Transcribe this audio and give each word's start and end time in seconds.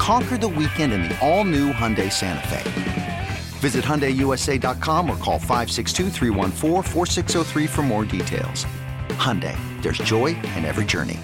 Conquer 0.00 0.38
the 0.38 0.48
weekend 0.48 0.94
in 0.94 1.02
the 1.02 1.18
all 1.20 1.44
new 1.44 1.74
Hyundai 1.74 2.10
Santa 2.10 2.48
Fe. 2.48 3.28
Visit 3.60 3.84
HyundaiUSA.com 3.84 5.10
or 5.10 5.16
call 5.18 5.38
562 5.38 6.08
for 7.68 7.82
more 7.82 8.06
details. 8.06 8.64
Hyundai, 9.20 9.54
there's 9.82 9.98
joy 9.98 10.28
in 10.56 10.64
every 10.64 10.86
journey. 10.86 11.18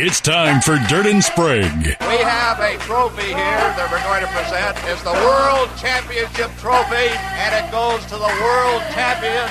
It's 0.00 0.22
time 0.22 0.62
for 0.62 0.78
Dirt 0.88 1.04
and 1.04 1.22
Sprague. 1.22 1.98
We 2.00 2.16
have 2.24 2.60
a 2.60 2.78
trophy 2.78 3.26
here 3.26 3.34
that 3.34 3.88
we're 3.92 4.02
going 4.08 4.22
to 4.22 4.28
present. 4.32 4.78
It's 4.88 5.02
the 5.02 5.12
World 5.12 5.68
Championship 5.76 6.50
Trophy, 6.56 7.12
and 7.12 7.52
it 7.52 7.70
goes 7.70 8.00
to 8.06 8.16
the 8.16 8.32
world 8.40 8.80
champion, 8.96 9.44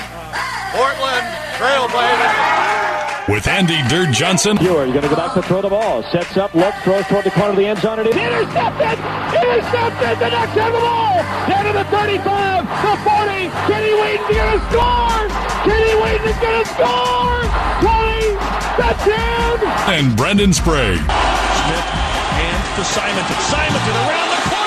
Portland 0.74 1.26
Trailblazers. 1.54 3.07
With 3.28 3.46
Andy 3.46 3.76
Dirt 3.88 4.10
Johnson. 4.10 4.56
Huard 4.56 4.88
going 4.88 5.02
to 5.02 5.08
go 5.08 5.16
back 5.16 5.34
to 5.34 5.42
throw 5.42 5.60
the 5.60 5.68
ball. 5.68 6.02
Sets 6.10 6.38
up, 6.38 6.54
looks, 6.54 6.80
throws 6.80 7.04
toward 7.08 7.24
the 7.24 7.30
corner 7.30 7.50
of 7.50 7.56
the 7.56 7.66
end 7.66 7.78
zone. 7.80 7.98
And 7.98 8.08
it's 8.08 8.16
intercepted! 8.16 8.96
Intercepted! 9.36 10.16
The 10.16 10.30
Ducks 10.32 10.56
have 10.56 10.72
the 10.72 10.80
ball! 10.80 11.20
Down 11.44 11.64
to 11.68 11.72
the 11.76 11.84
35, 11.92 12.24
the 12.64 12.94
40. 13.04 13.52
Kenny 13.68 13.92
Wheaton's 14.00 14.32
going 14.32 14.48
to 14.48 14.64
score! 14.72 15.28
Kenny 15.68 15.92
Wheaton 16.00 16.24
is 16.24 16.40
going 16.40 16.56
to 16.56 16.68
score! 16.72 17.36
20, 17.84 18.32
the 18.80 18.90
10! 18.96 19.92
And 19.92 20.16
Brendan 20.16 20.54
Sprague. 20.56 21.04
Smith 21.04 21.88
hands 22.32 22.68
to 22.80 22.84
Simonton. 22.96 23.36
Simonton 23.44 23.94
around 24.08 24.28
the 24.32 24.40
corner. 24.48 24.57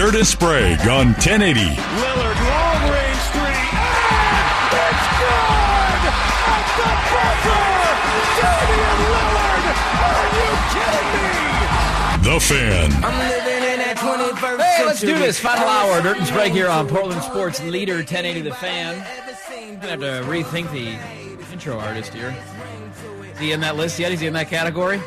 Have. 0.00 0.12
Dirt 0.12 0.18
and 0.18 0.26
Sprague 0.26 0.80
on 0.88 1.12
1080. 1.14 1.60
Lillard, 1.60 2.38
long 2.48 2.90
range 2.90 3.24
three. 3.36 3.52
And 3.52 4.72
it's 4.72 5.06
good! 5.20 6.02
At 6.48 6.66
the 6.76 6.90
buzzer! 7.12 7.64
Damian 8.40 8.98
Lillard! 9.12 9.64
Are 10.00 10.28
you 10.36 10.48
kidding 10.72 11.08
me? 11.12 12.32
The 12.32 12.40
Fan. 12.40 12.90
Hey, 14.60 14.84
let's 14.86 15.00
do 15.00 15.18
this. 15.18 15.38
Final 15.38 15.68
hour. 15.68 16.00
Dirt 16.02 16.16
and 16.18 16.26
Sprague 16.26 16.52
here 16.52 16.68
on 16.68 16.88
Portland 16.88 17.22
Sports 17.22 17.62
Leader 17.62 17.96
1080 17.96 18.40
The 18.42 18.54
Fan. 18.54 18.94
I'm 18.96 19.78
going 19.80 20.00
to 20.00 20.06
have 20.06 20.24
to 20.24 20.30
rethink 20.30 20.70
the 20.72 20.98
intro 21.52 21.78
artist 21.78 22.14
here. 22.14 22.34
Is 23.32 23.38
he 23.38 23.52
in 23.52 23.60
that 23.60 23.76
list 23.76 23.98
yet? 23.98 24.12
Is 24.12 24.20
he 24.20 24.26
in 24.26 24.32
that 24.34 24.48
category? 24.48 25.00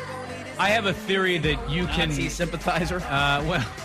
I 0.58 0.68
have 0.68 0.86
a 0.86 0.92
theory 0.92 1.38
that 1.38 1.70
you 1.70 1.86
can. 1.86 2.08
Nazi 2.08 2.28
sympathizer? 2.28 3.00
Uh, 3.00 3.42
well, 3.44 3.44
all 3.44 3.48
right. 3.48 3.48
Well, 3.48 3.83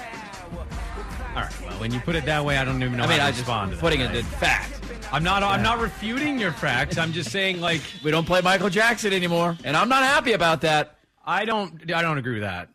when 1.80 1.94
you 1.94 2.00
put 2.02 2.16
it 2.16 2.26
that 2.26 2.44
way, 2.44 2.58
I 2.58 2.66
don't 2.66 2.82
even 2.84 2.98
know 2.98 3.04
I 3.04 3.08
mean, 3.08 3.20
how 3.20 3.28
I 3.28 3.32
to 3.32 3.38
just 3.38 3.48
respond 3.48 3.72
to 3.72 3.76
that. 3.78 3.82
putting 3.82 4.02
it 4.02 4.08
right? 4.08 4.16
in 4.18 4.24
fact. 4.26 4.80
I'm 5.12 5.24
not. 5.24 5.42
I'm 5.44 5.64
not 5.64 5.80
refuting 5.80 6.38
your 6.40 6.52
facts. 6.52 6.98
I'm 6.98 7.12
just 7.14 7.32
saying, 7.32 7.60
like, 7.62 7.82
We 8.04 8.12
don't 8.12 8.26
play 8.26 8.42
Michael 8.42 8.70
Jackson 8.70 9.12
anymore, 9.14 9.58
and 9.64 9.76
I'm 9.76 9.90
not 9.90 10.04
happy 10.04 10.34
about 10.34 10.62
that. 10.62 10.98
I 11.26 11.46
don't. 11.46 11.92
I 11.92 12.02
don't 12.02 12.18
agree 12.18 12.34
with 12.34 12.44
that. 12.44 12.70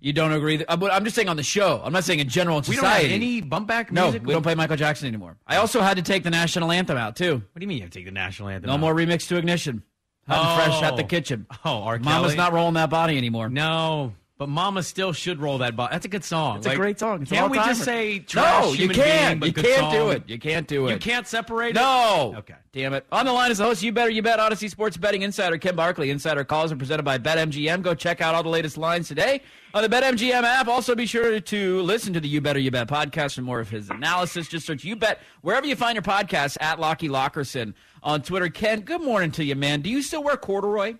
You 0.00 0.12
don't 0.12 0.32
agree? 0.32 0.58
That, 0.58 0.70
uh, 0.70 0.86
I'm 0.92 1.02
just 1.04 1.16
saying 1.16 1.28
on 1.28 1.36
the 1.36 1.42
show. 1.42 1.80
I'm 1.84 1.92
not 1.92 2.04
saying 2.04 2.20
in 2.20 2.28
general 2.28 2.58
in 2.58 2.64
We 2.68 2.76
don't 2.76 2.84
have 2.84 3.02
any 3.04 3.40
bump 3.40 3.66
back 3.66 3.90
no, 3.90 4.04
music. 4.04 4.24
we 4.24 4.32
don't 4.32 4.42
play 4.44 4.54
Michael 4.54 4.76
Jackson 4.76 5.08
anymore. 5.08 5.36
I 5.46 5.56
also 5.56 5.80
had 5.80 5.96
to 5.96 6.02
take 6.04 6.22
the 6.22 6.30
national 6.30 6.70
anthem 6.70 6.96
out 6.96 7.16
too. 7.16 7.34
What 7.34 7.42
do 7.58 7.62
you 7.62 7.66
mean 7.68 7.78
you 7.78 7.82
have 7.82 7.90
to 7.90 7.98
take 7.98 8.06
the 8.06 8.12
national 8.12 8.48
anthem? 8.48 8.68
No 8.68 8.74
out? 8.74 8.80
more 8.80 8.94
remix 8.94 9.26
to 9.28 9.36
ignition. 9.36 9.82
Hot 10.28 10.38
and 10.62 10.62
fresh 10.72 10.82
at 10.84 10.96
the 10.96 11.02
Oh. 11.02 11.06
kitchen. 11.06 11.46
Oh, 11.64 11.82
R. 11.82 11.98
Mama's 11.98 12.28
Kelly? 12.28 12.36
not 12.36 12.52
rolling 12.52 12.74
that 12.74 12.90
body 12.90 13.16
anymore. 13.16 13.48
No, 13.48 14.12
but 14.38 14.48
Mama 14.48 14.84
still 14.84 15.12
should 15.12 15.40
roll 15.40 15.58
that 15.58 15.74
ball. 15.74 15.88
That's 15.90 16.06
a 16.06 16.08
good 16.08 16.22
song. 16.22 16.58
It's 16.58 16.66
a 16.66 16.76
great 16.76 17.00
song. 17.00 17.22
It's 17.22 17.30
can't 17.32 17.50
we 17.50 17.58
just 17.58 17.82
say 17.82 18.20
trash 18.20 18.64
No, 18.66 18.72
you 18.72 18.88
can't. 18.88 19.40
being, 19.40 19.52
you 19.52 19.62
can't 19.62 19.92
do 19.92 20.10
it. 20.10 20.22
You 20.28 20.38
can't 20.38 20.68
do 20.68 20.86
it. 20.86 20.92
You 20.92 20.98
can't 20.98 21.26
separate 21.26 21.70
it. 21.70 21.74
No. 21.74 22.34
Okay. 22.38 22.54
Damn 22.72 22.94
it. 22.94 23.04
On 23.10 23.26
the 23.26 23.32
line 23.32 23.50
is 23.50 23.58
the 23.58 23.64
host, 23.64 23.82
You 23.82 23.90
Better 23.90 24.10
You 24.10 24.22
Bet, 24.22 24.38
Audacy 24.38 24.70
Sports 24.70 24.96
Betting 24.96 25.22
Insider, 25.22 25.58
Ken 25.58 25.74
Barkley. 25.74 26.10
Insider 26.10 26.44
calls 26.44 26.70
are 26.70 26.76
presented 26.76 27.02
by 27.02 27.18
BetMGM. 27.18 27.82
Go 27.82 27.94
check 27.94 28.20
out 28.20 28.36
all 28.36 28.44
the 28.44 28.48
latest 28.48 28.78
lines 28.78 29.08
today 29.08 29.42
on 29.74 29.82
the 29.82 29.88
BetMGM 29.88 30.44
app. 30.44 30.68
Also, 30.68 30.94
be 30.94 31.06
sure 31.06 31.40
to 31.40 31.82
listen 31.82 32.12
to 32.12 32.20
the 32.20 32.28
You 32.28 32.40
Better 32.40 32.60
You 32.60 32.70
Bet 32.70 32.86
podcast 32.86 33.34
for 33.34 33.42
more 33.42 33.58
of 33.58 33.68
his 33.68 33.90
analysis. 33.90 34.46
Just 34.46 34.66
search 34.66 34.84
You 34.84 34.94
Bet 34.94 35.20
wherever 35.42 35.66
you 35.66 35.74
find 35.74 35.96
your 35.96 36.02
podcasts 36.04 36.56
at 36.60 36.78
Lockie 36.78 37.08
Lockerson 37.08 37.74
on 38.04 38.22
Twitter. 38.22 38.48
Ken, 38.48 38.82
good 38.82 39.02
morning 39.02 39.32
to 39.32 39.42
you, 39.44 39.56
man. 39.56 39.80
Do 39.80 39.90
you 39.90 40.00
still 40.00 40.22
wear 40.22 40.36
corduroy? 40.36 40.94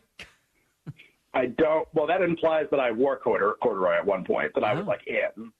I 1.39 1.47
don't. 1.47 1.87
Well, 1.95 2.07
that 2.07 2.21
implies 2.23 2.67
that 2.71 2.81
I 2.81 2.91
wore 2.91 3.19
cordur- 3.19 3.55
corduroy 3.63 3.95
at 3.97 4.05
one 4.07 4.25
point. 4.25 4.53
That 4.55 4.65
I 4.65 4.75
was 4.75 4.85
Oh. 4.85 4.89
like 4.89 5.07
in, 5.07 5.53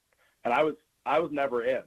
and 0.43 0.53
I 0.53 0.63
was 0.63 0.75
I 1.05 1.19
was 1.19 1.31
never 1.31 1.63
in. 1.63 1.81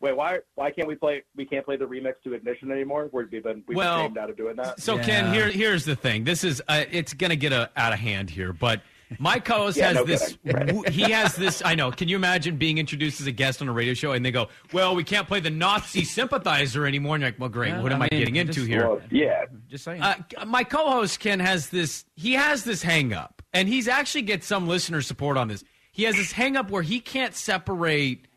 Wait, 0.00 0.14
why 0.16 0.38
why 0.56 0.70
can't 0.70 0.88
we 0.88 0.94
play? 0.94 1.22
We 1.36 1.46
can't 1.46 1.64
play 1.64 1.76
the 1.76 1.86
remix 1.86 2.14
to 2.24 2.34
Ignition 2.34 2.70
anymore. 2.70 3.08
We've 3.12 3.30
been 3.30 3.62
we've 3.66 3.76
Well, 3.76 3.96
been 3.98 4.06
shamed 4.06 4.18
out 4.18 4.28
of 4.30 4.36
doing 4.36 4.56
that. 4.56 4.80
So 4.80 4.96
Yeah. 4.96 5.02
Ken, 5.04 5.32
here 5.32 5.48
here's 5.48 5.84
the 5.84 5.96
thing. 5.96 6.24
This 6.24 6.44
is 6.44 6.60
uh, 6.68 6.84
it's 6.90 7.14
going 7.14 7.30
to 7.30 7.36
get 7.36 7.52
uh 7.52 7.68
out 7.76 7.92
of 7.94 7.98
hand 7.98 8.28
here, 8.28 8.52
but 8.52 8.82
my 9.18 9.38
co-host 9.38 9.76
Yeah, 9.78 9.86
has 9.86 9.94
no 9.94 10.04
this. 10.04 10.36
Right. 10.44 10.88
He 10.90 11.10
has 11.12 11.34
this. 11.36 11.62
I 11.64 11.74
know. 11.76 11.90
Can 11.92 12.08
you 12.08 12.16
imagine 12.16 12.56
being 12.56 12.76
introduced 12.76 13.20
as 13.22 13.26
a 13.28 13.32
guest 13.32 13.62
on 13.62 13.68
a 13.68 13.72
radio 13.72 13.94
show 13.94 14.12
and 14.12 14.22
they 14.22 14.32
go, 14.32 14.48
"Well, 14.72 14.94
we 14.96 15.04
can't 15.04 15.26
play 15.28 15.40
the 15.40 15.48
Nazi 15.48 16.04
sympathizer 16.04 16.84
anymore." 16.86 17.14
And 17.14 17.22
you're 17.22 17.30
like, 17.30 17.38
"Well, 17.40 17.48
great. 17.48 17.68
Yeah, 17.70 17.82
what 17.82 17.92
am 17.92 18.02
I 18.02 18.06
I, 18.06 18.08
getting 18.08 18.36
into 18.36 18.52
just- 18.52 18.66
here?" 18.66 18.86
Well, 18.88 19.00
yeah, 19.10 19.44
Just 19.70 19.84
saying. 19.84 20.02
Uh, 20.02 20.16
my 20.46 20.62
co-host 20.64 21.20
Ken 21.20 21.40
has 21.40 21.70
this. 21.70 22.04
He 22.16 22.32
has 22.34 22.64
this 22.64 22.82
hang 22.82 23.12
up, 23.14 23.35
and 23.56 23.68
he's 23.68 23.88
actually 23.88 24.22
gets 24.22 24.46
some 24.46 24.68
listener 24.68 25.02
support 25.02 25.36
on 25.36 25.48
this. 25.48 25.64
He 25.92 26.04
has 26.04 26.16
this 26.16 26.32
hang 26.32 26.56
up 26.56 26.70
where 26.70 26.82
he 26.82 27.00
can't 27.00 27.34
separate 27.34 28.28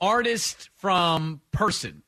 artist 0.00 0.70
from 0.76 1.40
person, 1.52 2.02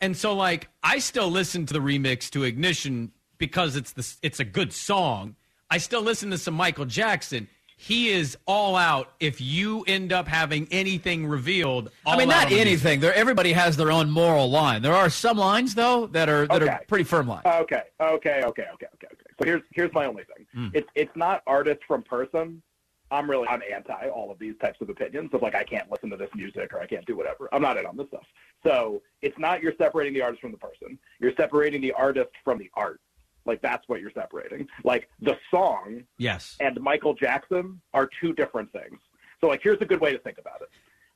and 0.00 0.16
so 0.16 0.34
like 0.34 0.68
I 0.82 0.98
still 0.98 1.28
listen 1.28 1.66
to 1.66 1.72
the 1.72 1.80
remix 1.80 2.30
to 2.30 2.44
Ignition 2.44 3.12
because 3.38 3.74
it's 3.76 3.92
the 3.92 4.16
it's 4.22 4.40
a 4.40 4.44
good 4.44 4.72
song. 4.72 5.36
I 5.68 5.78
still 5.78 6.02
listen 6.02 6.30
to 6.30 6.38
some 6.38 6.54
Michael 6.54 6.84
Jackson. 6.84 7.48
He 7.82 8.10
is 8.10 8.36
all 8.46 8.76
out. 8.76 9.14
If 9.20 9.40
you 9.40 9.84
end 9.86 10.12
up 10.12 10.28
having 10.28 10.68
anything 10.70 11.26
revealed, 11.26 11.90
all 12.04 12.12
I 12.12 12.18
mean, 12.18 12.28
not 12.28 12.44
on 12.44 12.50
the 12.50 12.56
music. 12.56 12.66
anything. 12.66 13.00
There, 13.00 13.14
everybody 13.14 13.52
has 13.52 13.74
their 13.74 13.90
own 13.90 14.10
moral 14.10 14.50
line. 14.50 14.82
There 14.82 14.92
are 14.92 15.08
some 15.08 15.38
lines 15.38 15.74
though 15.74 16.06
that 16.08 16.28
are 16.28 16.46
that 16.48 16.62
Okay. 16.62 16.70
are 16.70 16.82
pretty 16.86 17.04
firm 17.04 17.26
lines. 17.26 17.46
okay, 17.46 17.84
okay, 17.98 18.42
okay, 18.42 18.42
okay, 18.44 18.66
okay, 18.74 18.86
okay. 19.04 19.06
So 19.38 19.46
here's 19.46 19.62
here's 19.72 19.92
my 19.94 20.04
only 20.04 20.24
thing. 20.24 20.46
Hmm. 20.52 20.68
It's 20.74 20.88
it's 20.94 21.16
not 21.16 21.42
artist 21.46 21.80
from 21.88 22.02
person. 22.02 22.62
I'm 23.10 23.28
really 23.30 23.48
I'm 23.48 23.62
anti 23.72 24.08
all 24.10 24.30
of 24.30 24.38
these 24.38 24.56
types 24.60 24.78
of 24.82 24.90
opinions 24.90 25.30
of 25.32 25.40
like 25.40 25.54
I 25.54 25.64
can't 25.64 25.90
listen 25.90 26.10
to 26.10 26.18
this 26.18 26.28
music 26.34 26.74
or 26.74 26.80
I 26.80 26.86
can't 26.86 27.06
do 27.06 27.16
whatever. 27.16 27.48
I'm 27.50 27.62
not 27.62 27.78
in 27.78 27.86
on 27.86 27.96
this 27.96 28.08
stuff. 28.08 28.26
So 28.62 29.00
it's 29.22 29.38
not 29.38 29.62
you're 29.62 29.72
separating 29.78 30.12
the 30.12 30.20
artist 30.20 30.42
from 30.42 30.52
the 30.52 30.58
person. 30.58 30.98
You're 31.18 31.34
separating 31.34 31.80
the 31.80 31.92
artist 31.92 32.30
from 32.44 32.58
the 32.58 32.70
art. 32.74 33.00
Like 33.46 33.62
that's 33.62 33.88
what 33.88 34.00
you're 34.00 34.10
separating. 34.12 34.66
Like 34.84 35.08
the 35.20 35.36
song 35.50 36.04
Yes. 36.18 36.56
and 36.60 36.80
Michael 36.80 37.14
Jackson 37.14 37.80
are 37.94 38.08
two 38.20 38.32
different 38.32 38.70
things. 38.72 38.98
So 39.40 39.48
like 39.48 39.60
here's 39.62 39.80
a 39.80 39.86
good 39.86 40.00
way 40.00 40.12
to 40.12 40.18
think 40.18 40.38
about 40.38 40.60
it. 40.60 40.68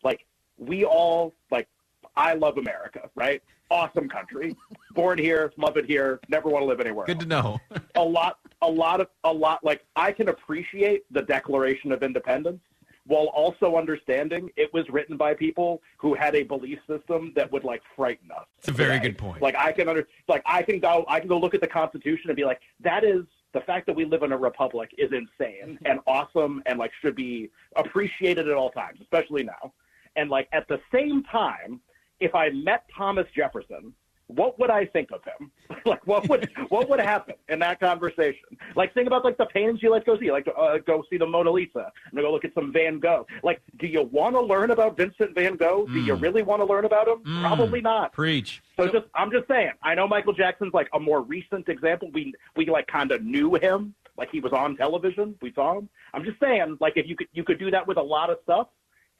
Like 0.02 0.26
we 0.58 0.84
all 0.84 1.32
like 1.50 1.68
I 2.16 2.34
love 2.34 2.58
America, 2.58 3.10
right? 3.14 3.42
Awesome 3.70 4.08
country. 4.08 4.54
Born 4.94 5.18
here, 5.18 5.52
love 5.56 5.76
it 5.76 5.84
here, 5.86 6.20
never 6.28 6.48
want 6.48 6.62
to 6.62 6.66
live 6.66 6.80
anywhere. 6.80 7.06
Good 7.06 7.20
to 7.20 7.26
know. 7.26 7.60
a 7.94 8.02
lot 8.02 8.38
a 8.62 8.70
lot 8.70 9.00
of 9.00 9.08
a 9.24 9.32
lot 9.32 9.62
like 9.64 9.84
I 9.96 10.12
can 10.12 10.28
appreciate 10.28 11.04
the 11.10 11.22
Declaration 11.22 11.92
of 11.92 12.02
Independence 12.02 12.60
while 13.06 13.26
also 13.26 13.76
understanding 13.76 14.50
it 14.56 14.72
was 14.72 14.88
written 14.88 15.16
by 15.16 15.34
people 15.34 15.82
who 15.98 16.14
had 16.14 16.34
a 16.34 16.42
belief 16.42 16.78
system 16.88 17.32
that 17.36 17.50
would 17.52 17.64
like 17.64 17.82
frighten 17.94 18.30
us. 18.30 18.46
It's 18.58 18.68
a 18.68 18.72
very 18.72 18.94
today. 18.94 19.08
good 19.08 19.18
point. 19.18 19.42
Like 19.42 19.56
I 19.56 19.72
can 19.72 19.88
under 19.88 20.08
like 20.28 20.42
I 20.46 20.62
can 20.62 20.80
go 20.80 21.04
I 21.08 21.20
can 21.20 21.28
go 21.28 21.38
look 21.38 21.54
at 21.54 21.60
the 21.60 21.68
Constitution 21.68 22.30
and 22.30 22.36
be 22.36 22.44
like 22.44 22.60
that 22.80 23.04
is 23.04 23.24
the 23.52 23.60
fact 23.60 23.86
that 23.86 23.94
we 23.94 24.04
live 24.04 24.22
in 24.22 24.32
a 24.32 24.36
republic 24.36 24.90
is 24.98 25.10
insane 25.12 25.78
and 25.84 26.00
awesome 26.06 26.62
and 26.66 26.78
like 26.78 26.90
should 27.00 27.14
be 27.14 27.50
appreciated 27.76 28.48
at 28.48 28.54
all 28.54 28.70
times, 28.70 28.98
especially 29.00 29.44
now. 29.44 29.72
And 30.16 30.30
like 30.30 30.48
at 30.52 30.66
the 30.68 30.80
same 30.92 31.22
time, 31.24 31.80
if 32.20 32.34
I 32.34 32.50
met 32.50 32.84
Thomas 32.96 33.26
Jefferson, 33.34 33.92
what 34.28 34.58
would 34.58 34.70
I 34.70 34.86
think 34.86 35.10
of 35.12 35.20
him? 35.24 35.50
like 35.84 36.06
what 36.06 36.28
would 36.28 36.50
what 36.68 36.88
would 36.88 37.00
happen 37.00 37.34
in 37.48 37.58
that 37.60 37.80
conversation? 37.80 38.56
Like 38.74 38.94
think 38.94 39.06
about 39.06 39.24
like 39.24 39.36
the 39.36 39.46
paintings 39.46 39.82
you 39.82 39.90
like 39.90 40.06
go 40.06 40.18
see, 40.18 40.30
like 40.30 40.46
uh, 40.56 40.78
go 40.78 41.04
see 41.10 41.18
the 41.18 41.26
Mona 41.26 41.50
Lisa 41.50 41.92
and 42.10 42.20
go 42.20 42.32
look 42.32 42.44
at 42.44 42.54
some 42.54 42.72
Van 42.72 42.98
Gogh. 42.98 43.26
Like, 43.42 43.60
do 43.78 43.86
you 43.86 44.02
want 44.02 44.34
to 44.34 44.40
learn 44.40 44.70
about 44.70 44.96
Vincent 44.96 45.34
Van 45.34 45.56
Gogh? 45.56 45.86
Do 45.86 46.00
you 46.00 46.14
really 46.14 46.42
want 46.42 46.60
to 46.60 46.66
learn 46.66 46.84
about 46.84 47.08
him? 47.08 47.22
Probably 47.40 47.80
not. 47.80 48.12
Preach. 48.12 48.62
So 48.76 48.86
just 48.86 49.06
I'm 49.14 49.30
just 49.30 49.46
saying. 49.48 49.72
I 49.82 49.94
know 49.94 50.08
Michael 50.08 50.32
Jackson's 50.32 50.74
like 50.74 50.88
a 50.94 51.00
more 51.00 51.22
recent 51.22 51.68
example. 51.68 52.10
We 52.12 52.32
we 52.56 52.66
like 52.66 52.86
kind 52.86 53.12
of 53.12 53.22
knew 53.22 53.54
him, 53.56 53.94
like 54.16 54.30
he 54.30 54.40
was 54.40 54.52
on 54.52 54.76
television. 54.76 55.34
We 55.42 55.52
saw 55.52 55.78
him. 55.78 55.88
I'm 56.12 56.24
just 56.24 56.40
saying, 56.40 56.78
like 56.80 56.94
if 56.96 57.06
you 57.06 57.16
could 57.16 57.28
you 57.32 57.44
could 57.44 57.58
do 57.58 57.70
that 57.70 57.86
with 57.86 57.98
a 57.98 58.02
lot 58.02 58.30
of 58.30 58.38
stuff, 58.42 58.68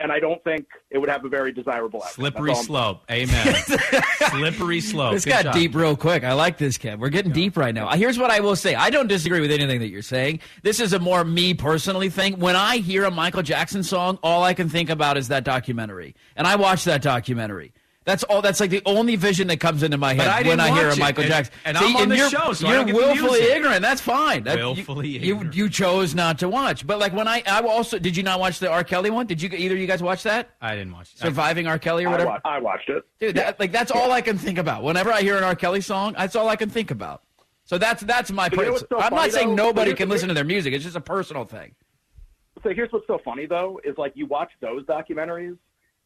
and 0.00 0.10
I 0.10 0.18
don't 0.18 0.42
think 0.42 0.66
it 0.90 0.98
would 0.98 1.08
have 1.08 1.24
a 1.24 1.28
very 1.28 1.52
desirable 1.52 2.00
outcome. 2.00 2.14
Slippery 2.14 2.48
That's 2.48 2.68
all 2.68 2.76
I'm 2.76 2.96
slope. 2.98 3.10
Amen. 3.10 3.54
Slippery 4.30 4.80
slope. 4.80 5.14
This 5.14 5.24
Good 5.24 5.30
got 5.30 5.42
job. 5.44 5.54
deep 5.54 5.74
real 5.74 5.96
quick. 5.96 6.24
I 6.24 6.32
like 6.32 6.58
this, 6.58 6.78
Kev. 6.78 6.98
We're 6.98 7.10
getting 7.10 7.32
deep 7.32 7.56
right 7.56 7.74
now. 7.74 7.88
Here's 7.90 8.18
what 8.18 8.30
I 8.30 8.40
will 8.40 8.56
say. 8.56 8.74
I 8.74 8.90
don't 8.90 9.06
disagree 9.06 9.40
with 9.40 9.50
anything 9.50 9.80
that 9.80 9.88
you're 9.88 10.02
saying. 10.02 10.40
This 10.62 10.80
is 10.80 10.92
a 10.92 10.98
more 10.98 11.24
me 11.24 11.54
personally 11.54 12.10
thing. 12.10 12.38
When 12.38 12.56
I 12.56 12.78
hear 12.78 13.04
a 13.04 13.10
Michael 13.10 13.42
Jackson 13.42 13.82
song, 13.82 14.18
all 14.22 14.42
I 14.42 14.54
can 14.54 14.68
think 14.68 14.90
about 14.90 15.16
is 15.16 15.28
that 15.28 15.44
documentary. 15.44 16.14
And 16.36 16.46
I 16.46 16.56
watched 16.56 16.86
that 16.86 17.02
documentary. 17.02 17.72
That's 18.04 18.22
all. 18.24 18.42
That's 18.42 18.60
like 18.60 18.68
the 18.70 18.82
only 18.84 19.16
vision 19.16 19.48
that 19.48 19.60
comes 19.60 19.82
into 19.82 19.96
my 19.96 20.12
head 20.12 20.28
I 20.28 20.46
when 20.46 20.60
I 20.60 20.68
hear 20.74 20.84
a 20.84 20.88
watch 20.88 20.98
it, 20.98 21.00
Michael 21.00 21.24
and- 21.24 21.32
Jackson. 21.32 21.54
and 21.64 21.78
I'm 21.78 21.96
on 21.96 22.08
the 22.10 22.28
show, 22.28 22.52
so 22.52 22.66
you're 22.66 22.76
don't 22.76 22.86
get 22.86 22.92
the 22.92 22.98
willfully 22.98 23.40
ignorant. 23.40 23.80
That's 23.80 24.00
fine. 24.02 24.44
That- 24.44 24.58
you- 24.58 24.64
Willfully 24.64 25.08
you, 25.08 25.32
ignorant. 25.34 25.56
you 25.56 25.70
chose 25.70 26.14
not 26.14 26.38
to 26.40 26.48
watch. 26.48 26.86
But 26.86 26.98
like 26.98 27.14
when 27.14 27.26
I, 27.26 27.42
I 27.46 27.60
also 27.62 27.98
did 27.98 28.14
you 28.14 28.22
not 28.22 28.40
watch 28.40 28.58
the 28.58 28.70
R. 28.70 28.84
Kelly 28.84 29.08
one? 29.08 29.26
Did 29.26 29.40
you 29.40 29.48
either 29.48 29.74
of 29.74 29.80
you 29.80 29.86
guys 29.86 30.02
watch 30.02 30.22
that? 30.24 30.50
I 30.60 30.74
didn't 30.74 30.92
watch 30.92 31.12
it. 31.14 31.18
Surviving 31.18 31.66
R. 31.66 31.78
Kelly 31.78 32.04
or 32.04 32.08
I, 32.08 32.12
whatever. 32.12 32.40
I 32.44 32.58
watched 32.58 32.90
it. 32.90 33.04
Dude, 33.20 33.36
that, 33.36 33.58
like 33.58 33.72
that's 33.72 33.90
all 33.90 34.12
I 34.12 34.20
can 34.20 34.36
think 34.36 34.58
about. 34.58 34.82
Whenever 34.82 35.10
I 35.10 35.22
hear 35.22 35.38
an 35.38 35.44
R. 35.44 35.54
Kelly 35.56 35.80
song, 35.80 36.14
that's 36.18 36.36
all 36.36 36.48
I 36.50 36.56
can 36.56 36.68
think 36.68 36.90
about. 36.90 37.22
So 37.64 37.78
that's 37.78 38.02
that's 38.02 38.30
my. 38.30 38.50
But 38.50 38.66
you 38.66 38.72
know 38.72 38.76
so 38.76 38.86
I'm 39.00 39.14
not 39.14 39.30
saying 39.30 39.56
though? 39.56 39.64
nobody 39.64 39.94
can 39.94 40.10
listen 40.10 40.28
to 40.28 40.34
their 40.34 40.44
music. 40.44 40.74
It's 40.74 40.84
just 40.84 40.96
a 40.96 41.00
personal 41.00 41.46
thing. 41.46 41.74
So 42.62 42.68
here's 42.74 42.92
what's 42.92 43.06
so 43.06 43.18
funny 43.24 43.46
though 43.46 43.80
is 43.82 43.96
like 43.96 44.12
you 44.14 44.26
watch 44.26 44.50
those 44.60 44.84
documentaries 44.84 45.56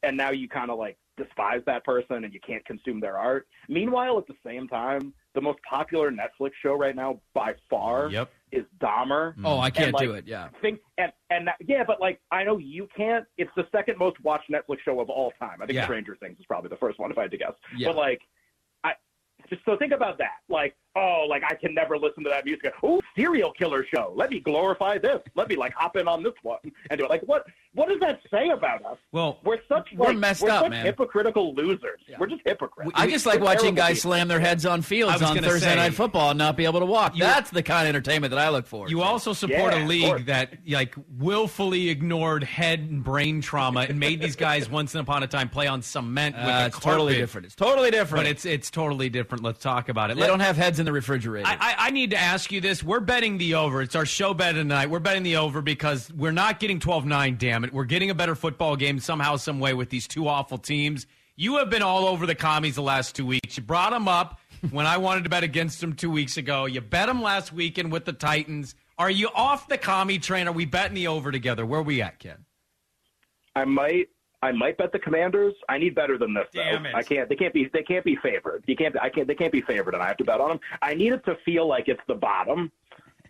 and 0.04 0.16
now 0.16 0.30
you 0.30 0.48
kind 0.48 0.70
of 0.70 0.78
like 0.78 0.96
despise 1.18 1.60
that 1.66 1.84
person 1.84 2.24
and 2.24 2.32
you 2.32 2.40
can't 2.40 2.64
consume 2.64 3.00
their 3.00 3.18
art. 3.18 3.46
Meanwhile, 3.68 4.16
at 4.18 4.26
the 4.26 4.36
same 4.44 4.66
time, 4.68 5.12
the 5.34 5.40
most 5.40 5.58
popular 5.68 6.10
Netflix 6.10 6.52
show 6.62 6.74
right 6.74 6.96
now 6.96 7.20
by 7.34 7.54
far 7.68 8.08
Yep. 8.10 8.30
is 8.52 8.64
Dahmer. 8.80 9.32
Mm-hmm. 9.32 9.46
Oh, 9.46 9.58
I 9.58 9.70
can't 9.70 9.92
like, 9.92 10.02
do 10.06 10.12
it. 10.14 10.26
Yeah. 10.26 10.48
Think 10.62 10.80
and 10.96 11.12
and 11.30 11.46
that, 11.48 11.56
yeah, 11.66 11.84
but 11.86 12.00
like 12.00 12.20
I 12.30 12.44
know 12.44 12.56
you 12.58 12.88
can't. 12.96 13.26
It's 13.36 13.50
the 13.56 13.66
second 13.70 13.98
most 13.98 14.18
watched 14.22 14.50
Netflix 14.50 14.78
show 14.84 15.00
of 15.00 15.10
all 15.10 15.32
time. 15.38 15.60
I 15.62 15.66
think 15.66 15.76
Yeah. 15.76 15.84
Stranger 15.84 16.16
Things 16.16 16.38
is 16.38 16.46
probably 16.46 16.70
the 16.70 16.76
first 16.76 16.98
one 16.98 17.10
if 17.10 17.18
I 17.18 17.22
had 17.22 17.30
to 17.32 17.38
guess. 17.38 17.52
Yeah. 17.76 17.88
But 17.88 17.96
like, 17.96 18.20
I 18.84 18.92
just 19.50 19.64
so 19.64 19.76
think 19.76 19.92
about 19.92 20.18
that. 20.18 20.38
Like, 20.48 20.76
oh, 20.98 21.26
like 21.28 21.42
I 21.48 21.54
can 21.54 21.74
never 21.74 21.96
listen 21.96 22.24
to 22.24 22.30
that 22.30 22.44
music. 22.44 22.72
Oh, 22.82 23.00
serial 23.16 23.52
killer 23.52 23.84
show. 23.94 24.12
Let 24.16 24.30
me 24.30 24.40
glorify 24.40 24.98
this. 24.98 25.20
Let 25.34 25.48
me 25.48 25.56
like 25.56 25.72
hop 25.74 25.96
in 25.96 26.08
on 26.08 26.22
this 26.22 26.34
one 26.42 26.58
and 26.90 26.98
do 26.98 27.04
it. 27.04 27.10
Like, 27.10 27.22
what? 27.22 27.44
What 27.74 27.88
does 27.90 28.00
that 28.00 28.18
say 28.30 28.48
about 28.48 28.84
us? 28.84 28.96
Well, 29.12 29.38
We're 29.44 29.58
such 29.68 29.88
We're 29.94 30.06
like, 30.08 30.16
messed 30.16 30.42
we're 30.42 30.50
up, 30.50 30.64
such 30.64 30.70
man. 30.70 30.84
hypocritical 30.86 31.54
losers. 31.54 32.00
We're 32.18 32.26
just 32.26 32.40
hypocrites. 32.44 32.90
I 32.94 33.08
just 33.08 33.24
like 33.24 33.38
We're 33.38 33.44
watching 33.44 33.74
guys 33.76 33.98
people. 33.98 34.10
slam 34.12 34.26
their 34.26 34.40
heads 34.40 34.66
on 34.66 34.82
fields 34.82 35.22
on 35.22 35.36
Thursday 35.38 35.68
say- 35.68 35.76
night 35.76 35.94
football 35.94 36.30
and 36.30 36.38
not 36.38 36.56
be 36.56 36.64
able 36.64 36.80
to 36.80 36.86
walk. 36.86 37.14
You- 37.14 37.20
That's 37.22 37.50
the 37.50 37.62
kind 37.62 37.86
of 37.86 37.90
entertainment 37.94 38.30
that 38.32 38.40
I 38.40 38.48
look 38.48 38.66
for. 38.66 38.88
You 38.88 39.02
also 39.02 39.32
support 39.32 39.74
Yeah, 39.74 39.84
a 39.84 39.86
league 39.86 40.26
that 40.26 40.54
like 40.66 40.94
willfully 41.18 41.90
ignored 41.90 42.42
head 42.42 42.80
and 42.80 43.04
brain 43.04 43.40
trauma 43.42 43.80
and 43.82 44.00
made 44.00 44.20
these 44.20 44.34
guys 44.34 44.68
once 44.78 44.94
upon 44.94 45.22
a 45.22 45.26
time 45.28 45.48
play 45.48 45.66
on 45.68 45.82
cement 45.82 46.34
with 46.36 46.46
uh, 46.46 46.48
a 46.48 46.66
it's 46.66 46.78
totally 46.80 47.14
different. 47.16 47.46
It's 47.46 47.54
totally 47.54 47.90
different. 47.90 48.24
But 48.24 48.30
it's 48.30 48.44
it's 48.46 48.70
totally 48.70 49.08
different. 49.10 49.44
Let's 49.44 49.60
talk 49.62 49.88
about 49.88 50.10
it. 50.10 50.14
they 50.16 50.22
Let- 50.22 50.28
don't 50.28 50.40
have 50.40 50.56
heads 50.56 50.80
in 50.80 50.86
the 50.88 50.92
refrigerator. 50.92 51.46
I, 51.46 51.56
I, 51.60 51.74
I 51.78 51.90
need 51.90 52.10
to 52.10 52.16
ask 52.16 52.50
you 52.50 52.62
this. 52.62 52.82
We're 52.82 53.00
betting 53.00 53.36
the 53.36 53.54
over. 53.54 53.82
It's 53.82 53.94
our 53.94 54.06
show 54.06 54.32
bet 54.32 54.54
tonight. 54.54 54.88
We're 54.88 55.00
betting 55.00 55.22
the 55.22 55.36
over 55.36 55.60
because 55.60 56.10
we're 56.12 56.32
not 56.32 56.60
getting 56.60 56.80
12 56.80 57.04
9, 57.04 57.36
damn 57.38 57.64
it. 57.64 57.72
We're 57.74 57.84
getting 57.84 58.08
a 58.08 58.14
better 58.14 58.34
football 58.34 58.74
game 58.74 58.98
somehow, 58.98 59.36
some 59.36 59.60
way 59.60 59.74
with 59.74 59.90
these 59.90 60.08
two 60.08 60.26
awful 60.26 60.56
teams. 60.56 61.06
You 61.36 61.58
have 61.58 61.68
been 61.68 61.82
all 61.82 62.06
over 62.06 62.24
the 62.24 62.34
commies 62.34 62.76
the 62.76 62.82
last 62.82 63.14
two 63.14 63.26
weeks. 63.26 63.58
You 63.58 63.62
brought 63.62 63.90
them 63.90 64.08
up 64.08 64.40
when 64.70 64.86
I 64.86 64.96
wanted 64.96 65.24
to 65.24 65.30
bet 65.30 65.44
against 65.44 65.80
them 65.80 65.92
two 65.92 66.10
weeks 66.10 66.38
ago. 66.38 66.64
You 66.64 66.80
bet 66.80 67.06
them 67.06 67.20
last 67.20 67.52
weekend 67.52 67.92
with 67.92 68.06
the 68.06 68.14
Titans. 68.14 68.74
Are 68.96 69.10
you 69.10 69.28
off 69.34 69.68
the 69.68 69.78
commie 69.78 70.18
train? 70.18 70.48
Are 70.48 70.52
we 70.52 70.64
betting 70.64 70.94
the 70.94 71.08
over 71.08 71.30
together? 71.30 71.66
Where 71.66 71.82
we 71.82 72.00
at, 72.00 72.18
Ken? 72.18 72.46
I 73.54 73.64
might. 73.66 74.08
I 74.42 74.52
might 74.52 74.78
bet 74.78 74.92
the 74.92 74.98
Commanders. 74.98 75.54
I 75.68 75.78
need 75.78 75.94
better 75.94 76.16
than 76.16 76.32
this. 76.32 76.46
Though. 76.54 76.60
It. 76.60 76.94
I 76.94 77.02
can't. 77.02 77.28
They 77.28 77.36
can't 77.36 77.52
be. 77.52 77.68
They 77.72 77.82
can't 77.82 78.04
be 78.04 78.16
favored. 78.16 78.62
You 78.66 78.76
can't. 78.76 79.00
I 79.00 79.08
can't. 79.08 79.26
They 79.26 79.34
can't 79.34 79.52
be 79.52 79.62
favored, 79.62 79.94
and 79.94 80.02
I 80.02 80.06
have 80.06 80.16
to 80.18 80.24
bet 80.24 80.40
on 80.40 80.50
them. 80.50 80.60
I 80.80 80.94
need 80.94 81.12
it 81.12 81.24
to 81.24 81.36
feel 81.44 81.66
like 81.66 81.88
it's 81.88 82.00
the 82.06 82.14
bottom. 82.14 82.70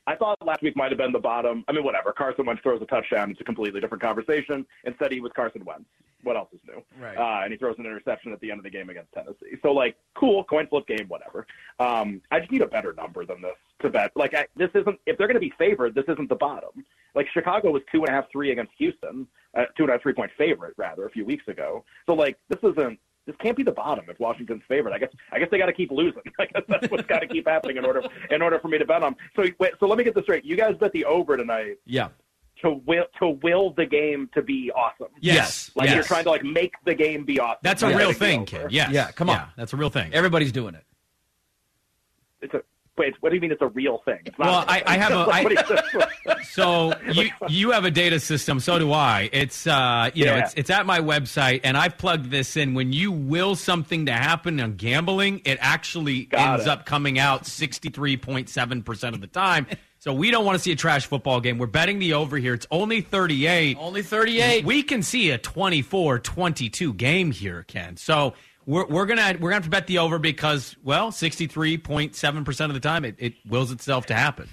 I 0.07 0.17
thought 0.17 0.39
last 0.45 0.63
week 0.63 0.75
might 0.75 0.91
have 0.91 0.97
been 0.97 1.13
the 1.13 1.19
bottom. 1.19 1.65
I 1.69 1.73
mean, 1.73 1.85
whatever. 1.85 2.13
Carson 2.13 2.47
Wentz 2.47 2.63
throws 2.63 2.81
a 2.81 2.87
touchdown. 2.87 3.31
It's 3.31 3.41
a 3.43 3.45
completely 3.45 3.79
different 3.79 4.03
conversation. 4.03 4.65
Instead, 4.85 5.13
he 5.13 5.21
was 5.21 5.33
Carson 5.37 5.63
Wentz. 5.67 5.85
What 6.23 6.35
else 6.37 6.49
is 6.53 6.61
new? 6.67 6.83
Right. 6.99 7.17
Uh, 7.17 7.45
and 7.45 7.53
he 7.53 7.59
throws 7.59 7.77
an 7.79 7.85
interception 7.85 8.33
at 8.33 8.41
the 8.41 8.51
end 8.51 8.59
of 8.59 8.65
the 8.65 8.71
game 8.71 8.89
against 8.89 9.13
Tennessee. 9.13 9.59
So, 9.63 9.71
like, 9.73 9.97
cool, 10.15 10.45
coin 10.45 10.67
flip 10.67 10.87
game, 10.87 11.07
whatever. 11.09 11.47
Um, 11.79 12.23
I 12.31 12.41
just 12.41 12.51
need 12.51 12.63
a 12.63 12.67
better 12.67 12.95
number 12.95 13.27
than 13.27 13.43
this 13.43 13.55
to 13.83 13.91
bet. 13.91 14.13
Like, 14.17 14.35
I, 14.35 14.47
this 14.57 14.71
isn't. 14.75 14.99
If 15.07 15.19
they're 15.19 15.27
going 15.27 15.35
to 15.35 15.41
be 15.41 15.53
favored, 15.59 15.95
this 15.95 16.07
isn't 16.09 16.29
the 16.31 16.37
bottom. 16.37 16.85
Like 17.15 17.27
Chicago 17.33 17.71
was 17.71 17.83
two 17.91 18.05
and 18.05 18.09
a 18.09 18.13
half, 18.13 18.31
three 18.31 18.53
against 18.53 18.73
Houston, 18.79 19.27
uh, 19.57 19.65
two 19.77 19.85
and 19.85 19.91
a 19.91 19.93
half, 19.93 20.03
three 20.03 20.13
point 20.13 20.31
favorite 20.37 20.75
rather 20.77 21.07
a 21.07 21.11
few 21.11 21.25
weeks 21.25 21.47
ago. 21.49 21.85
So, 22.07 22.15
like, 22.15 22.39
this 22.49 22.59
isn't. 22.63 22.99
This 23.27 23.37
can't 23.43 23.59
be 23.59 23.63
the 23.63 23.73
bottom 23.73 24.07
if 24.09 24.19
Washington's 24.19 24.63
favorite. 24.69 24.95
I 24.95 24.99
guess. 24.99 25.11
I 25.33 25.39
guess 25.39 25.49
they 25.51 25.59
got 25.59 25.67
to 25.67 25.73
keep 25.73 25.91
losing. 25.91 26.23
I 26.39 26.47
guess 26.47 26.63
that's 26.69 26.91
what's 26.91 27.07
got 27.07 27.21
to 27.21 27.27
keep 27.27 27.47
happening 27.47 27.77
in 27.77 27.85
order 27.85 28.03
in 28.31 28.41
order 28.41 28.59
for 28.59 28.69
me 28.69 28.79
to 28.79 28.87
bet 28.87 29.03
on. 29.03 29.17
So, 29.37 29.45
wait, 29.59 29.73
so 29.81 29.87
let 29.87 29.99
me 29.99 30.05
get 30.05 30.15
this 30.15 30.25
straight. 30.25 30.45
You 30.45 30.57
guys 30.57 30.77
bet 30.81 30.93
the 30.93 31.05
over 31.05 31.37
tonight 31.37 31.77
yeah. 31.85 32.09
to 32.63 32.81
will 32.87 33.05
to 33.21 33.29
will 33.43 33.75
the 33.75 33.85
game 33.85 34.31
to 34.33 34.41
be 34.41 34.71
awesome. 34.75 35.13
Yes. 35.21 35.71
Like 35.75 35.87
yes. 35.87 35.95
you're 35.95 36.05
trying 36.05 36.25
to 36.25 36.31
like 36.31 36.45
make 36.45 36.73
the 36.87 36.95
game 36.95 37.25
be 37.25 37.39
awesome. 37.39 37.61
That's 37.63 37.83
a 37.83 37.91
Not 37.91 37.99
real 37.99 38.13
thing, 38.13 38.47
kid. 38.47 38.71
Yeah. 38.71 38.91
Yeah, 38.91 39.11
come 39.11 39.29
on. 39.29 39.49
that's 39.57 39.73
a 39.75 39.77
real 39.77 39.91
thing. 39.91 40.15
Everybody's 40.15 40.53
doing 40.53 40.75
it. 40.75 40.85
It's 42.41 42.55
a 42.55 42.63
wait. 42.99 43.15
What 43.21 43.31
do 43.31 43.37
you 43.37 43.41
mean? 43.41 43.53
It's 43.53 43.63
a 43.63 43.69
real 43.69 44.03
thing? 44.05 44.19
It's 44.25 44.39
not 44.39 44.47
Well, 44.47 44.65
I- 44.69 44.83
I 44.87 44.97
have 44.99 45.13
a- 45.13 45.25
Like, 45.29 45.47
I- 45.47 45.63
what 45.63 45.81
do 45.95 45.99
you- 46.39 46.45
So 46.45 46.93
you 47.13 47.31
you 47.49 47.71
have 47.71 47.85
a 47.85 47.91
data 47.91 48.19
system, 48.21 48.61
so 48.61 48.79
do 48.79 48.93
I. 48.93 49.31
It's 49.33 49.67
uh 49.67 50.11
you 50.15 50.25
know 50.27 50.37
it's 50.37 50.55
it's 50.55 50.71
at 50.71 50.85
my 50.87 51.01
website, 51.01 51.61
and 51.65 51.77
I've 51.77 51.97
plugged 51.99 52.31
this 52.31 52.57
in. 52.57 52.75
When 52.75 52.93
you 52.93 53.13
will 53.13 53.55
something 53.57 54.07
to 54.07 54.13
happen 54.13 54.59
on 54.61 54.75
gambling, 54.75 55.43
it 55.45 55.59
actually 55.61 56.25
Got 56.27 56.55
ends 56.55 56.67
it. 56.67 56.71
up 56.71 56.85
coming 56.87 57.19
out 57.19 57.47
sixty 57.47 57.89
three 57.91 58.17
point 58.17 58.49
seven 58.49 58.83
percent 58.83 59.15
of 59.15 59.21
the 59.21 59.27
time. 59.29 59.67
So 60.01 60.15
we 60.15 60.31
don't 60.31 60.45
want 60.45 60.55
to 60.57 60.63
see 60.63 60.71
a 60.71 60.77
trash 60.77 61.07
football 61.07 61.41
game. 61.41 61.59
We're 61.59 61.67
betting 61.67 61.99
the 61.99 62.13
over 62.15 62.37
here. 62.39 62.55
It's 62.55 62.69
only 62.71 63.01
thirty 63.01 63.49
eight. 63.49 63.77
Only 63.81 64.03
38. 64.03 64.65
We 64.65 64.85
can 64.85 65.03
see 65.03 65.33
a 65.33 65.39
24-22 65.39 66.97
game 66.97 67.31
here, 67.33 67.65
Ken. 67.65 67.97
So 67.97 68.35
we're, 68.69 68.85
we're 68.87 69.07
gonna 69.07 69.23
we're 69.41 69.49
gonna 69.49 69.55
have 69.55 69.65
to 69.65 69.71
bet 69.71 69.87
the 69.87 69.99
over 69.99 70.19
because 70.19 70.77
well, 70.85 71.11
sixty 71.11 71.47
three 71.47 71.79
point 71.79 72.15
seven 72.15 72.45
percent 72.45 72.71
of 72.71 72.75
the 72.75 72.81
time 72.81 73.05
it, 73.05 73.17
it 73.19 73.35
wills 73.49 73.73
itself 73.73 74.05
to 74.07 74.15
happen. 74.15 74.49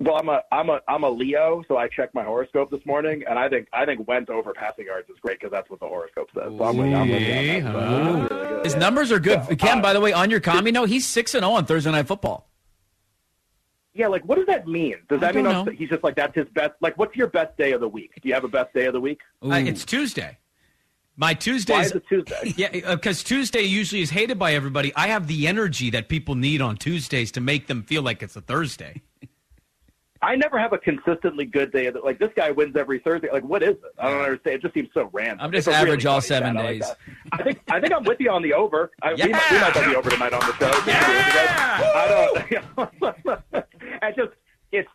Well, 0.00 0.16
I'm 0.16 0.28
a 0.28 0.40
I'm 0.50 0.68
a 0.68 0.80
I'm 0.88 1.04
a 1.04 1.10
Leo, 1.10 1.62
so 1.68 1.76
I 1.76 1.86
checked 1.86 2.12
my 2.14 2.24
horoscope 2.24 2.70
this 2.70 2.84
morning, 2.84 3.22
and 3.28 3.38
I 3.38 3.48
think 3.48 3.68
I 3.72 3.84
think 3.86 4.08
Wentz 4.08 4.30
over 4.30 4.52
passing 4.52 4.86
yards 4.86 5.08
is 5.08 5.16
great 5.20 5.38
because 5.38 5.52
that's 5.52 5.70
what 5.70 5.78
the 5.78 5.86
horoscope 5.86 6.28
says. 6.34 6.52
So 6.58 6.64
I'm 6.64 6.76
with, 6.76 6.92
I'm 6.92 7.08
with 7.08 7.22
you 7.22 7.66
on 7.66 7.72
that. 8.24 8.28
So 8.30 8.36
really. 8.36 8.64
His 8.64 8.74
numbers 8.76 9.12
are 9.12 9.20
good. 9.20 9.40
Yeah. 9.48 9.54
Ken, 9.54 9.78
Uh, 9.78 9.82
by 9.82 9.92
the 9.92 10.00
way, 10.00 10.12
on 10.12 10.28
your 10.30 10.40
commie 10.40 10.72
note, 10.72 10.88
he's 10.88 11.06
six 11.06 11.34
and 11.34 11.42
zero 11.44 11.52
on 11.54 11.66
Thursday 11.66 11.92
night 11.92 12.08
football. 12.08 12.48
Yeah, 13.94 14.08
like 14.08 14.24
what 14.24 14.38
does 14.38 14.46
that 14.46 14.66
mean? 14.66 14.96
Does 15.08 15.20
that 15.20 15.34
mean 15.36 15.44
don't 15.44 15.54
on- 15.54 15.66
know. 15.66 15.72
he's 15.72 15.88
just 15.90 16.02
like 16.02 16.16
that's 16.16 16.34
his 16.34 16.48
best? 16.48 16.72
Like, 16.80 16.96
what's 16.98 17.14
your 17.14 17.26
best 17.28 17.56
day 17.56 17.72
of 17.72 17.80
the 17.80 17.88
week? 17.88 18.12
Do 18.20 18.26
you 18.28 18.34
have 18.34 18.44
a 18.44 18.48
best 18.48 18.72
day 18.74 18.86
of 18.86 18.92
the 18.94 19.00
week? 19.00 19.20
Uh, 19.44 19.54
it's 19.54 19.84
Tuesday. 19.84 20.38
My 21.20 21.34
Why 21.34 21.82
is 21.82 21.92
it 21.92 22.02
Tuesday? 22.08 22.54
Yeah, 22.56 22.68
uh, 22.86 22.96
because 22.96 23.22
Tuesday 23.22 23.60
usually 23.60 24.00
is 24.00 24.08
hated 24.08 24.38
by 24.38 24.54
everybody. 24.54 24.90
I 24.96 25.08
have 25.08 25.26
the 25.26 25.46
energy 25.46 25.90
that 25.90 26.08
people 26.08 26.34
need 26.34 26.62
on 26.62 26.78
Tuesdays 26.78 27.30
to 27.32 27.42
make 27.42 27.66
them 27.66 27.82
feel 27.82 28.00
like 28.00 28.22
it's 28.22 28.36
a 28.36 28.40
Thursday. 28.40 29.02
I 30.22 30.34
never 30.36 30.58
have 30.58 30.72
a 30.72 30.78
consistently 30.78 31.44
good 31.44 31.72
day. 31.72 31.90
The, 31.90 32.00
like 32.00 32.18
this 32.18 32.30
guy 32.34 32.50
wins 32.50 32.74
every 32.74 33.00
Thursday. 33.00 33.28
Like 33.30 33.44
what 33.44 33.62
is 33.62 33.70
it? 33.76 33.82
I 33.98 34.08
don't 34.08 34.22
understand. 34.22 34.56
It 34.56 34.62
just 34.62 34.72
seems 34.72 34.88
so 34.94 35.10
random. 35.12 35.40
I'm 35.42 35.52
just 35.52 35.68
It's 35.68 35.76
a 35.76 35.78
really 35.80 35.90
average 35.90 36.06
all 36.06 36.22
seven 36.22 36.54
stat. 36.54 36.64
I 36.64 36.68
like 36.70 36.80
days. 36.80 36.90
I 37.32 37.42
think 37.42 37.60
I 37.70 37.80
think 37.80 37.92
I'm 37.92 38.04
with 38.04 38.20
you 38.20 38.30
on 38.30 38.40
the 38.42 38.54
over. 38.54 38.90
I, 39.02 39.12
we, 39.12 39.16
might, 39.18 39.26
we 39.26 39.30
Yeah. 39.30 39.60
might 39.60 39.74
bet 39.74 39.84
the 39.84 39.96
over 39.96 40.10
tonight 40.10 40.32
on 40.32 40.40
the 40.40 40.56
show. 40.56 40.82
Yeah. 40.86 41.92
I 41.96 42.08
don't. 43.52 43.64
I 44.02 44.10
just 44.16 44.30
it's 44.72 44.88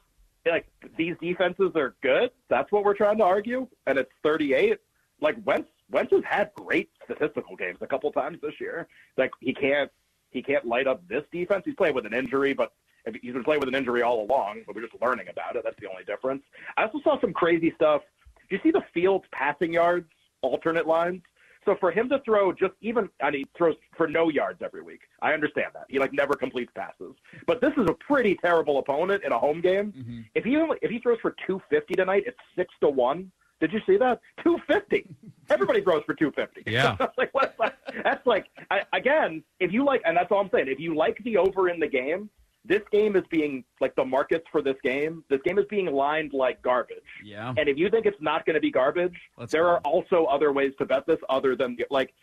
like 0.48 0.66
these 0.98 1.16
defenses 1.22 1.72
are 1.76 1.96
good. 2.02 2.32
That's 2.50 2.72
what 2.72 2.84
we're 2.84 2.96
trying 2.96 3.20
to 3.20 3.24
argue, 3.26 3.68
and 3.86 4.00
it's 4.00 4.12
38. 4.24 4.80
Like 5.22 5.38
Wentz, 5.46 5.70
Wentz 5.92 6.12
has 6.12 6.24
had 6.28 6.52
great 6.56 6.90
statistical 7.04 7.56
games 7.56 7.78
a 7.82 7.88
couple 7.88 8.12
times 8.12 8.40
this 8.42 8.60
year. 8.60 8.88
Like 9.18 9.32
he 9.40 9.54
can't 9.54 9.92
he 10.32 10.42
can't 10.42 10.66
light 10.66 10.88
up 10.88 11.08
this 11.08 11.24
defense. 11.32 11.64
He's 11.66 11.76
playing 11.76 11.96
with 11.96 12.06
an 12.06 12.14
injury, 12.14 12.54
but 12.54 12.74
If 13.06 13.16
he's 13.22 13.34
been 13.34 13.44
playing 13.44 13.60
with 13.60 13.70
an 13.70 13.76
injury 13.76 14.02
all 14.02 14.24
along, 14.24 14.64
but 14.66 14.76
we're 14.76 14.82
just 14.82 15.02
learning 15.02 15.28
about 15.30 15.56
it. 15.56 15.64
That's 15.64 15.80
the 15.80 15.90
only 15.90 16.04
difference. 16.04 16.44
I 16.78 16.84
also 16.84 17.00
saw 17.04 17.20
some 17.22 17.34
crazy 17.34 17.72
stuff. 17.76 18.02
Did 18.50 18.56
you 18.56 18.60
see 18.64 18.72
the 18.72 18.84
Fields 18.94 19.26
passing 19.32 19.74
yards 19.74 20.10
alternate 20.42 20.88
lines? 20.88 21.22
So 21.66 21.76
for 21.80 21.92
him 21.92 22.08
to 22.10 22.20
throw 22.20 22.54
just 22.54 22.74
even, 22.82 23.10
I 23.22 23.32
mean, 23.32 23.40
he 23.42 23.48
throws 23.58 23.76
for 23.98 24.08
no 24.08 24.30
yards 24.30 24.62
every 24.64 24.84
week. 24.84 25.02
I 25.22 25.34
understand 25.34 25.72
that 25.74 25.86
he 25.90 25.98
like 25.98 26.14
never 26.14 26.36
completes 26.36 26.72
passes, 26.76 27.16
but 27.48 27.60
this 27.60 27.74
is 27.78 27.88
a 27.90 27.94
pretty 27.94 28.36
terrible 28.36 28.78
opponent 28.78 29.24
in 29.24 29.32
a 29.32 29.40
home 29.40 29.62
game. 29.62 29.92
Mm-hmm. 29.98 30.20
If 30.36 30.44
he 30.44 30.56
if 30.82 30.92
he 30.92 31.00
throws 31.00 31.18
for 31.22 31.32
250 31.48 31.96
tonight, 31.96 32.24
it's 32.28 32.38
six 32.56 32.74
to 32.82 32.90
one. 32.90 33.32
Did 33.60 33.72
you 33.72 33.80
see 33.86 33.98
that? 33.98 34.20
250. 34.44 35.08
Everybody 35.50 35.82
throws 35.82 36.04
for 36.06 36.14
250. 36.14 36.70
Yeah. 36.70 36.98
like 37.18 37.32
that? 37.34 37.78
That's 38.04 38.26
like 38.26 38.48
I, 38.72 38.82
again, 38.94 39.44
if 39.60 39.72
you 39.72 39.86
like, 39.86 40.02
and 40.06 40.16
that's 40.18 40.32
all 40.32 40.40
I'm 40.40 40.50
saying. 40.54 40.68
If 40.68 40.80
you 40.80 40.96
like 40.96 41.18
the 41.24 41.38
over 41.38 41.70
in 41.70 41.80
the 41.80 41.88
game, 41.88 42.30
this 42.68 42.82
game 42.92 43.16
is 43.16 43.24
being 43.30 43.64
like 43.80 43.96
the 43.96 44.04
markets 44.04 44.46
for 44.52 44.62
this 44.62 44.76
game. 44.84 45.24
This 45.30 45.40
game 45.44 45.60
is 45.60 45.66
being 45.70 45.86
lined 45.86 46.34
like 46.34 46.62
garbage. 46.62 46.98
Yeah. 47.24 47.54
And 47.58 47.70
if 47.70 47.78
you 47.78 47.90
think 47.90 48.06
it's 48.06 48.22
not 48.22 48.46
going 48.46 48.56
to 48.56 48.60
be 48.60 48.72
garbage, 48.72 49.16
Let's 49.38 49.52
there 49.52 49.64
go. 49.64 49.70
are 49.70 49.80
also 49.80 50.26
other 50.26 50.52
ways 50.52 50.74
to 50.80 50.86
bet 50.86 51.06
this 51.06 51.20
other 51.30 51.56
than 51.56 51.78
like 51.92 52.14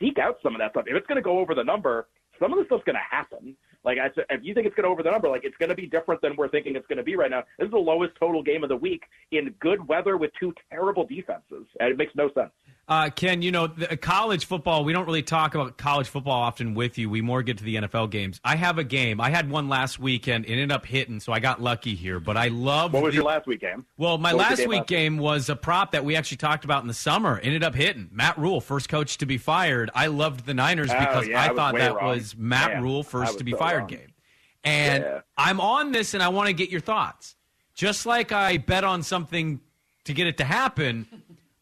seek 0.00 0.18
out 0.18 0.38
some 0.42 0.54
of 0.54 0.60
that 0.60 0.72
stuff. 0.72 0.84
If 0.86 0.96
it's 0.96 1.06
going 1.06 1.16
to 1.16 1.22
go 1.22 1.38
over 1.38 1.54
the 1.54 1.64
number, 1.64 2.08
some 2.40 2.52
of 2.52 2.58
this 2.58 2.66
stuff's 2.66 2.84
going 2.84 2.96
to 2.96 3.16
happen. 3.16 3.56
Like 3.84 3.98
I 3.98 4.10
said, 4.14 4.24
if 4.30 4.42
you 4.42 4.54
think 4.54 4.66
it's 4.66 4.74
going 4.74 4.84
to 4.84 4.90
over 4.90 5.02
the 5.02 5.10
number, 5.10 5.28
like 5.28 5.44
it's 5.44 5.56
going 5.58 5.68
to 5.68 5.74
be 5.74 5.86
different 5.86 6.20
than 6.22 6.36
we're 6.36 6.48
thinking 6.48 6.74
it's 6.76 6.86
going 6.86 6.96
to 6.98 7.02
be 7.04 7.16
right 7.16 7.30
now. 7.30 7.42
This 7.58 7.66
is 7.66 7.72
the 7.72 7.78
lowest 7.78 8.14
total 8.18 8.42
game 8.42 8.62
of 8.62 8.68
the 8.70 8.76
week 8.76 9.02
in 9.30 9.54
good 9.60 9.86
weather 9.86 10.16
with 10.16 10.30
two 10.40 10.54
terrible 10.70 11.06
defenses, 11.06 11.66
and 11.80 11.90
it 11.90 11.96
makes 11.98 12.14
no 12.14 12.30
sense. 12.32 12.50
Uh, 12.86 13.08
Ken, 13.08 13.40
you 13.40 13.50
know, 13.50 13.66
the, 13.66 13.96
college 13.96 14.44
football, 14.44 14.84
we 14.84 14.92
don't 14.92 15.06
really 15.06 15.22
talk 15.22 15.54
about 15.54 15.78
college 15.78 16.06
football 16.06 16.42
often 16.42 16.74
with 16.74 16.98
you. 16.98 17.08
We 17.08 17.22
more 17.22 17.42
get 17.42 17.56
to 17.58 17.64
the 17.64 17.76
NFL 17.76 18.10
games. 18.10 18.38
I 18.44 18.56
have 18.56 18.76
a 18.76 18.84
game. 18.84 19.22
I 19.22 19.30
had 19.30 19.48
one 19.48 19.70
last 19.70 19.98
weekend. 19.98 20.44
It 20.44 20.52
ended 20.52 20.70
up 20.70 20.84
hitting, 20.84 21.18
so 21.20 21.32
I 21.32 21.38
got 21.40 21.62
lucky 21.62 21.94
here. 21.94 22.20
But 22.20 22.36
I 22.36 22.48
love. 22.48 22.92
What 22.92 23.02
was 23.02 23.12
the- 23.12 23.16
your 23.16 23.24
last 23.24 23.46
week 23.46 23.62
game? 23.62 23.86
Well, 23.96 24.18
my 24.18 24.32
last 24.32 24.58
game 24.58 24.68
week 24.68 24.80
last 24.80 24.88
game 24.88 25.16
was 25.16 25.48
a 25.48 25.56
prop 25.56 25.92
that 25.92 26.04
we 26.04 26.14
actually 26.14 26.36
talked 26.36 26.66
about 26.66 26.82
in 26.82 26.88
the 26.88 26.92
summer. 26.94 27.38
Ended 27.42 27.64
up 27.64 27.74
hitting. 27.74 28.10
Matt 28.12 28.36
Rhule, 28.36 28.60
first 28.60 28.90
coach 28.90 29.16
to 29.16 29.24
be 29.24 29.38
fired. 29.38 29.90
I 29.94 30.08
loved 30.08 30.44
the 30.44 30.52
Niners 30.52 30.90
Oh, 30.90 30.98
because 30.98 31.26
yeah, 31.26 31.40
I 31.40 31.46
I 31.52 31.54
thought 31.54 31.74
that 31.76 31.94
wrong. 31.96 32.08
was 32.08 32.36
Matt 32.36 32.74
Man, 32.74 32.82
Rule 32.82 33.02
first 33.02 33.38
to 33.38 33.44
be 33.44 33.52
so 33.52 33.56
fired 33.58 33.73
wrong. 33.78 33.86
game. 33.88 34.12
And 34.64 35.04
Yeah. 35.04 35.20
I'm 35.36 35.60
on 35.60 35.92
this 35.92 36.14
and 36.14 36.22
I 36.22 36.28
want 36.28 36.48
to 36.48 36.52
get 36.54 36.70
your 36.70 36.80
thoughts. 36.80 37.36
Just 37.74 38.06
like 38.06 38.32
I 38.32 38.56
bet 38.58 38.84
on 38.84 39.02
something 39.02 39.60
to 40.04 40.12
get 40.14 40.26
it 40.26 40.36
to 40.38 40.44
happen, 40.44 41.06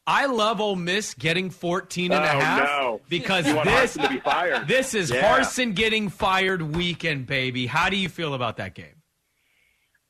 I 0.06 0.26
love 0.26 0.60
Ole 0.60 0.76
Miss 0.76 1.14
getting 1.14 1.48
14 1.50 2.12
and 2.12 2.24
a 2.24 2.32
Oh, 2.34 2.40
half 2.40 2.68
no. 2.68 3.00
because 3.08 3.44
this 3.44 3.96
be 3.96 4.20
this 4.66 4.94
is 4.94 5.10
Yeah. 5.10 5.22
Harsin 5.38 5.74
getting 5.74 6.08
fired 6.10 6.60
weekend, 6.76 7.26
baby. 7.26 7.66
How 7.66 7.88
do 7.88 7.96
you 7.96 8.08
feel 8.08 8.34
about 8.34 8.56
that 8.58 8.74
game? 8.74 8.96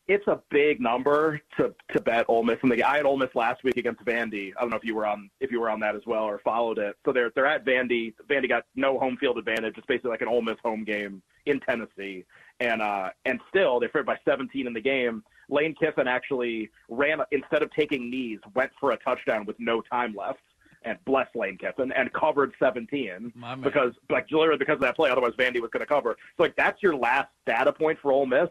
it's 0.09 0.27
a 0.27 0.39
big 0.51 0.81
number 0.81 1.41
to 1.57 1.73
to 1.95 2.01
bet 2.01 2.27
Ole 2.29 2.43
Miss 2.43 2.59
in 2.63 2.69
the 2.69 2.77
game. 2.77 2.85
I 2.87 2.97
had 2.97 3.07
Ole 3.07 3.17
Miss 3.17 3.31
last 3.35 3.63
week 3.63 3.77
against 3.77 4.05
Vandy. 4.05 4.53
I 4.57 4.61
don't 4.61 4.71
know 4.71 4.77
if 4.77 4.85
you 4.85 4.95
were 4.95 5.07
on 5.07 5.31
if 5.41 5.51
you 5.53 5.61
were 5.61 5.71
on 5.71 5.81
that 5.81 5.95
as 5.95 6.03
well 6.07 6.25
or 6.25 6.41
followed 6.41 6.79
it. 6.79 6.97
So 7.07 7.13
they're 7.13 7.31
they're 7.35 7.47
at 7.47 7.65
Vandy. 7.65 8.13
Vandy 8.29 8.49
got 8.49 8.65
no 8.75 8.99
home 8.99 9.17
field 9.17 9.39
advantage. 9.39 9.75
It's 9.79 9.87
basically 9.87 10.11
like 10.11 10.21
an 10.21 10.29
Ole 10.29 10.43
Miss 10.43 10.57
home 10.63 10.85
game 10.85 11.23
in 11.47 11.61
Tennessee. 11.61 12.25
And 12.61 12.83
uh 12.83 13.11
and 13.25 13.41
still 13.49 13.81
they're 13.81 13.89
favored 13.89 14.07
by 14.07 14.19
17 14.25 14.67
in 14.67 14.73
the 14.73 14.81
game. 14.81 15.23
Lane 15.49 15.75
Kiffin 15.79 16.09
actually 16.09 16.71
ran 16.89 17.19
instead 17.31 17.63
of 17.63 17.71
taking 17.73 18.11
knees, 18.11 18.39
went 18.55 18.71
for 18.81 18.93
a 18.93 18.97
touchdown 18.99 19.45
with 19.45 19.57
no 19.59 19.81
time 19.83 20.15
left. 20.15 20.41
And 20.85 20.99
bless 21.05 21.29
Lane 21.37 21.59
Kiffin 21.59 21.93
and 21.93 22.13
covered 22.13 22.53
17 22.59 23.33
because 23.63 23.93
like 24.11 24.27
literally 24.33 24.59
because 24.59 24.75
of 24.75 24.81
that 24.81 24.97
play. 24.97 25.11
Otherwise 25.11 25.33
Vandy 25.39 25.61
was 25.61 25.71
going 25.73 25.81
to 25.81 25.87
cover. 25.87 26.17
So 26.37 26.43
like 26.43 26.57
that's 26.57 26.83
your 26.83 26.97
last 26.97 27.29
data 27.47 27.73
point 27.73 27.99
for 28.03 28.11
Ole 28.11 28.27
Miss. 28.27 28.49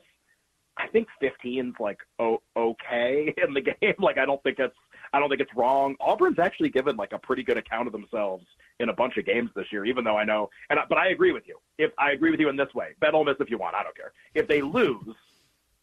I 0.77 0.87
think 0.87 1.07
15's 1.21 1.75
like 1.79 1.99
o- 2.19 2.41
okay 2.55 3.33
in 3.45 3.53
the 3.53 3.61
game. 3.61 3.95
Like 3.99 4.17
I 4.17 4.25
don't 4.25 4.41
think 4.43 4.59
it's 4.59 4.75
I 5.13 5.19
don't 5.19 5.29
think 5.29 5.41
it's 5.41 5.53
wrong. 5.55 5.95
Auburn's 5.99 6.39
actually 6.39 6.69
given 6.69 6.95
like 6.95 7.11
a 7.11 7.19
pretty 7.19 7.43
good 7.43 7.57
account 7.57 7.87
of 7.87 7.91
themselves 7.91 8.45
in 8.79 8.89
a 8.89 8.93
bunch 8.93 9.17
of 9.17 9.25
games 9.25 9.49
this 9.55 9.65
year, 9.71 9.85
even 9.85 10.03
though 10.03 10.17
I 10.17 10.23
know. 10.23 10.49
And 10.69 10.79
I, 10.79 10.83
but 10.87 10.97
I 10.97 11.09
agree 11.09 11.31
with 11.31 11.43
you. 11.45 11.57
If 11.77 11.91
I 11.97 12.11
agree 12.11 12.31
with 12.31 12.39
you 12.39 12.49
in 12.49 12.55
this 12.55 12.73
way, 12.73 12.89
bet 12.99 13.13
Ole 13.13 13.25
Miss 13.25 13.35
if 13.39 13.49
you 13.49 13.57
want. 13.57 13.75
I 13.75 13.83
don't 13.83 13.95
care. 13.95 14.13
If 14.33 14.47
they 14.47 14.61
lose, 14.61 15.15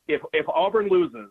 if 0.09 0.23
if 0.33 0.49
Auburn 0.49 0.89
loses, 0.89 1.31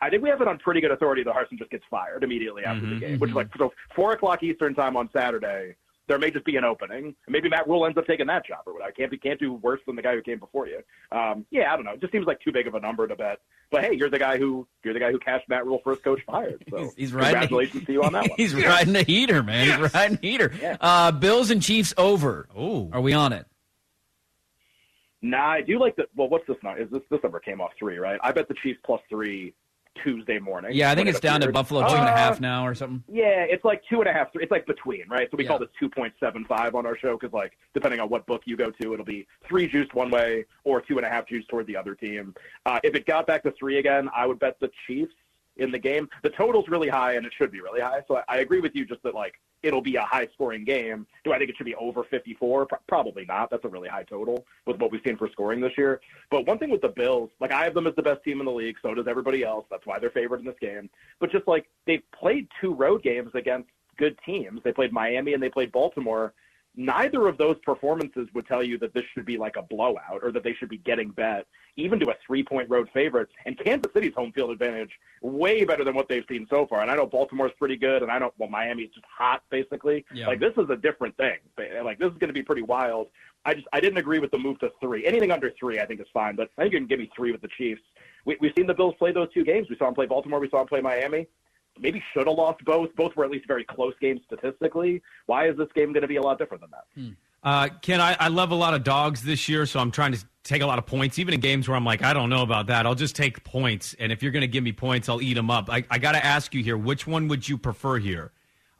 I 0.00 0.10
think 0.10 0.22
we 0.22 0.28
have 0.28 0.40
it 0.40 0.48
on 0.48 0.58
pretty 0.58 0.80
good 0.80 0.92
authority 0.92 1.22
that 1.24 1.34
Harsin 1.34 1.58
just 1.58 1.70
gets 1.70 1.84
fired 1.90 2.24
immediately 2.24 2.64
after 2.64 2.82
the 2.82 2.86
mm-hmm. 2.86 2.98
game, 3.00 3.18
which 3.18 3.30
is 3.30 3.36
mm-hmm. 3.36 3.48
like 3.48 3.58
so 3.58 3.72
four 3.94 4.12
o'clock 4.12 4.42
Eastern 4.42 4.74
time 4.74 4.96
on 4.96 5.08
Saturday. 5.12 5.76
There 6.06 6.18
may 6.18 6.30
just 6.30 6.44
be 6.44 6.56
an 6.56 6.64
opening. 6.64 7.14
Maybe 7.28 7.48
Matt 7.48 7.66
Rhule 7.66 7.86
ends 7.86 7.96
up 7.96 8.06
taking 8.06 8.26
that 8.26 8.46
job 8.46 8.58
or 8.66 8.74
whatever. 8.74 8.92
Can't 8.92 9.10
be 9.10 9.16
can't 9.16 9.40
do 9.40 9.54
worse 9.54 9.80
than 9.86 9.96
the 9.96 10.02
guy 10.02 10.14
who 10.14 10.20
came 10.20 10.38
before 10.38 10.66
you. 10.68 10.80
Um, 11.10 11.46
yeah, 11.50 11.72
I 11.72 11.76
don't 11.76 11.84
know. 11.86 11.92
It 11.92 12.00
just 12.02 12.12
seems 12.12 12.26
like 12.26 12.40
too 12.40 12.52
big 12.52 12.66
of 12.66 12.74
a 12.74 12.80
number 12.80 13.06
to 13.08 13.16
bet. 13.16 13.38
But 13.70 13.84
hey, 13.84 13.94
you're 13.94 14.10
the 14.10 14.18
guy 14.18 14.36
who 14.36 14.66
you're 14.84 14.92
the 14.92 15.00
guy 15.00 15.10
who 15.10 15.18
cashed 15.18 15.48
Matt 15.48 15.64
Rhule 15.64 15.80
first 15.82 16.04
coach 16.04 16.20
fired. 16.26 16.62
So 16.70 16.76
He's, 16.78 16.94
he's 16.94 17.12
riding. 17.14 17.30
congratulations 17.30 17.86
to 17.86 17.92
you 17.92 18.02
on 18.02 18.12
that 18.12 18.28
one. 18.28 18.30
He's 18.36 18.54
riding 18.54 18.94
a 18.96 19.02
heater, 19.02 19.42
man. 19.42 19.66
He's 19.82 19.94
riding 19.94 20.18
a 20.22 20.26
heater. 20.26 20.78
Uh, 20.80 21.10
Bills 21.12 21.50
and 21.50 21.62
Chiefs 21.62 21.94
over. 21.96 22.48
Oh, 22.54 22.90
Are 22.92 23.00
we 23.00 23.14
on 23.14 23.32
it? 23.32 23.46
Nah, 25.22 25.52
I 25.52 25.62
do 25.62 25.78
like 25.80 25.96
the. 25.96 26.04
Well, 26.14 26.28
what's 26.28 26.46
this 26.46 26.58
number? 26.62 26.82
Is 26.82 26.90
this 26.90 27.00
this 27.10 27.20
number 27.22 27.40
came 27.40 27.60
off 27.62 27.70
three, 27.78 27.96
right? 27.96 28.20
I 28.22 28.32
bet 28.32 28.46
the 28.48 28.54
Chiefs 28.62 28.78
plus 28.84 29.00
three 29.08 29.54
Tuesday 30.02 30.38
morning. 30.38 30.72
Yeah, 30.74 30.90
I 30.90 30.94
think 30.94 31.08
it's 31.08 31.18
it 31.18 31.22
down 31.22 31.40
to. 31.40 31.52
Buffalo 31.52 31.82
two 31.82 31.94
and 31.94 32.08
a 32.08 32.10
Uh, 32.10 32.16
half 32.16 32.40
now 32.40 32.66
or 32.66 32.74
something. 32.74 33.04
Yeah, 33.08 33.44
it's 33.48 33.64
like 33.64 33.82
two 33.88 34.00
and 34.00 34.08
a 34.08 34.12
half. 34.12 34.32
Three. 34.32 34.42
It's 34.42 34.50
like 34.50 34.66
between, 34.66 35.04
right? 35.08 35.30
So 35.30 35.36
we 35.36 35.44
Yeah. 35.44 35.50
call 35.50 35.58
this 35.58 35.68
two 35.78 35.88
point 35.88 36.12
seven 36.18 36.44
five 36.46 36.74
on 36.74 36.84
our 36.86 36.96
show 36.96 37.16
because, 37.16 37.32
like, 37.32 37.52
depending 37.74 38.00
on 38.00 38.08
what 38.08 38.26
book 38.26 38.42
you 38.44 38.56
go 38.56 38.70
to, 38.70 38.92
it'll 38.94 39.04
be 39.04 39.26
three 39.46 39.68
juiced 39.68 39.94
one 39.94 40.10
way 40.10 40.44
or 40.64 40.80
two 40.80 40.96
and 40.96 41.06
a 41.06 41.08
half 41.08 41.28
juiced 41.28 41.48
toward 41.48 41.66
the 41.66 41.76
other 41.76 41.94
team. 41.94 42.34
Uh, 42.66 42.80
if 42.82 42.94
it 42.94 43.06
got 43.06 43.26
back 43.26 43.42
to 43.44 43.52
three 43.52 43.78
again, 43.78 44.08
I 44.14 44.26
would 44.26 44.38
bet 44.38 44.58
the 44.60 44.70
Chiefs 44.86 45.12
in 45.56 45.70
the 45.70 45.78
game. 45.78 46.08
The 46.22 46.30
total's 46.30 46.68
really 46.68 46.88
high, 46.88 47.14
and 47.14 47.24
it 47.24 47.32
should 47.36 47.52
be 47.52 47.60
really 47.60 47.80
high. 47.80 48.02
So 48.08 48.16
I, 48.16 48.22
I 48.28 48.36
agree 48.38 48.60
with 48.60 48.74
you, 48.74 48.84
just 48.84 49.02
that 49.02 49.14
like 49.14 49.34
it'll 49.62 49.80
be 49.80 49.96
a 49.96 50.02
high 50.02 50.28
scoring 50.34 50.64
game. 50.64 51.06
Do 51.24 51.32
I 51.32 51.38
think 51.38 51.50
it 51.50 51.56
should 51.56 51.66
be 51.66 51.74
over 51.76 52.04
fifty 52.04 52.34
four? 52.34 52.66
Pro- 52.66 52.78
probably 52.88 53.24
not. 53.24 53.50
That's 53.50 53.64
a 53.64 53.68
really 53.68 53.88
high 53.88 54.04
total 54.04 54.46
with 54.66 54.78
what 54.78 54.90
we've 54.92 55.00
seen 55.04 55.16
for 55.16 55.28
scoring 55.30 55.60
this 55.60 55.72
year. 55.76 56.00
But 56.30 56.46
one 56.46 56.58
thing 56.58 56.70
with 56.70 56.82
the 56.82 56.88
Bills, 56.88 57.30
like 57.40 57.52
I 57.52 57.64
have 57.64 57.74
them 57.74 57.86
as 57.86 57.94
the 57.96 58.02
best 58.02 58.22
team 58.24 58.40
in 58.40 58.46
the 58.46 58.52
league. 58.52 58.76
So 58.82 58.94
does 58.94 59.06
everybody 59.08 59.44
else. 59.44 59.66
That's 59.70 59.86
why 59.86 59.98
they're 59.98 60.10
favored 60.10 60.40
in 60.40 60.46
this 60.46 60.58
game. 60.60 60.90
But 61.20 61.30
just 61.30 61.46
like 61.48 61.66
they've 61.86 62.02
played 62.12 62.48
two 62.60 62.74
road 62.74 63.02
games 63.02 63.30
against 63.34 63.68
good 63.96 64.18
teams. 64.26 64.60
They 64.64 64.72
played 64.72 64.92
Miami 64.92 65.34
and 65.34 65.42
they 65.42 65.48
played 65.48 65.72
Baltimore. 65.72 66.34
Neither 66.76 67.28
of 67.28 67.38
those 67.38 67.56
performances 67.64 68.28
would 68.34 68.46
tell 68.48 68.62
you 68.62 68.78
that 68.78 68.92
this 68.94 69.04
should 69.14 69.24
be 69.24 69.38
like 69.38 69.54
a 69.56 69.62
blowout 69.62 70.20
or 70.22 70.32
that 70.32 70.42
they 70.42 70.54
should 70.54 70.68
be 70.68 70.78
getting 70.78 71.10
bet, 71.10 71.46
even 71.76 72.00
to 72.00 72.10
a 72.10 72.14
three 72.26 72.42
point 72.42 72.68
road 72.68 72.88
favorite. 72.92 73.28
And 73.46 73.56
Kansas 73.58 73.92
City's 73.92 74.14
home 74.14 74.32
field 74.32 74.50
advantage 74.50 74.90
way 75.22 75.64
better 75.64 75.84
than 75.84 75.94
what 75.94 76.08
they've 76.08 76.24
seen 76.28 76.48
so 76.50 76.66
far. 76.66 76.82
And 76.82 76.90
I 76.90 76.96
know 76.96 77.06
Baltimore's 77.06 77.52
pretty 77.58 77.76
good, 77.76 78.02
and 78.02 78.10
I 78.10 78.18
know 78.18 78.32
well 78.38 78.48
Miami's 78.48 78.90
just 78.92 79.06
hot 79.06 79.42
basically. 79.50 80.04
Yeah. 80.12 80.26
Like 80.26 80.40
this 80.40 80.52
is 80.56 80.68
a 80.68 80.76
different 80.76 81.16
thing. 81.16 81.38
Like 81.84 81.98
this 82.00 82.10
is 82.10 82.18
going 82.18 82.28
to 82.28 82.34
be 82.34 82.42
pretty 82.42 82.62
wild. 82.62 83.06
I 83.44 83.54
just 83.54 83.68
I 83.72 83.78
didn't 83.78 83.98
agree 83.98 84.18
with 84.18 84.32
the 84.32 84.38
move 84.38 84.58
to 84.60 84.70
three. 84.80 85.06
Anything 85.06 85.30
under 85.30 85.52
three, 85.58 85.78
I 85.78 85.86
think 85.86 86.00
is 86.00 86.06
fine. 86.12 86.34
But 86.34 86.50
I 86.58 86.62
think 86.62 86.72
you 86.72 86.80
can 86.80 86.88
give 86.88 86.98
me 86.98 87.10
three 87.14 87.30
with 87.30 87.42
the 87.42 87.48
Chiefs. 87.56 87.82
We, 88.24 88.36
we've 88.40 88.52
seen 88.56 88.66
the 88.66 88.74
Bills 88.74 88.94
play 88.98 89.12
those 89.12 89.32
two 89.32 89.44
games. 89.44 89.68
We 89.70 89.76
saw 89.76 89.84
them 89.84 89.94
play 89.94 90.06
Baltimore. 90.06 90.40
We 90.40 90.48
saw 90.48 90.58
them 90.58 90.66
play 90.66 90.80
Miami. 90.80 91.28
Maybe 91.78 92.02
should 92.12 92.26
have 92.26 92.36
lost 92.36 92.64
both. 92.64 92.94
Both 92.96 93.16
were 93.16 93.24
at 93.24 93.30
least 93.30 93.46
very 93.46 93.64
close 93.64 93.94
games 94.00 94.20
statistically. 94.26 95.02
Why 95.26 95.48
is 95.48 95.56
this 95.56 95.68
game 95.74 95.92
going 95.92 96.02
to 96.02 96.08
be 96.08 96.16
a 96.16 96.22
lot 96.22 96.38
different 96.38 96.62
than 96.62 96.70
that? 96.70 97.16
Uh, 97.42 97.68
Ken, 97.82 98.00
I, 98.00 98.16
I 98.18 98.28
love 98.28 98.52
a 98.52 98.54
lot 98.54 98.74
of 98.74 98.84
dogs 98.84 99.22
this 99.22 99.48
year, 99.48 99.66
so 99.66 99.80
I'm 99.80 99.90
trying 99.90 100.12
to 100.12 100.24
take 100.44 100.62
a 100.62 100.66
lot 100.66 100.78
of 100.78 100.86
points, 100.86 101.18
even 101.18 101.34
in 101.34 101.40
games 101.40 101.68
where 101.68 101.76
I'm 101.76 101.84
like, 101.84 102.02
I 102.02 102.12
don't 102.14 102.30
know 102.30 102.42
about 102.42 102.68
that. 102.68 102.86
I'll 102.86 102.94
just 102.94 103.16
take 103.16 103.44
points, 103.44 103.94
and 103.98 104.12
if 104.12 104.22
you're 104.22 104.32
going 104.32 104.42
to 104.42 104.46
give 104.48 104.64
me 104.64 104.72
points, 104.72 105.08
I'll 105.08 105.20
eat 105.20 105.34
them 105.34 105.50
up. 105.50 105.68
I, 105.68 105.84
I 105.90 105.98
got 105.98 106.12
to 106.12 106.24
ask 106.24 106.54
you 106.54 106.62
here, 106.62 106.76
which 106.78 107.06
one 107.06 107.28
would 107.28 107.46
you 107.48 107.58
prefer 107.58 107.98
here? 107.98 108.30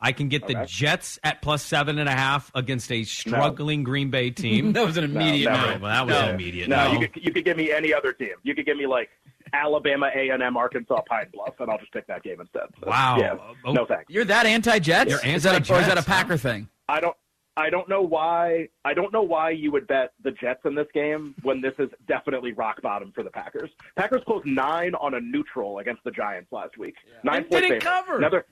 I 0.00 0.12
can 0.12 0.28
get 0.28 0.46
the 0.46 0.64
Jets 0.66 1.18
at 1.24 1.40
plus 1.40 1.62
seven 1.62 1.98
and 1.98 2.08
a 2.10 2.12
half 2.14 2.50
against 2.54 2.92
a 2.92 3.04
struggling 3.04 3.84
Green 3.84 4.10
Bay 4.10 4.30
team. 4.42 4.72
That 4.74 4.84
was 4.84 4.98
an 4.98 5.04
immediate 5.04 5.50
no, 5.50 5.56
no. 5.56 5.66
never. 5.66 5.82
Well, 5.82 5.90
that 5.92 6.06
was 6.06 6.14
No. 6.26 6.30
immediate. 6.34 6.68
No, 6.68 6.92
No, 6.92 7.00
you 7.00 7.08
could 7.08 7.24
you 7.24 7.32
could 7.32 7.44
give 7.44 7.56
me 7.56 7.72
any 7.72 7.94
other 7.94 8.12
team. 8.12 8.34
You 8.42 8.54
could 8.54 8.66
give 8.66 8.76
me 8.76 8.86
like 8.86 9.08
Alabama, 9.54 10.10
A 10.14 10.30
and 10.30 10.42
M, 10.42 10.56
Arkansas, 10.56 11.00
Pine 11.08 11.28
Bluff, 11.32 11.54
and 11.60 11.70
I'll 11.70 11.78
just 11.78 11.92
pick 11.92 12.06
that 12.08 12.22
game 12.22 12.40
instead. 12.40 12.64
So, 12.80 12.88
Wow. 12.88 13.16
Yeah. 13.18 13.36
Oh. 13.64 13.72
No 13.72 13.86
thanks. 13.86 14.06
You're 14.08 14.24
that 14.24 14.46
anti-Jets? 14.46 15.10
You're 15.10 15.24
Is 15.24 15.44
that 15.44 15.70
a, 15.70 15.74
or 15.74 15.80
is 15.80 15.86
that 15.86 15.98
a 15.98 16.02
Packer 16.02 16.34
huh? 16.34 16.38
thing? 16.38 16.68
I 16.88 17.00
don't. 17.00 17.16
I 17.56 17.70
don't 17.70 17.88
know 17.88 18.02
why. 18.02 18.68
I 18.84 18.94
don't 18.94 19.12
know 19.12 19.22
why 19.22 19.50
you 19.50 19.70
would 19.70 19.86
bet 19.86 20.12
the 20.24 20.32
Jets 20.32 20.62
in 20.64 20.74
this 20.74 20.88
game 20.92 21.36
when 21.42 21.60
this 21.60 21.74
is 21.78 21.88
definitely 22.08 22.52
rock 22.52 22.82
bottom 22.82 23.12
for 23.14 23.22
the 23.22 23.30
Packers. 23.30 23.70
Packers 23.96 24.22
closed 24.26 24.44
nine 24.44 24.94
on 24.96 25.14
a 25.14 25.20
neutral 25.20 25.78
against 25.78 26.02
the 26.02 26.10
Giants 26.10 26.50
last 26.50 26.76
week. 26.78 26.96
Nine 27.22 27.44
point 27.44 27.62
didn't 27.62 27.80
cover. 27.80 28.18
Now 28.18 28.28
they're 28.28 28.46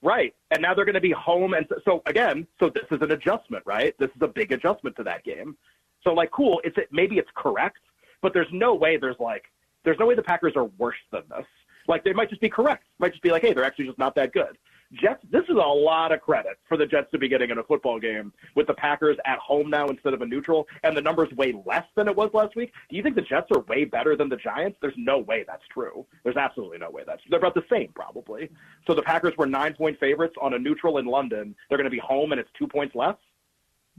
right, 0.00 0.32
and 0.52 0.62
now 0.62 0.74
they're 0.74 0.84
going 0.84 0.94
to 0.94 1.00
be 1.00 1.10
home. 1.10 1.54
And 1.54 1.66
so, 1.68 1.76
so 1.84 2.02
again, 2.06 2.46
so 2.60 2.70
this 2.70 2.84
is 2.92 3.02
an 3.02 3.10
adjustment, 3.10 3.64
right? 3.66 3.94
This 3.98 4.10
is 4.10 4.22
a 4.22 4.28
big 4.28 4.52
adjustment 4.52 4.94
to 4.96 5.02
that 5.02 5.24
game. 5.24 5.56
So 6.04 6.12
like, 6.12 6.30
cool. 6.30 6.60
It's 6.62 6.76
maybe 6.92 7.18
it's 7.18 7.30
correct, 7.34 7.80
but 8.22 8.32
there's 8.32 8.46
no 8.52 8.76
way 8.76 8.96
there's 8.96 9.18
like 9.18 9.46
there's 9.86 9.98
no 9.98 10.04
way 10.04 10.14
the 10.14 10.22
Packers 10.22 10.52
are 10.56 10.64
worse 10.76 10.96
than 11.10 11.22
this. 11.30 11.46
Like 11.88 12.04
they 12.04 12.12
might 12.12 12.28
just 12.28 12.42
be 12.42 12.50
correct. 12.50 12.84
Might 12.98 13.12
just 13.12 13.22
be 13.22 13.30
like, 13.30 13.42
hey, 13.42 13.54
they're 13.54 13.64
actually 13.64 13.86
just 13.86 13.98
not 13.98 14.14
that 14.16 14.32
good. 14.32 14.58
Jets, 14.92 15.24
this 15.30 15.42
is 15.44 15.56
a 15.56 15.68
lot 15.68 16.12
of 16.12 16.20
credit 16.20 16.58
for 16.68 16.76
the 16.76 16.86
Jets 16.86 17.10
to 17.10 17.18
be 17.18 17.28
getting 17.28 17.50
in 17.50 17.58
a 17.58 17.62
football 17.62 17.98
game 17.98 18.32
with 18.54 18.68
the 18.68 18.74
Packers 18.74 19.16
at 19.24 19.38
home 19.38 19.68
now 19.68 19.88
instead 19.88 20.14
of 20.14 20.22
a 20.22 20.26
neutral, 20.26 20.68
and 20.84 20.96
the 20.96 21.00
numbers 21.00 21.32
way 21.32 21.52
less 21.66 21.84
than 21.96 22.06
it 22.06 22.14
was 22.14 22.30
last 22.34 22.54
week. 22.54 22.72
Do 22.88 22.96
you 22.96 23.02
think 23.02 23.16
the 23.16 23.22
Jets 23.22 23.48
are 23.52 23.60
way 23.62 23.84
better 23.84 24.16
than 24.16 24.28
the 24.28 24.36
Giants? 24.36 24.78
There's 24.80 24.94
no 24.96 25.18
way 25.18 25.44
that's 25.46 25.66
true. 25.72 26.06
There's 26.22 26.36
absolutely 26.36 26.78
no 26.78 26.90
way 26.90 27.02
that's 27.04 27.22
They're 27.28 27.40
about 27.40 27.54
the 27.54 27.64
same, 27.70 27.88
probably. 27.94 28.48
So 28.86 28.94
the 28.94 29.02
Packers 29.02 29.36
were 29.36 29.46
nine 29.46 29.74
point 29.74 29.98
favorites 29.98 30.36
on 30.40 30.54
a 30.54 30.58
neutral 30.58 30.98
in 30.98 31.06
London. 31.06 31.54
They're 31.68 31.78
going 31.78 31.90
to 31.90 31.90
be 31.90 31.98
home, 31.98 32.30
and 32.30 32.40
it's 32.40 32.50
two 32.56 32.68
points 32.68 32.94
less. 32.94 33.16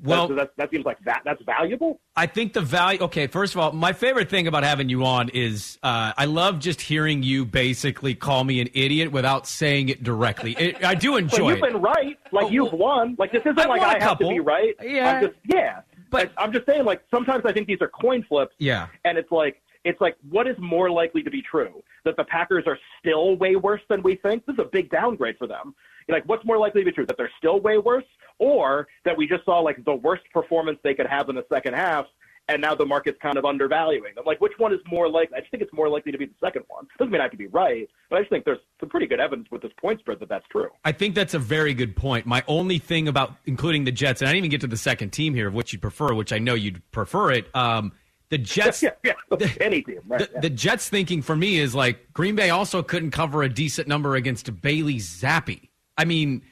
Well, 0.03 0.27
that, 0.27 0.35
that, 0.35 0.51
that 0.57 0.71
seems 0.71 0.85
like 0.85 0.99
that 1.05 1.21
that's 1.25 1.41
valuable. 1.43 1.99
I 2.15 2.27
think 2.27 2.53
the 2.53 2.61
value. 2.61 2.99
Okay, 3.01 3.25
first 3.27 3.55
of 3.55 3.59
all, 3.61 3.71
my 3.71 3.93
favorite 3.93 4.29
thing 4.29 4.45
about 4.47 4.63
having 4.63 4.89
you 4.89 5.03
on 5.05 5.29
is 5.29 5.79
uh, 5.81 6.13
I 6.15 6.25
love 6.25 6.59
just 6.59 6.81
hearing 6.81 7.23
you 7.23 7.45
basically 7.45 8.13
call 8.13 8.43
me 8.43 8.61
an 8.61 8.69
idiot 8.75 9.11
without 9.11 9.47
saying 9.47 9.89
it 9.89 10.03
directly. 10.03 10.53
It, 10.53 10.83
I 10.85 10.93
do 10.93 11.17
enjoy 11.17 11.45
well, 11.45 11.49
you've 11.55 11.63
it. 11.63 11.73
been 11.73 11.81
right. 11.81 12.17
Like 12.31 12.45
Oh, 12.45 12.49
you've 12.49 12.73
won. 12.73 13.15
Like 13.17 13.31
this 13.31 13.41
isn't 13.41 13.57
I've 13.57 13.69
like 13.69 13.81
I 13.81 13.93
have 13.93 14.01
couple. 14.01 14.29
to 14.29 14.35
be 14.35 14.39
right. 14.39 14.75
Yeah. 14.83 15.13
I'm 15.13 15.23
just 15.25 15.35
yeah. 15.45 15.81
But- 16.11 16.31
I'm 16.37 16.53
just 16.53 16.65
saying 16.67 16.85
like 16.85 17.01
sometimes 17.09 17.43
I 17.45 17.51
think 17.51 17.67
these 17.67 17.81
are 17.81 17.87
coin 17.89 18.23
flips. 18.29 18.53
Yeah. 18.59 18.87
And 19.03 19.17
it's 19.17 19.31
like 19.31 19.61
it's 19.83 19.99
like 19.99 20.15
what 20.29 20.47
is 20.47 20.55
more 20.59 20.91
likely 20.91 21.23
to 21.23 21.31
be 21.31 21.41
true? 21.41 21.83
That 22.05 22.17
the 22.17 22.23
Packers 22.25 22.65
are 22.67 22.77
still 22.99 23.35
way 23.37 23.55
worse 23.55 23.81
than 23.89 24.03
we 24.03 24.15
think? 24.15 24.45
This 24.45 24.53
is 24.53 24.59
a 24.59 24.65
big 24.71 24.89
downgrade 24.91 25.37
for 25.37 25.47
them. 25.47 25.73
Like 26.09 26.23
what's 26.25 26.45
more 26.45 26.57
likely 26.57 26.81
to 26.81 26.85
be 26.85 26.91
true? 26.91 27.05
That 27.05 27.17
they're 27.17 27.31
still 27.37 27.59
way 27.59 27.77
worse 27.77 28.05
or 28.39 28.87
that 29.05 29.17
we 29.17 29.27
just 29.27 29.45
saw 29.45 29.59
like 29.59 29.83
the 29.85 29.95
worst 29.95 30.23
performance 30.33 30.79
they 30.83 30.93
could 30.93 31.07
have 31.07 31.29
in 31.29 31.35
the 31.35 31.45
second 31.49 31.73
half 31.73 32.05
and 32.49 32.61
now 32.61 32.75
the 32.75 32.85
market's 32.85 33.17
kind 33.21 33.37
of 33.37 33.45
undervaluing 33.45 34.15
them. 34.15 34.23
Like, 34.25 34.39
which 34.39 34.53
one 34.57 34.73
is 34.73 34.79
more 34.89 35.09
likely? 35.09 35.37
I 35.37 35.39
just 35.41 35.51
think 35.51 35.63
it's 35.63 35.73
more 35.73 35.89
likely 35.89 36.11
to 36.11 36.17
be 36.17 36.25
the 36.25 36.35
second 36.41 36.63
one. 36.67 36.87
Doesn't 36.97 37.11
mean 37.11 37.19
I 37.19 37.25
have 37.25 37.31
to 37.31 37.37
be 37.37 37.47
right, 37.47 37.89
but 38.09 38.17
I 38.17 38.19
just 38.21 38.29
think 38.29 38.45
there's 38.45 38.59
some 38.79 38.89
pretty 38.89 39.05
good 39.05 39.19
evidence 39.19 39.49
with 39.51 39.61
this 39.61 39.71
point 39.79 39.99
spread 39.99 40.19
that 40.19 40.29
that's 40.29 40.47
true. 40.49 40.69
I 40.85 40.91
think 40.91 41.15
that's 41.15 41.33
a 41.33 41.39
very 41.39 41.73
good 41.73 41.95
point. 41.95 42.25
My 42.25 42.43
only 42.47 42.79
thing 42.79 43.07
about 43.07 43.35
including 43.45 43.83
the 43.83 43.91
Jets, 43.91 44.21
and 44.21 44.29
I 44.29 44.31
didn't 44.31 44.45
even 44.45 44.51
get 44.51 44.61
to 44.61 44.67
the 44.67 44.77
second 44.77 45.11
team 45.11 45.33
here 45.33 45.47
of 45.47 45.53
which 45.53 45.73
you'd 45.73 45.81
prefer, 45.81 46.13
which 46.13 46.31
I 46.31 46.39
know 46.39 46.53
you'd 46.53 46.81
prefer 46.91 47.31
it. 47.31 47.53
Um, 47.55 47.91
the 48.29 48.37
Jets, 48.37 48.81
yeah, 48.83 48.91
yeah. 49.03 49.13
Any 49.61 49.81
team, 49.81 50.01
right? 50.07 50.19
the, 50.19 50.29
yeah. 50.33 50.39
the 50.39 50.49
Jets 50.49 50.89
thinking 50.89 51.21
for 51.21 51.35
me 51.35 51.57
is 51.57 51.75
like 51.75 52.13
Green 52.13 52.35
Bay 52.35 52.49
also 52.49 52.81
couldn't 52.81 53.11
cover 53.11 53.43
a 53.43 53.49
decent 53.49 53.87
number 53.87 54.15
against 54.15 54.61
Bailey 54.61 54.97
Zappe. 54.97 55.66
I 55.97 56.05
mean, 56.05 56.43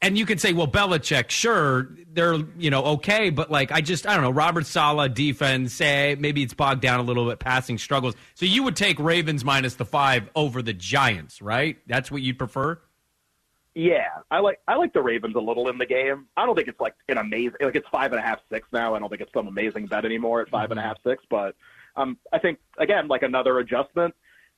and 0.00 0.18
you 0.18 0.26
can 0.26 0.38
say, 0.38 0.52
well, 0.52 0.68
Belichick, 0.68 1.30
sure, 1.30 1.88
they're 2.12 2.34
you 2.58 2.70
know 2.70 2.84
okay, 2.84 3.30
but 3.30 3.50
like 3.50 3.72
I 3.72 3.80
just 3.80 4.06
I 4.06 4.14
don't 4.14 4.22
know, 4.22 4.30
Robert 4.30 4.66
Saleh 4.66 5.12
defense, 5.12 5.72
say 5.72 6.16
maybe 6.18 6.42
it's 6.42 6.54
bogged 6.54 6.82
down 6.82 7.00
a 7.00 7.02
little 7.02 7.28
bit, 7.28 7.38
passing 7.38 7.78
struggles. 7.78 8.14
So 8.34 8.46
you 8.46 8.62
would 8.64 8.76
take 8.76 8.98
Ravens 8.98 9.44
minus 9.44 9.74
the 9.76 9.84
five 9.84 10.28
over 10.36 10.62
the 10.62 10.74
Giants, 10.74 11.42
right? 11.42 11.78
That's 11.86 12.10
what 12.10 12.22
you'd 12.22 12.38
prefer. 12.38 12.78
Yeah, 13.74 14.08
I 14.30 14.38
like 14.38 14.60
I 14.68 14.76
like 14.76 14.92
the 14.92 15.02
Ravens 15.02 15.34
a 15.34 15.40
little 15.40 15.68
in 15.68 15.78
the 15.78 15.86
game. 15.86 16.26
I 16.36 16.46
don't 16.46 16.54
think 16.54 16.68
it's 16.68 16.80
like 16.80 16.94
an 17.08 17.18
amazing 17.18 17.56
like 17.60 17.74
it's 17.74 17.88
five 17.88 18.12
and 18.12 18.20
a 18.20 18.22
half 18.22 18.38
six 18.52 18.68
now. 18.72 18.94
I 18.94 18.98
don't 19.00 19.08
think 19.08 19.20
it's 19.20 19.32
some 19.32 19.48
amazing 19.48 19.86
bet 19.86 20.04
anymore 20.04 20.40
at 20.42 20.48
five 20.48 20.70
and 20.70 20.78
a 20.78 20.82
half 20.82 20.98
six. 21.02 21.24
But 21.28 21.56
um, 21.96 22.18
I 22.32 22.38
think 22.38 22.58
again 22.78 23.08
like 23.08 23.22
another 23.22 23.58
adjustment. 23.58 24.14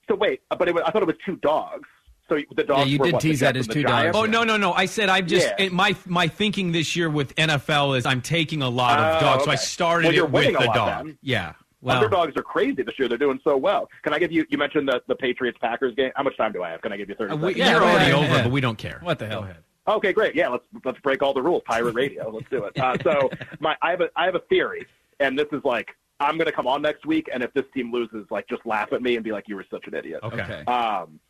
So 0.08 0.16
wait, 0.16 0.42
but 0.50 0.68
it 0.68 0.74
was, 0.74 0.82
I 0.84 0.90
thought 0.90 1.02
it 1.02 1.06
was 1.06 1.16
two 1.24 1.36
dogs. 1.36 1.88
So 2.28 2.38
the 2.56 2.64
dogs. 2.64 2.90
you 2.90 2.98
were 2.98 3.04
did 3.06 3.12
what, 3.14 3.22
tease 3.22 3.40
that 3.40 3.56
as 3.56 3.66
and 3.66 3.70
the 3.70 3.74
two 3.74 3.82
dogs. 3.84 4.16
Oh 4.16 4.24
no 4.24 4.42
no 4.42 4.56
no! 4.56 4.72
I 4.72 4.86
said 4.86 5.08
I'm 5.08 5.26
just 5.26 5.46
Yeah. 5.46 5.66
it, 5.66 5.72
my 5.72 5.94
my 6.06 6.26
thinking 6.26 6.72
this 6.72 6.96
year 6.96 7.08
with 7.08 7.34
NFL 7.36 7.96
is 7.96 8.04
I'm 8.04 8.20
taking 8.20 8.62
a 8.62 8.68
lot 8.68 8.98
of 8.98 9.16
Oh, 9.22 9.26
dogs, 9.26 9.44
so 9.44 9.50
I 9.50 9.54
started 9.54 10.06
Well, 10.08 10.14
you're 10.14 10.24
it 10.26 10.30
with 10.32 10.46
a 10.48 10.52
the 10.52 10.64
lot 10.66 10.74
dog. 10.74 11.06
then. 11.06 11.18
Yeah. 11.22 11.52
Well, 11.82 11.96
Underdogs 11.98 12.36
are 12.36 12.42
crazy 12.42 12.82
this 12.82 12.98
year. 12.98 13.06
They're 13.08 13.16
doing 13.18 13.38
so 13.44 13.56
well. 13.56 13.88
Can 14.02 14.12
I 14.12 14.18
give 14.18 14.32
you? 14.32 14.44
You 14.50 14.58
mentioned 14.58 14.88
the 14.88 15.02
the 15.06 15.14
Patriots 15.14 15.58
Packers 15.60 15.94
game. 15.94 16.10
How 16.16 16.24
much 16.24 16.36
time 16.36 16.50
do 16.52 16.62
I 16.64 16.70
have? 16.70 16.80
Can 16.80 16.92
I 16.92 16.96
give 16.96 17.08
you 17.08 17.14
thirty 17.14 17.32
uh, 17.32 17.36
we, 17.36 17.52
seconds? 17.52 17.58
Yeah, 17.58 17.70
you're 17.70 17.82
already 17.82 18.10
ahead. 18.10 18.14
over, 18.14 18.26
Yeah. 18.26 18.42
but 18.42 18.50
we 18.52 18.60
don't 18.60 18.78
care. 18.78 18.98
What 19.02 19.18
the 19.20 19.26
hell? 19.28 19.42
Go. 19.86 19.94
Okay, 19.96 20.12
great. 20.12 20.34
Yeah, 20.34 20.48
let's 20.48 20.64
let's 20.84 20.98
break 21.00 21.22
all 21.22 21.32
the 21.32 21.42
rules. 21.42 21.62
Pirate 21.64 21.94
radio. 21.94 22.28
Let's 22.34 22.48
do 22.50 22.64
it. 22.64 22.76
Uh, 22.76 22.96
so 23.04 23.30
my 23.60 23.76
I 23.82 23.90
have 23.92 24.00
a 24.00 24.08
I 24.16 24.24
have 24.24 24.34
a 24.34 24.40
theory, 24.48 24.84
and 25.20 25.38
this 25.38 25.46
is 25.52 25.60
like 25.62 25.90
I'm 26.18 26.36
going 26.38 26.46
to 26.46 26.52
come 26.52 26.66
on 26.66 26.82
next 26.82 27.06
week, 27.06 27.28
and 27.32 27.40
if 27.42 27.52
this 27.54 27.66
team 27.72 27.92
loses, 27.92 28.26
like 28.30 28.48
just 28.48 28.66
laugh 28.66 28.92
at 28.92 29.00
me 29.00 29.14
and 29.14 29.22
be 29.22 29.30
like, 29.30 29.44
you 29.46 29.54
were 29.54 29.66
such 29.70 29.86
an 29.86 29.94
idiot. 29.94 30.20
Okay. 30.24 30.40
Okay. 30.42 30.64
Um, 30.64 31.20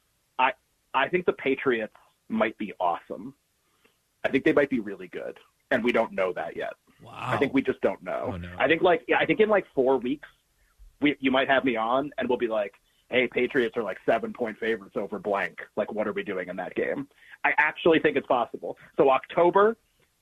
I 0.97 1.09
think 1.09 1.27
the 1.27 1.33
Patriots 1.35 1.95
might 2.29 2.57
be 2.59 2.73
awesome. 2.81 3.35
I 4.25 4.29
think 4.31 4.45
they 4.45 4.53
might 4.53 4.71
be 4.71 4.81
really 4.81 5.09
good, 5.09 5.39
and 5.71 5.85
we 5.85 5.93
don't 5.93 6.13
know 6.13 6.33
that 6.33 6.57
yet. 6.57 6.73
Wow. 7.03 7.13
I 7.15 7.37
think 7.37 7.53
we 7.53 7.63
just 7.63 7.81
don't 7.83 8.03
know. 8.03 8.31
Oh, 8.33 8.37
no. 8.37 8.49
I 8.59 8.67
think 8.67 8.83
like 8.83 9.03
yeah, 9.07 9.19
I 9.19 9.27
think 9.27 9.41
in 9.41 9.49
like 9.49 9.67
four 9.75 9.99
weeks, 9.99 10.29
we 11.01 11.17
you 11.21 11.31
might 11.31 11.49
have 11.49 11.65
me 11.65 11.77
on, 11.77 12.11
and 12.19 12.29
we'll 12.29 12.39
be 12.39 12.49
like, 12.49 12.73
hey, 13.11 13.29
Patriots 13.29 13.77
are 13.77 13.83
like 13.83 13.99
seven 14.07 14.33
point 14.33 14.59
favorites 14.59 14.97
over 14.97 15.19
blank. 15.19 15.59
Like, 15.77 15.93
what 15.93 16.09
are 16.09 16.13
we 16.13 16.25
doing 16.25 16.49
in 16.49 16.57
that 16.57 16.75
game? 16.75 17.07
I 17.45 17.53
actually 17.59 18.01
think 18.01 18.17
it's 18.17 18.27
possible. 18.27 18.79
So 18.97 19.11
October 19.11 19.77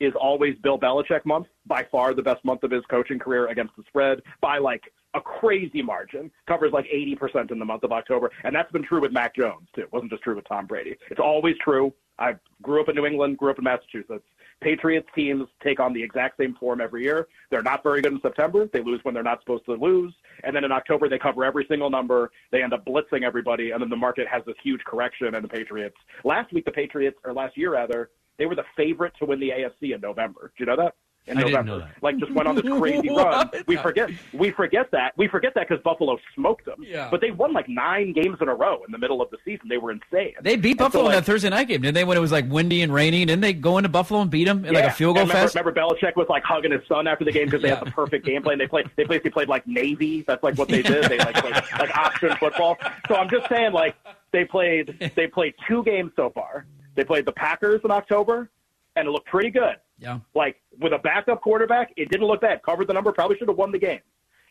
is 0.04 0.12
always 0.20 0.54
Bill 0.62 0.78
Belichick 0.78 1.24
month, 1.24 1.46
by 1.66 1.86
far 1.90 2.14
the 2.14 2.22
best 2.22 2.44
month 2.44 2.62
of 2.62 2.70
his 2.70 2.84
coaching 2.90 3.18
career 3.18 3.48
against 3.48 3.74
the 3.76 3.82
spread 3.88 4.20
by 4.40 4.58
like 4.58 4.92
a 5.14 5.20
crazy 5.20 5.80
margin. 5.82 6.30
Covers 6.46 6.72
like 6.72 6.86
80% 6.86 7.50
in 7.50 7.58
the 7.58 7.64
month 7.64 7.84
of 7.84 7.92
October. 7.92 8.30
And 8.42 8.54
that's 8.54 8.70
been 8.72 8.82
true 8.82 9.00
with 9.00 9.12
Mac 9.12 9.34
Jones, 9.36 9.68
too. 9.74 9.82
It 9.82 9.92
wasn't 9.92 10.10
just 10.10 10.22
true 10.22 10.34
with 10.34 10.46
Tom 10.48 10.66
Brady. 10.66 10.96
It's 11.10 11.20
always 11.20 11.56
true. 11.62 11.92
I 12.18 12.34
grew 12.62 12.80
up 12.80 12.88
in 12.88 12.96
New 12.96 13.06
England, 13.06 13.38
grew 13.38 13.50
up 13.50 13.58
in 13.58 13.64
Massachusetts. 13.64 14.24
Patriots 14.60 15.08
teams 15.14 15.48
take 15.62 15.80
on 15.80 15.92
the 15.92 16.02
exact 16.02 16.38
same 16.38 16.54
form 16.54 16.80
every 16.80 17.02
year. 17.02 17.26
They're 17.50 17.62
not 17.62 17.82
very 17.82 18.00
good 18.00 18.12
in 18.12 18.20
September. 18.20 18.68
They 18.72 18.82
lose 18.82 19.00
when 19.02 19.14
they're 19.14 19.22
not 19.22 19.40
supposed 19.40 19.64
to 19.66 19.74
lose. 19.74 20.14
And 20.44 20.54
then 20.54 20.64
in 20.64 20.72
October, 20.72 21.08
they 21.08 21.18
cover 21.18 21.44
every 21.44 21.66
single 21.68 21.90
number. 21.90 22.30
They 22.52 22.62
end 22.62 22.72
up 22.72 22.84
blitzing 22.84 23.24
everybody. 23.24 23.72
And 23.72 23.82
then 23.82 23.90
the 23.90 23.96
market 23.96 24.28
has 24.28 24.42
this 24.46 24.54
huge 24.62 24.82
correction. 24.84 25.34
And 25.34 25.44
the 25.44 25.48
Patriots, 25.48 25.96
last 26.24 26.52
week, 26.52 26.64
the 26.64 26.70
Patriots, 26.70 27.18
or 27.24 27.32
last 27.32 27.56
year 27.56 27.72
rather, 27.72 28.10
they 28.38 28.46
were 28.46 28.54
the 28.54 28.64
favorite 28.76 29.12
to 29.18 29.26
win 29.26 29.40
the 29.40 29.50
AFC 29.50 29.94
in 29.94 30.00
November. 30.00 30.52
Do 30.56 30.64
you 30.64 30.66
know 30.66 30.76
that? 30.76 30.94
In 31.26 31.38
I 31.38 31.40
didn't 31.40 31.52
November. 31.52 31.72
know 31.72 31.78
that. 31.78 32.02
Like 32.02 32.18
just 32.18 32.32
went 32.32 32.46
on 32.46 32.54
this 32.54 32.64
crazy 32.78 33.08
run. 33.08 33.48
We 33.66 33.76
forget 33.78 34.10
we 34.34 34.50
forget 34.50 34.90
that. 34.90 35.16
We 35.16 35.26
forget 35.26 35.54
that 35.54 35.66
because 35.66 35.82
Buffalo 35.82 36.18
smoked 36.34 36.66
them. 36.66 36.84
Yeah. 36.86 37.08
But 37.10 37.22
they 37.22 37.30
won 37.30 37.54
like 37.54 37.66
nine 37.66 38.12
games 38.12 38.36
in 38.42 38.48
a 38.48 38.54
row 38.54 38.82
in 38.84 38.92
the 38.92 38.98
middle 38.98 39.22
of 39.22 39.30
the 39.30 39.38
season. 39.42 39.68
They 39.70 39.78
were 39.78 39.90
insane. 39.90 40.34
They 40.42 40.56
beat 40.56 40.72
And 40.72 40.80
so, 40.80 40.84
Buffalo 40.84 41.06
in 41.06 41.12
that 41.12 41.24
Thursday 41.24 41.48
night 41.48 41.68
game, 41.68 41.80
didn't 41.80 41.94
they? 41.94 42.04
When 42.04 42.18
it 42.18 42.20
was 42.20 42.30
like 42.30 42.44
windy 42.50 42.82
and 42.82 42.92
rainy, 42.92 43.24
didn't 43.24 43.40
they 43.40 43.54
go 43.54 43.78
into 43.78 43.88
Buffalo 43.88 44.20
and 44.20 44.30
beat 44.30 44.44
them 44.44 44.66
in 44.66 44.74
like 44.74 44.84
a 44.84 44.90
field 44.90 45.14
goal 45.16 45.22
and 45.22 45.30
remember, 45.30 45.46
fest? 45.48 45.54
Remember, 45.54 45.80
Belichick 45.80 46.14
was 46.14 46.26
like 46.28 46.42
hugging 46.42 46.72
his 46.72 46.82
son 46.86 47.06
after 47.06 47.24
the 47.24 47.32
game 47.32 47.46
because 47.46 47.62
they 47.62 47.68
Yeah. 47.68 47.76
had 47.78 47.86
the 47.86 47.92
perfect 47.92 48.26
game 48.26 48.42
plan. 48.42 48.58
They 48.58 48.66
played. 48.66 48.90
They 48.96 49.04
basically 49.04 49.30
played 49.30 49.48
like 49.48 49.66
Navy. 49.66 50.24
That's 50.26 50.42
like 50.42 50.58
what 50.58 50.68
they 50.68 50.82
did. 50.82 51.04
They 51.04 51.16
like 51.16 51.36
played 51.36 51.54
like 51.78 51.96
option 51.96 52.36
football. 52.36 52.76
So 53.08 53.14
I'm 53.14 53.30
just 53.30 53.48
saying, 53.48 53.72
like 53.72 53.96
they 54.30 54.44
played. 54.44 55.10
They 55.16 55.26
played 55.26 55.54
two 55.66 55.82
games 55.84 56.12
so 56.16 56.28
far. 56.28 56.66
They 56.94 57.04
played 57.04 57.26
the 57.26 57.32
Packers 57.32 57.80
in 57.84 57.90
October, 57.90 58.50
and 58.96 59.08
it 59.08 59.10
looked 59.10 59.28
pretty 59.28 59.50
good. 59.50 59.76
Yeah. 59.98 60.18
Like 60.34 60.60
with 60.80 60.92
a 60.92 60.98
backup 60.98 61.40
quarterback, 61.40 61.92
it 61.96 62.10
didn't 62.10 62.26
look 62.26 62.40
bad. 62.40 62.62
Covered 62.62 62.88
the 62.88 62.92
number. 62.92 63.12
Probably 63.12 63.36
should 63.38 63.48
have 63.48 63.56
won 63.56 63.72
the 63.72 63.78
game. 63.78 64.00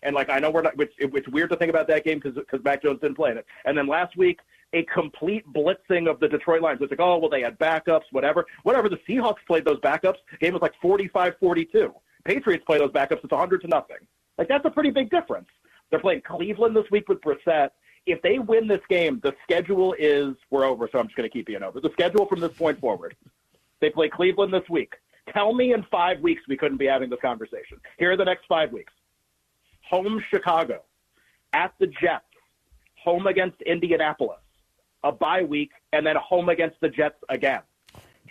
And 0.04 0.16
like 0.16 0.30
I 0.30 0.40
know 0.40 0.52
we're 0.52 0.62
not. 0.62 0.74
It's, 0.80 0.94
it's 0.98 1.28
weird 1.30 1.50
to 1.52 1.56
think 1.56 1.70
about 1.70 1.88
that 1.88 2.04
game 2.04 2.20
because 2.20 2.36
because 2.36 2.64
Mac 2.64 2.84
Jones 2.84 3.00
didn't 3.02 3.16
play 3.16 3.32
in 3.32 3.38
it. 3.38 3.46
And 3.66 3.78
then 3.78 3.88
last 3.88 4.18
week, 4.18 4.40
a 4.74 4.84
complete 4.84 5.46
blitzing 5.54 6.10
of 6.10 6.20
the 6.20 6.28
Detroit 6.28 6.62
Lions. 6.62 6.82
It's 6.82 6.92
like, 6.92 7.00
oh 7.00 7.18
well, 7.18 7.30
they 7.30 7.42
had 7.42 7.58
backups, 7.60 8.04
whatever, 8.12 8.46
whatever. 8.64 8.90
The 8.90 9.00
Seahawks 9.08 9.46
played 9.48 9.66
those 9.66 9.80
backups. 9.80 10.18
Game 10.40 10.54
was 10.54 10.62
like 10.62 10.74
45-42. 10.84 11.94
Patriots 12.26 12.64
play 12.66 12.78
those 12.78 12.92
backups. 12.92 13.24
It's 13.24 13.32
100 13.32 13.62
to 13.62 13.68
nothing. 13.68 13.98
Like 14.38 14.48
that's 14.48 14.66
a 14.66 14.70
pretty 14.70 14.90
big 14.90 15.10
difference. 15.10 15.48
They're 15.90 16.00
playing 16.00 16.22
Cleveland 16.22 16.76
this 16.76 16.90
week 16.92 17.08
with 17.08 17.22
Brissett. 17.22 17.70
If 18.06 18.22
they 18.22 18.40
win 18.40 18.68
this 18.68 18.82
game, 18.90 19.22
the 19.24 19.34
schedule 19.44 19.96
is 19.98 20.36
we're 20.50 20.66
over. 20.66 20.90
So 20.92 21.00
I'm 21.00 21.08
just 21.08 21.16
going 21.16 21.30
to 21.30 21.34
keep 21.34 21.50
you 21.50 21.56
in 21.56 21.64
over. 21.64 21.80
The 21.80 21.92
schedule 21.94 22.26
from 22.26 22.40
this 22.40 22.52
point 22.54 22.80
forward. 22.80 23.16
They 23.80 23.90
play 23.90 24.10
Cleveland 24.10 24.54
this 24.54 24.68
week. 24.70 24.94
Tell 25.34 25.54
me 25.54 25.74
in 25.74 25.84
five 25.90 26.20
weeks 26.20 26.42
we 26.48 26.58
couldn't 26.58 26.78
be 26.78 26.86
having 26.86 27.10
this 27.10 27.20
conversation. 27.22 27.80
Here 27.98 28.12
are 28.12 28.18
the 28.18 28.26
next 28.26 28.46
five 28.48 28.72
weeks 28.72 28.92
home 29.90 30.24
Chicago, 30.30 30.82
at 31.54 31.74
the 31.80 31.88
Jets, 31.88 32.26
home 32.96 33.28
against 33.28 33.62
Indianapolis, 33.62 34.40
a 35.04 35.12
bye 35.12 35.44
week, 35.44 35.72
and 35.92 36.06
then 36.06 36.16
home 36.16 36.50
against 36.50 36.80
the 36.82 36.90
Jets 36.90 37.18
again. 37.30 37.62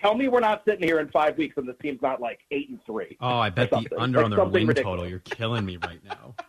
Tell 0.00 0.14
me 0.16 0.26
we're 0.26 0.40
not 0.40 0.62
sitting 0.66 0.82
here 0.82 0.98
in 0.98 1.08
five 1.08 1.38
weeks 1.38 1.56
and 1.56 1.68
this 1.68 1.76
team's 1.80 2.02
not 2.02 2.20
like 2.20 2.40
eight 2.50 2.68
and 2.68 2.80
three. 2.84 3.16
Oh, 3.20 3.38
I 3.38 3.50
bet 3.50 3.70
the 3.70 3.76
under 3.96 4.18
Like 4.18 4.24
on 4.24 4.30
their 4.32 4.44
win 4.44 4.66
ridiculous. 4.66 4.98
total. 4.98 5.08
You're 5.08 5.20
killing 5.20 5.64
me 5.64 5.76
right 5.76 6.02
now. 6.04 6.34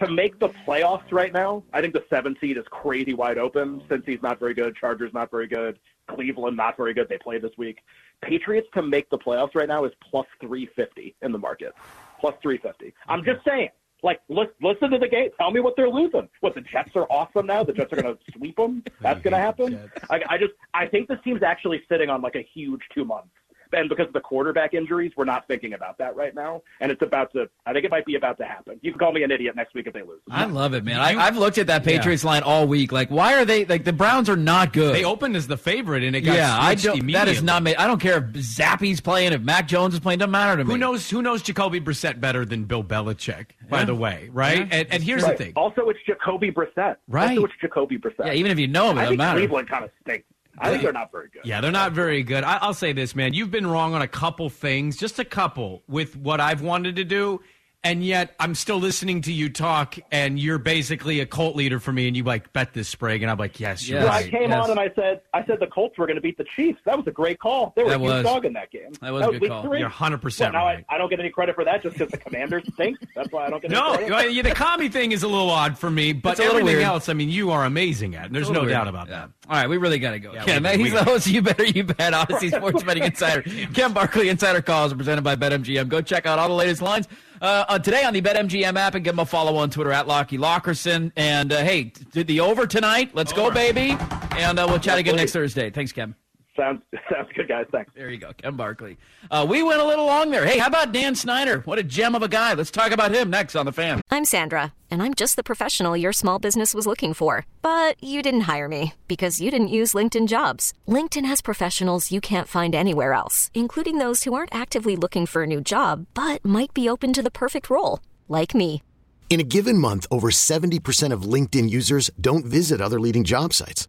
To 0.00 0.10
make 0.10 0.38
the 0.40 0.48
playoffs 0.48 1.12
right 1.12 1.32
now, 1.32 1.62
I 1.72 1.80
think 1.80 1.94
the 1.94 2.04
seven 2.10 2.36
seed 2.40 2.56
is 2.56 2.64
crazy 2.70 3.14
wide 3.14 3.38
open. 3.38 3.82
Since 3.88 4.04
he's 4.06 4.22
not 4.22 4.40
very 4.40 4.54
good. 4.54 4.74
Chargers 4.76 5.12
not 5.14 5.30
very 5.30 5.46
good. 5.46 5.78
Cleveland 6.08 6.56
not 6.56 6.76
very 6.76 6.94
good. 6.94 7.08
They 7.08 7.18
play 7.18 7.38
this 7.38 7.52
week. 7.56 7.78
Patriots 8.20 8.66
to 8.74 8.82
make 8.82 9.08
the 9.10 9.18
playoffs 9.18 9.54
right 9.54 9.68
now 9.68 9.84
is 9.84 9.92
plus 10.10 10.26
350 10.40 11.14
in 11.22 11.32
the 11.32 11.38
market. 11.38 11.74
Plus 12.20 12.34
350. 12.42 12.94
I'm 13.08 13.24
just 13.24 13.44
saying. 13.46 13.68
Like, 14.02 14.20
li- 14.28 14.46
listen 14.60 14.90
to 14.90 14.98
the 14.98 15.08
game. 15.08 15.30
Tell 15.38 15.50
me 15.50 15.60
what 15.60 15.76
they're 15.76 15.88
losing. 15.88 16.28
What 16.40 16.54
the 16.54 16.60
Jets 16.60 16.90
are 16.94 17.06
awesome 17.10 17.46
now. 17.46 17.64
The 17.64 17.72
Jets 17.72 17.90
are 17.92 18.02
going 18.02 18.14
to 18.26 18.32
sweep 18.36 18.56
them. 18.56 18.82
That's 19.00 19.22
going 19.22 19.32
to 19.32 19.38
happen. 19.38 19.90
I, 20.10 20.20
I 20.28 20.38
just, 20.38 20.52
I 20.74 20.86
think 20.86 21.08
this 21.08 21.18
team's 21.24 21.42
actually 21.42 21.82
sitting 21.88 22.10
on 22.10 22.20
like 22.20 22.34
a 22.34 22.46
huge 22.52 22.82
two 22.94 23.06
months 23.06 23.30
and 23.74 23.88
because 23.88 24.06
of 24.06 24.12
the 24.12 24.20
quarterback 24.20 24.74
injuries, 24.74 25.12
we're 25.16 25.24
not 25.24 25.46
thinking 25.46 25.72
about 25.74 25.98
that 25.98 26.16
right 26.16 26.34
now. 26.34 26.62
And 26.80 26.90
it's 26.92 27.02
about 27.02 27.32
to. 27.32 27.48
I 27.66 27.72
think 27.72 27.84
it 27.84 27.90
might 27.90 28.06
be 28.06 28.14
about 28.16 28.38
to 28.38 28.44
happen. 28.44 28.78
You 28.82 28.92
can 28.92 28.98
call 28.98 29.12
me 29.12 29.22
an 29.22 29.30
idiot 29.30 29.56
next 29.56 29.74
week 29.74 29.86
if 29.86 29.92
they 29.92 30.02
lose. 30.02 30.20
I 30.30 30.44
love 30.46 30.74
it, 30.74 30.84
man. 30.84 31.00
I, 31.00 31.16
I've 31.16 31.36
looked 31.36 31.58
at 31.58 31.66
that 31.68 31.84
Patriots 31.84 32.24
line 32.24 32.42
all 32.42 32.66
week. 32.66 32.92
Like, 32.92 33.10
why 33.10 33.34
are 33.34 33.44
they 33.44 33.64
like 33.64 33.84
the 33.84 33.92
Browns 33.92 34.28
are 34.28 34.36
not 34.36 34.72
good? 34.72 34.94
They 34.94 35.04
opened 35.04 35.36
as 35.36 35.46
the 35.46 35.56
favorite, 35.56 36.02
and 36.02 36.14
it 36.16 36.22
got 36.22 36.36
yeah, 36.36 36.56
I 36.58 36.74
don't. 36.74 37.10
That 37.12 37.28
is 37.28 37.42
not 37.42 37.62
made. 37.62 37.76
I 37.76 37.86
don't 37.86 38.00
care 38.00 38.18
if 38.18 38.24
Zappe's 38.44 39.00
playing, 39.00 39.32
if 39.32 39.40
Mac 39.42 39.68
Jones 39.68 39.94
is 39.94 40.00
playing. 40.00 40.18
Doesn't 40.20 40.30
matter 40.30 40.56
to 40.58 40.64
me. 40.64 40.72
Who 40.72 40.78
knows? 40.78 41.08
Who 41.10 41.22
knows 41.22 41.42
Jacoby 41.42 41.80
Brissett 41.80 42.20
better 42.20 42.44
than 42.44 42.64
Bill 42.64 42.84
Belichick? 42.84 43.46
By 43.68 43.80
Yeah. 43.80 43.84
the 43.86 43.94
way, 43.94 44.28
right? 44.32 44.58
Yeah. 44.58 44.66
And, 44.70 44.88
and 44.92 45.02
here's 45.02 45.22
Right. 45.22 45.36
the 45.38 45.44
thing. 45.44 45.52
Also, 45.56 45.88
it's 45.88 45.98
Jacoby 46.06 46.50
Brissett. 46.50 46.96
Right. 47.08 47.30
Also, 47.30 47.44
it's 47.44 47.54
Jacoby 47.60 47.98
Brissett. 47.98 48.26
Yeah, 48.26 48.32
even 48.34 48.50
if 48.52 48.58
you 48.58 48.68
know 48.68 48.90
him, 48.90 48.98
it 48.98 49.00
I 49.00 49.04
doesn't 49.04 49.08
think 49.12 49.18
matter. 49.18 49.38
Cleveland 49.40 49.68
kind 49.68 49.84
of 49.84 49.90
stinks. 50.02 50.26
I 50.58 50.70
think 50.70 50.82
they're 50.82 50.92
not 50.92 51.10
very 51.10 51.28
good. 51.28 51.42
Yeah, 51.44 51.60
they're 51.60 51.72
not 51.72 51.92
very 51.92 52.22
good. 52.22 52.44
I, 52.44 52.58
I'll 52.58 52.74
say 52.74 52.92
this, 52.92 53.14
man. 53.14 53.34
You've 53.34 53.50
been 53.50 53.66
wrong 53.66 53.94
on 53.94 54.02
a 54.02 54.08
couple 54.08 54.48
things, 54.50 54.96
just 54.96 55.18
a 55.18 55.24
couple, 55.24 55.82
with 55.88 56.16
what 56.16 56.40
I've 56.40 56.62
wanted 56.62 56.96
to 56.96 57.04
do. 57.04 57.40
And 57.84 58.02
yet, 58.02 58.34
I'm 58.40 58.54
still 58.54 58.78
listening 58.78 59.20
to 59.22 59.32
you 59.32 59.50
talk, 59.50 59.96
and 60.10 60.38
you're 60.40 60.56
basically 60.56 61.20
a 61.20 61.26
cult 61.26 61.54
leader 61.54 61.78
for 61.78 61.92
me. 61.92 62.08
And 62.08 62.16
you 62.16 62.24
like 62.24 62.50
bet 62.54 62.72
this 62.72 62.88
Sprague, 62.88 63.22
and 63.22 63.30
I'm 63.30 63.36
like, 63.36 63.60
yes, 63.60 63.86
you're 63.86 64.00
Yes. 64.00 64.08
Well, 64.08 64.18
I 64.18 64.22
came 64.28 64.50
yes. 64.50 64.64
on 64.64 64.70
and 64.70 64.80
I 64.80 64.90
said 64.94 65.20
I 65.34 65.44
said 65.44 65.58
the 65.60 65.66
Colts 65.66 65.98
were 65.98 66.06
going 66.06 66.16
to 66.16 66.22
beat 66.22 66.38
the 66.38 66.46
Chiefs. 66.56 66.80
That 66.86 66.96
was 66.96 67.06
a 67.06 67.10
great 67.10 67.38
call. 67.38 67.74
They 67.76 67.82
were 67.84 67.90
That 67.90 68.00
a 68.00 68.14
huge 68.14 68.24
dog 68.24 68.44
in 68.46 68.54
that 68.54 68.70
game. 68.70 68.92
That 69.02 69.12
was 69.12 69.26
a 69.26 69.38
good 69.38 69.48
call. 69.50 69.62
Three. 69.64 69.80
You're 69.80 69.90
100% 69.90 70.40
Well, 70.40 70.52
now 70.52 70.64
right. 70.64 70.84
I, 70.88 70.94
I 70.94 70.98
don't 70.98 71.10
get 71.10 71.20
any 71.20 71.28
credit 71.28 71.54
for 71.54 71.64
that 71.66 71.82
just 71.82 71.98
because 71.98 72.10
the 72.10 72.16
Commanders 72.16 72.64
stink. 72.72 72.96
That's 73.14 73.30
why 73.30 73.46
I 73.46 73.50
don't 73.50 73.60
get 73.60 73.70
any 73.70 73.78
No, 73.80 73.94
credit. 73.96 74.10
well, 74.10 74.28
yeah, 74.30 74.42
the 74.42 74.50
commie 74.54 74.88
thing 74.88 75.12
is 75.12 75.22
a 75.22 75.28
little 75.28 75.50
odd 75.50 75.78
for 75.78 75.90
me, 75.90 76.14
but 76.14 76.30
It's 76.30 76.40
a 76.40 76.42
little 76.44 76.58
everything 76.60 76.78
weird. 76.78 76.88
else, 76.88 77.10
I 77.10 77.12
mean, 77.12 77.28
you 77.28 77.50
are 77.50 77.64
amazing 77.66 78.14
at. 78.16 78.26
And 78.26 78.34
there's 78.34 78.48
no 78.48 78.60
little 78.60 78.70
doubt 78.70 78.88
about 78.88 79.08
Yeah. 79.08 79.26
that. 79.26 79.30
All 79.50 79.56
right, 79.56 79.68
we 79.68 79.76
really 79.76 79.98
got 79.98 80.12
to 80.12 80.18
go. 80.20 80.32
Yeah, 80.32 80.44
Ken, 80.44 80.62
we- 80.62 80.70
he's 80.70 80.78
we 80.78 80.90
the 80.90 81.04
host. 81.04 81.26
You 81.26 81.42
better, 81.42 81.64
you 81.66 81.84
bet. 81.84 82.14
Audacy 82.14 82.50
Sports 82.56 82.82
Betting 82.82 83.02
Insider. 83.04 83.42
Ken 83.74 83.92
Barkley, 83.92 84.30
Insider 84.30 84.62
Calls, 84.62 84.92
are 84.92 84.96
presented 84.96 85.22
by 85.22 85.36
BetMGM. 85.36 85.88
Go 85.88 86.00
check 86.00 86.24
out 86.24 86.38
all 86.38 86.48
the 86.48 86.54
latest 86.54 86.80
lines 86.80 87.08
uh, 87.40 87.64
uh, 87.68 87.78
today 87.78 88.04
on 88.04 88.12
the 88.12 88.22
BetMGM 88.22 88.76
app 88.76 88.94
and 88.94 89.04
give 89.04 89.14
him 89.14 89.20
a 89.20 89.26
follow 89.26 89.56
on 89.56 89.70
Twitter 89.70 89.92
at 89.92 90.06
Lockie 90.06 90.38
Lockerson. 90.38 91.12
And 91.16 91.52
uh, 91.52 91.62
hey, 91.62 91.92
did 92.12 92.26
the 92.26 92.40
over 92.40 92.66
tonight? 92.66 93.10
Let's 93.14 93.32
go, 93.32 93.50
baby. 93.50 93.96
And 94.36 94.58
uh, 94.58 94.66
we'll 94.68 94.78
chat 94.78 94.98
again 94.98 95.16
next 95.16 95.32
Thursday. 95.32 95.70
Thanks, 95.70 95.92
Ken. 95.92 96.14
Sounds 96.56 96.82
sounds 97.12 97.28
good, 97.34 97.48
guys. 97.48 97.66
Thanks. 97.72 97.90
There 97.94 98.10
you 98.10 98.18
go, 98.18 98.32
Ken 98.32 98.56
Barkley. 98.56 98.96
Uh, 99.30 99.46
we 99.48 99.62
went 99.62 99.80
a 99.80 99.84
little 99.84 100.06
long 100.06 100.30
there. 100.30 100.46
Hey, 100.46 100.58
how 100.58 100.68
about 100.68 100.92
Dan 100.92 101.14
Snyder? 101.14 101.60
What 101.64 101.78
a 101.78 101.82
gem 101.82 102.14
of 102.14 102.22
a 102.22 102.28
guy. 102.28 102.54
Let's 102.54 102.70
talk 102.70 102.92
about 102.92 103.12
him 103.12 103.30
next 103.30 103.56
on 103.56 103.66
the 103.66 103.72
fan. 103.72 104.00
I'm 104.10 104.24
Sandra, 104.24 104.72
and 104.90 105.02
I'm 105.02 105.14
just 105.14 105.36
the 105.36 105.42
professional 105.42 105.96
your 105.96 106.12
small 106.12 106.38
business 106.38 106.72
was 106.72 106.86
looking 106.86 107.12
for. 107.12 107.46
But 107.62 108.02
you 108.02 108.22
didn't 108.22 108.42
hire 108.42 108.68
me 108.68 108.94
because 109.08 109.40
you 109.40 109.50
didn't 109.50 109.68
use 109.68 109.94
LinkedIn 109.94 110.28
jobs. 110.28 110.72
LinkedIn 110.86 111.24
has 111.26 111.42
professionals 111.42 112.12
you 112.12 112.20
can't 112.20 112.48
find 112.48 112.74
anywhere 112.74 113.12
else, 113.12 113.50
including 113.54 113.98
those 113.98 114.22
who 114.24 114.34
aren't 114.34 114.54
actively 114.54 114.96
looking 114.96 115.26
for 115.26 115.42
a 115.42 115.48
new 115.48 115.60
job 115.60 116.06
but 116.14 116.44
might 116.44 116.72
be 116.72 116.88
open 116.88 117.12
to 117.12 117.22
the 117.22 117.30
perfect 117.30 117.68
role, 117.68 117.98
like 118.28 118.54
me. 118.54 118.82
In 119.30 119.40
a 119.40 119.44
given 119.44 119.78
month, 119.78 120.06
over 120.10 120.30
70% 120.30 121.12
of 121.12 121.22
LinkedIn 121.22 121.68
users 121.68 122.08
don't 122.20 122.44
visit 122.44 122.80
other 122.80 123.00
leading 123.00 123.24
job 123.24 123.52
sites. 123.52 123.88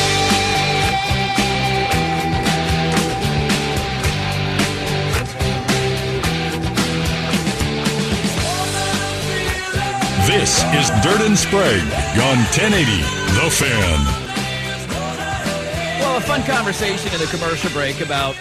This 10.31 10.63
is 10.73 10.89
Dirt 11.03 11.19
and 11.27 11.37
Sprague 11.37 11.83
on 12.15 12.37
1080 12.55 12.85
The 13.35 13.49
Fan. 13.51 13.99
Well, 15.99 16.17
a 16.17 16.21
fun 16.21 16.41
conversation 16.43 17.11
in 17.11 17.19
the 17.19 17.25
commercial 17.25 17.69
break 17.71 17.99
about 17.99 18.35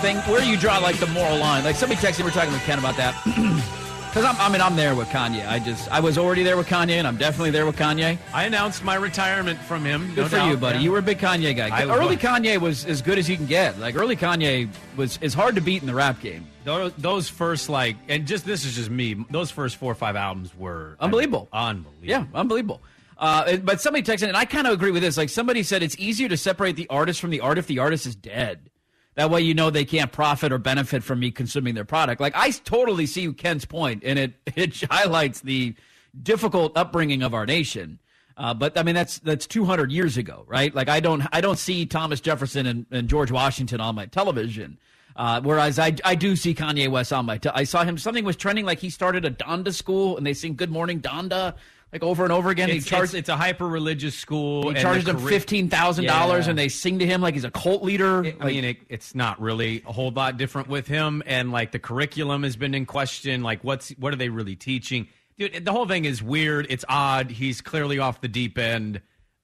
thing 0.00 0.16
where 0.32 0.42
you 0.42 0.56
draw 0.56 0.78
like 0.78 0.96
the 0.96 1.06
moral 1.08 1.36
line. 1.36 1.62
Like 1.62 1.76
somebody 1.76 2.00
texted, 2.00 2.20
me, 2.20 2.24
we 2.24 2.30
are 2.30 2.32
talking 2.32 2.52
with 2.52 2.62
Ken 2.62 2.78
about 2.78 2.96
that. 2.96 3.14
Because 4.08 4.24
I'm, 4.24 4.36
I 4.40 4.48
mean, 4.50 4.60
I'm 4.60 4.74
there 4.74 4.94
with 4.94 5.08
Kanye. 5.08 5.46
I 5.46 5.58
just, 5.58 5.90
I 5.92 6.00
was 6.00 6.16
already 6.18 6.42
there 6.42 6.56
with 6.56 6.66
Kanye, 6.66 6.92
and 6.92 7.06
I'm 7.06 7.16
definitely 7.18 7.50
there 7.50 7.66
with 7.66 7.76
Kanye. 7.76 8.18
I 8.32 8.44
announced 8.44 8.82
my 8.82 8.94
retirement 8.96 9.58
from 9.60 9.84
him. 9.84 10.06
Good 10.08 10.16
no 10.16 10.24
for 10.28 10.36
doubt, 10.36 10.48
you, 10.50 10.56
buddy. 10.56 10.78
yeah. 10.78 10.84
You 10.84 10.92
were 10.92 10.98
a 10.98 11.02
big 11.02 11.18
Kanye 11.18 11.54
guy. 11.54 11.68
I 11.68 11.84
early 11.84 12.16
was. 12.16 12.24
Kanye 12.24 12.58
was 12.58 12.84
as 12.86 13.02
good 13.02 13.18
as 13.18 13.28
you 13.28 13.36
can 13.36 13.46
get. 13.46 13.78
Like 13.78 13.94
early 13.96 14.16
Kanye 14.16 14.68
was 14.96 15.18
is 15.20 15.34
hard 15.34 15.54
to 15.56 15.60
beat 15.60 15.82
in 15.82 15.86
the 15.86 15.94
rap 15.94 16.20
game. 16.20 16.46
Those, 16.64 16.92
those 16.98 17.28
first 17.28 17.68
like, 17.68 17.96
and 18.08 18.26
just 18.26 18.44
this 18.44 18.64
is 18.64 18.74
just 18.76 18.90
me. 18.90 19.14
Those 19.30 19.50
first 19.50 19.76
four 19.76 19.92
or 19.92 19.94
five 19.94 20.16
albums 20.16 20.54
were 20.56 20.96
I 20.98 21.04
mean, 21.04 21.08
Unbelievable. 21.08 21.48
unbelievable. 21.52 21.92
Yeah, 22.02 22.24
unbelievable. 22.34 22.82
Uh, 23.16 23.56
but 23.58 23.80
somebody 23.80 24.02
texted, 24.04 24.28
and 24.28 24.36
I 24.36 24.44
kind 24.44 24.66
of 24.66 24.72
agree 24.72 24.90
with 24.90 25.02
this. 25.02 25.16
Like 25.16 25.28
somebody 25.28 25.62
said, 25.62 25.82
it's 25.82 25.96
easier 25.98 26.28
to 26.28 26.36
separate 26.36 26.76
the 26.76 26.86
artist 26.88 27.20
from 27.20 27.30
the 27.30 27.40
art 27.40 27.58
if 27.58 27.66
the 27.66 27.78
artist 27.80 28.06
is 28.06 28.14
dead. 28.16 28.70
That 29.18 29.30
way, 29.30 29.40
you 29.40 29.52
know 29.52 29.68
they 29.68 29.84
can't 29.84 30.12
profit 30.12 30.52
or 30.52 30.58
benefit 30.58 31.02
from 31.02 31.18
me 31.18 31.32
consuming 31.32 31.74
their 31.74 31.84
product. 31.84 32.20
Like 32.20 32.34
I 32.36 32.50
totally 32.50 33.04
see 33.04 33.32
Ken's 33.32 33.64
point, 33.64 34.04
and 34.04 34.16
it 34.16 34.34
it 34.54 34.80
highlights 34.88 35.40
the 35.40 35.74
difficult 36.22 36.76
upbringing 36.76 37.24
of 37.24 37.34
our 37.34 37.44
nation. 37.44 37.98
Uh, 38.36 38.54
but 38.54 38.78
I 38.78 38.84
mean 38.84 38.94
that's 38.94 39.18
that's 39.18 39.48
200 39.48 39.90
years 39.90 40.18
ago, 40.18 40.44
right? 40.46 40.72
Like 40.72 40.88
I 40.88 41.00
don't 41.00 41.24
I 41.32 41.40
don't 41.40 41.58
see 41.58 41.84
Thomas 41.84 42.20
Jefferson 42.20 42.64
and, 42.64 42.86
and 42.92 43.08
George 43.08 43.32
Washington 43.32 43.80
on 43.80 43.96
my 43.96 44.06
television. 44.06 44.78
Uh, 45.16 45.40
whereas 45.40 45.80
I, 45.80 45.96
I 46.04 46.14
do 46.14 46.36
see 46.36 46.54
Kanye 46.54 46.88
West 46.88 47.12
on 47.12 47.26
my. 47.26 47.38
Te- 47.38 47.50
I 47.52 47.64
saw 47.64 47.82
him. 47.82 47.98
Something 47.98 48.24
was 48.24 48.36
trending 48.36 48.64
like 48.64 48.78
he 48.78 48.88
started 48.88 49.24
a 49.24 49.32
Donda 49.32 49.74
school, 49.74 50.16
and 50.16 50.24
they 50.24 50.32
sing 50.32 50.54
"Good 50.54 50.70
Morning 50.70 51.00
Donda" 51.00 51.56
like 51.92 52.02
over 52.02 52.24
and 52.24 52.32
over 52.32 52.50
again. 52.50 52.68
It's, 52.70 52.84
he 52.84 52.90
charged. 52.90 53.14
it's, 53.14 53.20
it's 53.20 53.28
a 53.28 53.36
hyper 53.36 53.66
religious 53.66 54.14
school. 54.14 54.70
he 54.70 54.80
charged 54.80 55.06
the 55.06 55.14
them 55.14 55.26
fifteen 55.26 55.68
thousand 55.68 56.04
dollars, 56.06 56.46
and 56.46 56.58
they 56.58 56.68
sing 56.68 56.98
to 56.98 57.06
him 57.06 57.20
like 57.20 57.34
he's 57.34 57.44
a 57.44 57.50
cult 57.50 57.82
leader. 57.82 58.24
I 58.40 58.46
mean, 58.46 58.64
it, 58.64 58.78
it's 58.88 59.14
not 59.14 59.40
really 59.40 59.82
a 59.86 59.92
whole 59.92 60.10
lot 60.10 60.36
different 60.36 60.68
with 60.68 60.86
him, 60.86 61.22
and 61.26 61.50
like 61.52 61.72
the 61.72 61.78
curriculum 61.78 62.42
has 62.42 62.56
been 62.56 62.74
in 62.74 62.86
question. 62.86 63.42
Like, 63.42 63.64
what's 63.64 63.90
what 63.90 64.12
are 64.12 64.16
they 64.16 64.28
really 64.28 64.56
teaching? 64.56 65.08
Dude, 65.38 65.64
the 65.64 65.72
whole 65.72 65.86
thing 65.86 66.04
is 66.04 66.22
weird. 66.22 66.66
It's 66.68 66.84
odd. 66.88 67.30
He's 67.30 67.60
clearly 67.60 67.98
off 67.98 68.20
the 68.20 68.28
deep 68.28 68.58
end. 68.58 69.00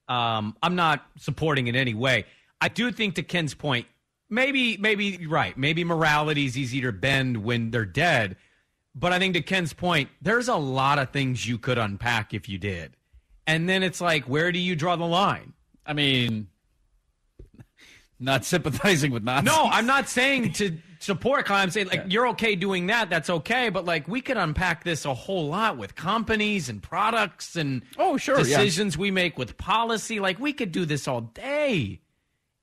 Um, 0.09 0.57
I'm 0.63 0.75
not 0.75 1.07
supporting 1.19 1.69
in 1.69 1.77
any 1.77 1.95
way. 1.95 2.27
I 2.61 2.69
do 2.69 2.93
think, 2.93 3.15
to 3.15 3.23
Ken's 3.23 3.55
point, 3.55 3.87
maybe 4.29 4.77
maybe 4.77 5.27
right. 5.27 5.57
Maybe 5.57 5.85
morality 5.85 6.45
is 6.47 6.59
easy 6.59 6.81
to 6.83 6.93
bend 6.93 7.45
when 7.45 7.71
they're 7.71 7.85
dead. 7.85 8.37
But 8.95 9.13
I 9.13 9.19
think 9.19 9.35
to 9.35 9.43
Ken's 9.43 9.73
point, 9.73 10.09
there's 10.23 10.49
a 10.49 10.55
lot 10.57 10.99
of 10.99 11.11
things 11.11 11.47
you 11.49 11.59
could 11.59 11.79
unpack 11.79 12.33
if 12.33 12.49
you 12.49 12.59
did. 12.59 12.97
And 13.47 13.69
then 13.69 13.83
it's 13.83 14.01
like, 14.01 14.25
where 14.25 14.53
do 14.53 14.59
you 14.59 14.77
draw 14.77 14.97
the 14.97 15.05
line? 15.05 15.53
I 15.85 15.93
mean, 15.93 16.47
not 18.21 18.45
sympathizing 18.45 19.11
with 19.11 19.23
Nazis. 19.25 19.53
No, 19.53 19.65
I'm 19.71 19.87
not 19.87 20.09
saying 20.09 20.53
to 20.55 20.79
support. 21.01 21.51
I'm 21.51 21.71
saying 21.71 21.89
like 21.89 22.05
you're 22.09 22.29
okay 22.29 22.55
doing 22.55 22.87
that. 22.87 23.11
That's 23.11 23.29
okay. 23.29 23.69
But 23.69 23.85
like 23.85 24.09
we 24.09 24.21
could 24.21 24.37
unpack 24.37 24.85
this 24.85 25.05
a 25.05 25.13
whole 25.13 25.49
lot 25.49 25.77
with 25.77 25.95
companies 25.95 26.69
and 26.69 26.83
products 26.83 27.57
and 27.57 27.83
Oh, 27.99 28.17
sure, 28.17 28.39
yeah. 28.39 28.45
decisions 28.45 28.97
we 28.97 29.11
make 29.11 29.37
with 29.37 29.59
policy. 29.59 30.21
Like 30.21 30.39
we 30.39 30.53
could 30.53 30.73
do 30.73 30.85
this 30.87 31.07
all 31.09 31.21
day. 31.23 32.01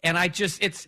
And 0.02 0.18
I 0.18 0.30
just 0.30 0.64
it's 0.64 0.88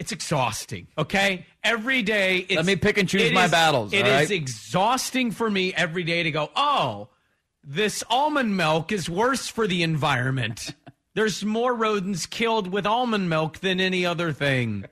It's 0.00 0.12
exhausting. 0.12 0.88
Okay, 0.98 1.44
every 1.62 2.02
day. 2.02 2.38
It's, 2.38 2.56
Let 2.56 2.64
me 2.64 2.74
pick 2.74 2.96
and 2.98 3.06
choose 3.08 3.22
it 3.22 3.34
my 3.34 3.44
is- 3.44 3.50
battles, 3.50 3.92
It 3.92 4.06
all 4.06 4.18
is 4.20 4.30
exhausting 4.30 5.30
for 5.30 5.48
me 5.50 5.74
every 5.74 6.02
day 6.04 6.22
to 6.22 6.30
go. 6.30 6.50
Oh, 6.56 7.08
this 7.62 8.02
almond 8.08 8.56
milk 8.56 8.90
is 8.92 9.08
worse 9.10 9.46
for 9.46 9.66
the 9.66 9.82
environment. 9.82 10.74
There's 11.14 11.44
more 11.44 11.74
rodents 11.74 12.24
killed 12.24 12.68
with 12.72 12.86
almond 12.86 13.28
milk 13.28 13.58
than 13.58 13.78
any 13.78 14.06
other 14.06 14.32
thing. 14.32 14.86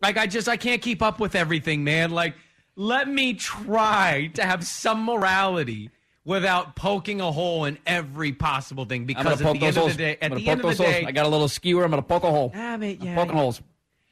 Like 0.00 0.16
I 0.16 0.26
just 0.26 0.48
I 0.48 0.56
can't 0.56 0.80
keep 0.80 1.02
up 1.02 1.20
with 1.20 1.34
everything, 1.34 1.84
man. 1.84 2.10
Like 2.12 2.34
let 2.76 3.08
me 3.08 3.34
try 3.34 4.30
to 4.34 4.42
have 4.44 4.64
some 4.66 5.04
morality 5.04 5.90
without 6.24 6.76
poking 6.76 7.20
a 7.20 7.30
hole 7.30 7.64
in 7.66 7.78
every 7.86 8.32
possible 8.32 8.84
thing 8.86 9.04
because 9.04 9.26
at 9.26 9.38
the 9.38 9.58
those 9.58 9.76
end 9.76 9.76
of 9.76 9.88
the 9.92 9.94
day, 9.96 10.10
I'm 10.12 10.24
at 10.24 10.28
gonna 10.30 10.40
the 10.40 10.48
end 10.48 10.60
poke 10.62 10.70
of 10.72 10.76
the 10.78 10.82
those 10.84 10.86
holes. 10.92 11.00
day, 11.02 11.06
I 11.06 11.12
got 11.12 11.26
a 11.26 11.28
little 11.28 11.48
skewer. 11.48 11.84
I'm 11.84 11.90
gonna 11.90 12.02
poke 12.02 12.24
a 12.24 12.30
hole. 12.30 12.52
I 12.54 12.76
mean, 12.78 12.98
I'm 13.00 13.06
yeah, 13.08 13.14
poking 13.14 13.34
yeah. 13.34 13.40
holes. 13.42 13.62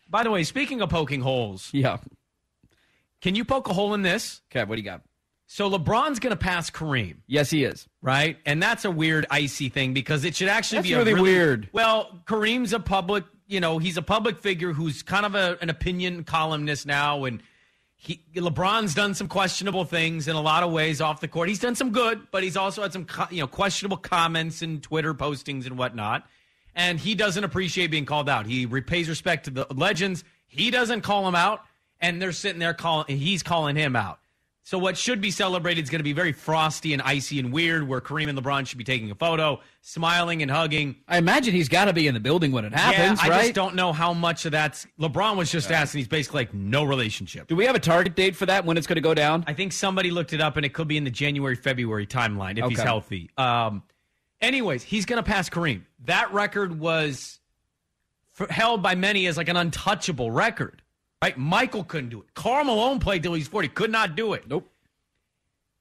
By 0.09 0.23
the 0.23 0.31
way, 0.31 0.45
speaking 0.45 0.81
of 0.81 0.91
poking 0.91 1.21
holes, 1.21 1.71
Yeah. 1.73 1.99
can 3.21 3.35
you 3.35 3.45
poke 3.45 3.69
a 3.69 3.73
hole 3.73 3.95
in 3.95 4.03
this? 4.03 4.43
Okay, 4.51 4.65
what 4.65 4.77
do 4.77 4.81
you 4.83 4.85
got? 4.85 5.03
So 5.47 5.71
LeBron's 5.71 6.19
going 6.19 6.31
to 6.33 6.37
pass 6.43 6.71
Kareem, 6.71 7.17
Yes, 7.27 7.51
he 7.51 7.65
is. 7.65 7.87
right? 8.03 8.39
And 8.47 8.63
that's 8.63 8.85
a 8.85 8.91
weird 8.91 9.27
icy 9.31 9.69
thing 9.69 9.93
because 9.95 10.25
it 10.25 10.35
should 10.35 10.49
actually 10.49 10.79
That's 10.79 10.89
be 10.89 10.95
a 10.95 10.99
really 11.05 11.21
weird. 11.21 11.69
Well, 11.73 12.21
Kareem's 12.25 12.73
a 12.73 12.81
public, 12.81 13.25
you 13.47 13.61
know, 13.61 13.79
he's 13.79 13.97
a 13.97 14.03
public 14.03 14.39
figure 14.39 14.73
who's 14.73 15.03
kind 15.03 15.27
of 15.27 15.35
a, 15.35 15.59
an 15.61 15.69
opinion 15.71 16.25
columnist 16.25 16.87
now, 16.87 17.25
and 17.25 17.43
he 17.97 18.23
LeBron's 18.35 18.95
done 18.95 19.15
some 19.15 19.29
questionable 19.29 19.85
things 19.85 20.29
in 20.29 20.35
a 20.37 20.41
lot 20.41 20.63
of 20.63 20.73
ways 20.73 21.01
off 21.01 21.21
the 21.21 21.29
court. 21.29 21.49
He's 21.49 21.59
done 21.61 21.75
some 21.75 21.91
good, 21.91 22.27
but 22.31 22.43
he's 22.43 22.57
also 22.57 22.83
had 22.83 22.93
some 22.93 23.07
you 23.31 23.41
know 23.41 23.47
questionable 23.47 23.97
comments 23.99 24.61
and 24.63 24.83
Twitter 24.83 25.15
postings 25.15 25.67
and 25.67 25.79
whatnot. 25.79 26.27
And 26.75 26.99
he 26.99 27.15
doesn't 27.15 27.45
appreciate 27.45 27.89
being 27.91 28.07
called 28.07 28.29
out. 28.29 28.47
He 28.47 28.67
repays 28.67 29.09
respect 29.09 29.45
to 29.45 29.51
the 29.51 29.67
legends. 29.75 30.25
He 30.47 30.71
doesn't 30.71 31.03
call 31.03 31.27
him 31.27 31.35
out, 31.35 31.63
and 32.01 32.21
they're 32.21 32.33
sitting 32.33 32.59
there 32.59 32.75
calling. 32.75 33.17
He's 33.17 33.43
calling 33.43 33.77
him 33.77 33.97
out. 33.97 34.19
So 34.67 34.79
what 34.79 34.97
should 34.97 35.21
be 35.21 35.31
celebrated 35.31 35.85
is 35.85 35.91
going 35.91 35.99
to 35.99 36.05
be 36.05 36.15
very 36.15 36.33
frosty 36.33 36.95
and 36.95 37.03
icy 37.03 37.39
and 37.39 37.53
weird, 37.53 37.87
where 37.87 38.01
Kareem 38.01 38.31
and 38.31 38.39
LeBron 38.39 38.67
should 38.67 38.79
be 38.79 38.85
taking 38.85 39.11
a 39.11 39.15
photo, 39.15 39.61
smiling 39.83 40.41
and 40.41 40.51
hugging. 40.51 40.97
I 41.07 41.19
imagine 41.19 41.53
he's 41.53 41.69
got 41.69 41.85
to 41.85 41.93
be 41.93 42.07
in 42.07 42.15
the 42.15 42.21
building 42.21 42.51
when 42.51 42.65
it 42.65 42.73
happens, 42.73 43.21
yeah, 43.21 43.27
I 43.27 43.29
right? 43.29 43.43
just 43.43 43.55
don't 43.55 43.75
know 43.75 43.93
how 43.93 44.15
much 44.15 44.47
of 44.47 44.53
that's. 44.53 44.87
LeBron 44.99 45.37
was 45.37 45.53
just 45.53 45.71
asking. 45.71 45.99
He's 45.99 46.09
basically 46.09 46.41
like 46.41 46.55
no 46.55 46.83
relationship. 46.83 47.47
Do 47.47 47.57
we 47.57 47.67
have 47.67 47.77
a 47.77 47.81
target 47.81 48.17
date 48.17 48.37
for 48.37 48.47
that 48.47 48.65
when 48.65 48.79
it's 48.79 48.87
going 48.87 48.97
to 48.97 49.03
go 49.03 49.13
down? 49.13 49.45
I 49.47 49.53
think 49.53 49.75
somebody 49.75 50.11
looked 50.11 50.33
it 50.33 50.41
up, 50.41 50.57
and 50.57 50.65
it 50.65 50.73
could 50.73 50.89
be 50.89 50.97
in 50.97 51.05
the 51.05 51.11
January 51.11 51.57
February 51.57 52.07
timeline 52.07 52.59
if 52.59 52.67
he's 52.71 52.81
healthy. 52.81 53.29
Um, 53.37 53.83
anyways, 54.45 54.83
he's 54.83 55.07
going 55.07 55.23
to 55.23 55.29
pass 55.29 55.49
Kareem. 55.51 55.83
That 56.05 56.33
record 56.33 56.79
was 56.79 57.41
f- 58.39 58.51
held 58.51 58.83
by 58.83 58.95
many 58.95 59.27
as 59.27 59.37
like 59.37 59.49
an 59.49 59.57
untouchable 59.57 60.31
record. 60.31 60.83
Right? 61.23 61.39
Michael 61.39 61.85
couldn't 61.85 62.11
do 62.11 62.21
it. 62.21 62.35
Karl 62.35 62.65
Malone 62.65 62.99
played 62.99 63.23
till 63.23 63.35
he's 63.35 63.49
forty, 63.49 63.69
could 63.69 63.91
not 63.91 64.15
do 64.15 64.35
it. 64.35 64.47
Nope. 64.47 64.71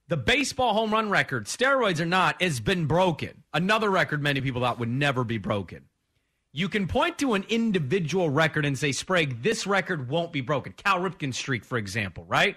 The 0.08 0.16
baseball 0.16 0.74
home 0.74 0.90
run 0.90 1.10
record, 1.10 1.46
steroids 1.46 2.00
or 2.00 2.06
not, 2.06 2.40
has 2.42 2.60
been 2.60 2.86
broken. 2.86 3.42
Another 3.52 3.90
record 3.90 4.22
many 4.22 4.40
people 4.40 4.60
thought 4.60 4.78
would 4.78 4.88
never 4.88 5.24
be 5.24 5.38
broken. 5.38 5.84
You 6.52 6.68
can 6.68 6.86
point 6.86 7.18
to 7.18 7.34
an 7.34 7.44
individual 7.48 8.30
record 8.30 8.64
and 8.64 8.78
say, 8.78 8.92
Sprague, 8.92 9.42
this 9.42 9.66
record 9.66 10.08
won't 10.08 10.32
be 10.32 10.40
broken. 10.40 10.72
Cal 10.72 11.00
Ripken 11.00 11.34
streak, 11.34 11.64
for 11.64 11.78
example, 11.78 12.24
right? 12.26 12.56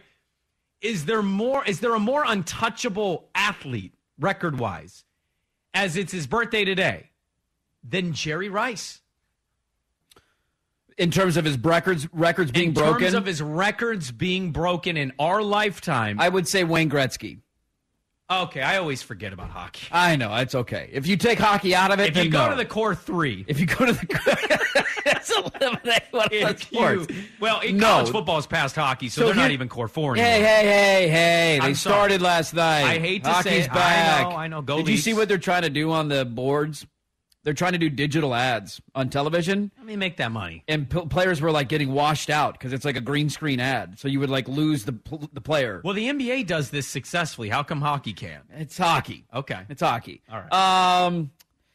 Is 0.81 1.05
there 1.05 1.23
more? 1.23 1.65
Is 1.65 1.79
there 1.79 1.95
a 1.95 1.99
more 1.99 2.23
untouchable 2.25 3.29
athlete, 3.33 3.93
record 4.19 4.59
wise, 4.59 5.03
as 5.73 5.95
it's 5.97 6.11
his 6.11 6.27
birthday 6.27 6.65
today, 6.65 7.09
than 7.83 8.13
Jerry 8.13 8.49
Rice? 8.49 9.01
In 10.97 11.11
terms 11.11 11.37
of 11.37 11.45
his 11.45 11.57
records, 11.59 12.07
records 12.11 12.51
being 12.51 12.71
broken. 12.73 12.87
in 12.89 12.91
broken, 12.93 13.05
terms 13.05 13.13
of 13.13 13.25
his 13.27 13.41
records 13.41 14.11
being 14.11 14.51
broken 14.51 14.97
in 14.97 15.13
our 15.19 15.43
lifetime. 15.43 16.19
I 16.19 16.27
would 16.27 16.47
say 16.47 16.63
Wayne 16.63 16.89
Gretzky. 16.89 17.39
okay, 18.31 18.61
I 18.61 18.77
always 18.77 19.03
forget 19.03 19.31
about 19.31 19.49
hockey. 19.51 19.87
I 19.91 20.15
know 20.15 20.33
it's 20.37 20.55
okay. 20.55 20.89
If 20.91 21.05
you 21.05 21.15
take 21.15 21.37
hockey 21.37 21.75
out 21.75 21.91
of 21.91 21.99
it, 21.99 22.17
If 22.17 22.23
you 22.25 22.31
go 22.31 22.45
no. 22.45 22.49
to 22.51 22.55
the 22.57 22.65
core 22.65 22.95
three, 22.95 23.45
if 23.47 23.59
you 23.59 23.67
go 23.67 23.85
to 23.85 23.93
the, 23.93 24.85
that's 25.27 25.61
eliminate 25.61 26.03
one 26.11 26.25
of 26.25 26.29
the 26.31 26.49
if 26.49 26.71
you, 26.71 27.23
well, 27.39 27.59
in 27.61 27.77
No. 27.77 27.87
college 27.87 28.11
football 28.11 28.37
is 28.37 28.47
past 28.47 28.75
hockey, 28.75 29.09
so, 29.09 29.21
So 29.21 29.25
they're 29.27 29.35
not 29.35 29.51
even 29.51 29.69
core 29.69 29.87
four 29.87 30.13
anymore. 30.13 30.29
Hey, 30.31 30.41
hey, 30.41 30.63
hey, 30.67 31.07
hey! 31.09 31.59
They 31.59 31.65
I'm 31.65 31.75
sorry. 31.75 31.93
started 31.95 32.21
last 32.21 32.53
night. 32.53 32.83
I 32.83 32.99
hate 32.99 33.23
to 33.23 33.29
Hockey's 33.31 33.51
say 33.51 33.59
it. 33.61 33.71
I 33.71 33.73
back. 33.73 34.29
know, 34.29 34.35
I 34.35 34.47
know. 34.47 34.61
Go 34.61 34.77
Did 34.77 34.89
you 34.89 34.97
see 34.97 35.13
what 35.13 35.27
they're 35.27 35.37
trying 35.37 35.63
to 35.63 35.69
do 35.69 35.91
on 35.91 36.07
the 36.09 36.25
boards? 36.25 36.85
They're 37.43 37.53
trying 37.53 37.71
to 37.73 37.77
do 37.77 37.89
digital 37.89 38.35
ads 38.35 38.81
on 38.93 39.07
television, 39.09 39.71
Let 39.77 39.85
me 39.85 39.95
make 39.95 40.17
that 40.17 40.33
money. 40.33 40.65
and 40.67 40.89
p- 40.89 41.05
players 41.05 41.39
were 41.39 41.49
like 41.51 41.69
getting 41.69 41.93
washed 41.93 42.29
out 42.29 42.53
because 42.55 42.73
it's 42.73 42.83
like 42.83 42.97
a 42.97 43.01
green 43.01 43.29
screen 43.29 43.61
ad. 43.61 43.97
So 43.99 44.09
you 44.09 44.19
would 44.19 44.29
like 44.29 44.49
lose 44.49 44.83
the 44.83 44.91
pl- 44.91 45.29
the 45.31 45.39
player. 45.39 45.79
Well, 45.81 45.93
the 45.93 46.09
NBA 46.09 46.45
does 46.45 46.71
this 46.71 46.87
successfully. 46.87 47.47
How 47.47 47.63
come 47.63 47.79
hockey 47.79 48.11
can't? 48.11 48.43
It's 48.53 48.77
hockey. 48.77 49.23
Okay. 49.33 49.61
It's 49.69 49.81
hockey. 49.81 50.23
All 50.29 50.39
right. 50.41 50.51
Um, 51.05 51.31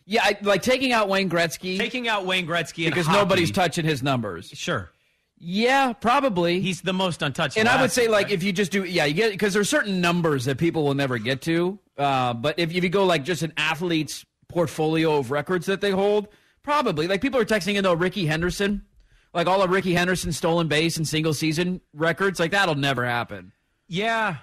yeah, 0.06 0.22
I, 0.24 0.36
like 0.42 0.62
taking 0.62 0.92
out 0.92 1.08
Wayne 1.08 1.30
Gretzky 1.30 1.78
Taking 1.78 2.08
out 2.08 2.26
Wayne 2.26 2.46
Gretzky 2.46 2.86
because 2.86 3.06
hockey, 3.06 3.18
nobody's 3.18 3.50
touching 3.50 3.84
his 3.84 4.02
numbers. 4.02 4.48
Sure, 4.50 4.90
Yeah, 5.38 5.92
probably. 5.92 6.60
he's 6.60 6.80
the 6.82 6.92
most 6.92 7.22
untouched. 7.22 7.56
and 7.56 7.68
I 7.68 7.80
would 7.80 7.90
say 7.92 8.08
like 8.08 8.26
right? 8.26 8.32
if 8.34 8.42
you 8.42 8.52
just 8.52 8.72
do 8.72 8.84
yeah 8.84 9.04
you 9.04 9.14
get 9.14 9.30
because 9.32 9.54
there's 9.54 9.68
certain 9.68 10.00
numbers 10.00 10.44
that 10.46 10.58
people 10.58 10.84
will 10.84 10.94
never 10.94 11.18
get 11.18 11.42
to. 11.42 11.78
Uh, 11.98 12.32
but 12.34 12.58
if, 12.58 12.72
if 12.74 12.82
you 12.82 12.90
go 12.90 13.04
like 13.04 13.24
just 13.24 13.42
an 13.42 13.52
athlete's 13.56 14.24
portfolio 14.48 15.16
of 15.18 15.30
records 15.30 15.66
that 15.66 15.80
they 15.80 15.90
hold, 15.90 16.28
probably 16.62 17.06
like 17.08 17.20
people 17.20 17.40
are 17.40 17.44
texting 17.44 17.74
in 17.76 17.84
though 17.84 17.92
Rickey 17.94 18.26
Henderson, 18.26 18.84
like 19.34 19.46
all 19.46 19.62
of 19.62 19.70
Rickey 19.70 19.94
Henderson's 19.94 20.36
stolen 20.36 20.68
base 20.68 20.96
and 20.96 21.06
single 21.08 21.34
season 21.34 21.80
records, 21.94 22.38
like 22.40 22.50
that'll 22.52 22.74
never 22.74 23.04
happen. 23.04 23.52
yeah, 23.88 24.36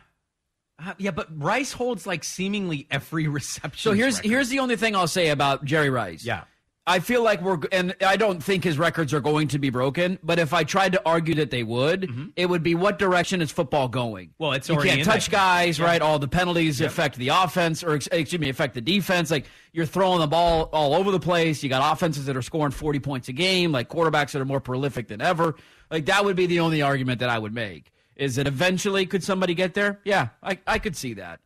Uh, 0.83 0.93
yeah, 0.97 1.11
but 1.11 1.27
Rice 1.37 1.73
holds 1.73 2.07
like 2.07 2.23
seemingly 2.23 2.87
every 2.89 3.27
reception. 3.39 3.79
So 3.91 3.93
here's 3.93 4.19
here's 4.19 4.49
the 4.49 4.59
only 4.59 4.75
thing 4.75 4.95
I'll 4.95 5.07
say 5.07 5.29
about 5.29 5.65
Jerry 5.65 5.89
Rice. 5.89 6.23
Yeah. 6.23 6.43
I 6.87 6.97
feel 7.01 7.21
like 7.21 7.39
we're, 7.43 7.59
and 7.71 7.95
I 8.03 8.17
don't 8.17 8.41
think 8.43 8.63
his 8.63 8.79
records 8.79 9.13
are 9.13 9.19
going 9.19 9.49
to 9.49 9.59
be 9.59 9.69
broken. 9.69 10.17
But 10.23 10.39
if 10.39 10.55
I 10.55 10.63
tried 10.63 10.93
to 10.93 11.01
argue 11.05 11.35
that 11.35 11.51
they 11.51 11.61
would, 11.61 12.31
it 12.35 12.47
would 12.47 12.63
be 12.63 12.73
what 12.73 12.97
direction 12.97 13.43
is 13.43 13.51
football 13.51 13.87
going? 13.87 14.29
Mm-hmm. 14.29 14.43
Well, 14.43 14.53
it's 14.53 14.69
you 14.69 14.77
can't 14.79 15.03
touch 15.03 15.29
guys, 15.29 15.77
Yeah. 15.77 15.85
right? 15.85 16.01
All 16.01 16.17
the 16.17 16.27
penalties 16.27 16.81
affect 16.81 17.17
the 17.17 17.27
offense, 17.27 17.83
or 17.83 17.93
excuse 17.93 18.39
me, 18.39 18.49
affect 18.49 18.73
the 18.73 18.81
defense. 18.81 19.29
Like 19.29 19.45
you're 19.71 19.85
throwing 19.85 20.19
the 20.19 20.25
ball 20.27 20.63
all 20.73 20.95
over 20.95 21.11
the 21.11 21.19
place. 21.19 21.61
You 21.61 21.69
got 21.69 21.93
offenses 21.93 22.25
that 22.25 22.35
are 22.35 22.41
scoring 22.41 22.71
40 22.71 22.99
points 23.01 23.27
a 23.27 23.33
game, 23.33 23.71
like 23.71 23.87
quarterbacks 23.87 24.31
that 24.31 24.41
are 24.41 24.45
more 24.45 24.61
prolific 24.61 25.09
than 25.09 25.21
ever. 25.21 25.57
Like 25.91 26.07
that 26.07 26.25
would 26.25 26.37
be 26.37 26.47
the 26.47 26.61
only 26.61 26.81
argument 26.81 27.19
that 27.19 27.29
I 27.29 27.37
would 27.37 27.53
make. 27.53 27.91
Is 28.19 28.37
it 28.37 28.47
eventually 28.47 29.05
could 29.05 29.23
somebody 29.23 29.53
get 29.55 29.73
there? 29.73 29.99
Yeah, 30.03 30.29
I, 30.43 30.59
I 30.67 30.77
could 30.77 30.95
see 30.95 31.13
that. 31.15 31.39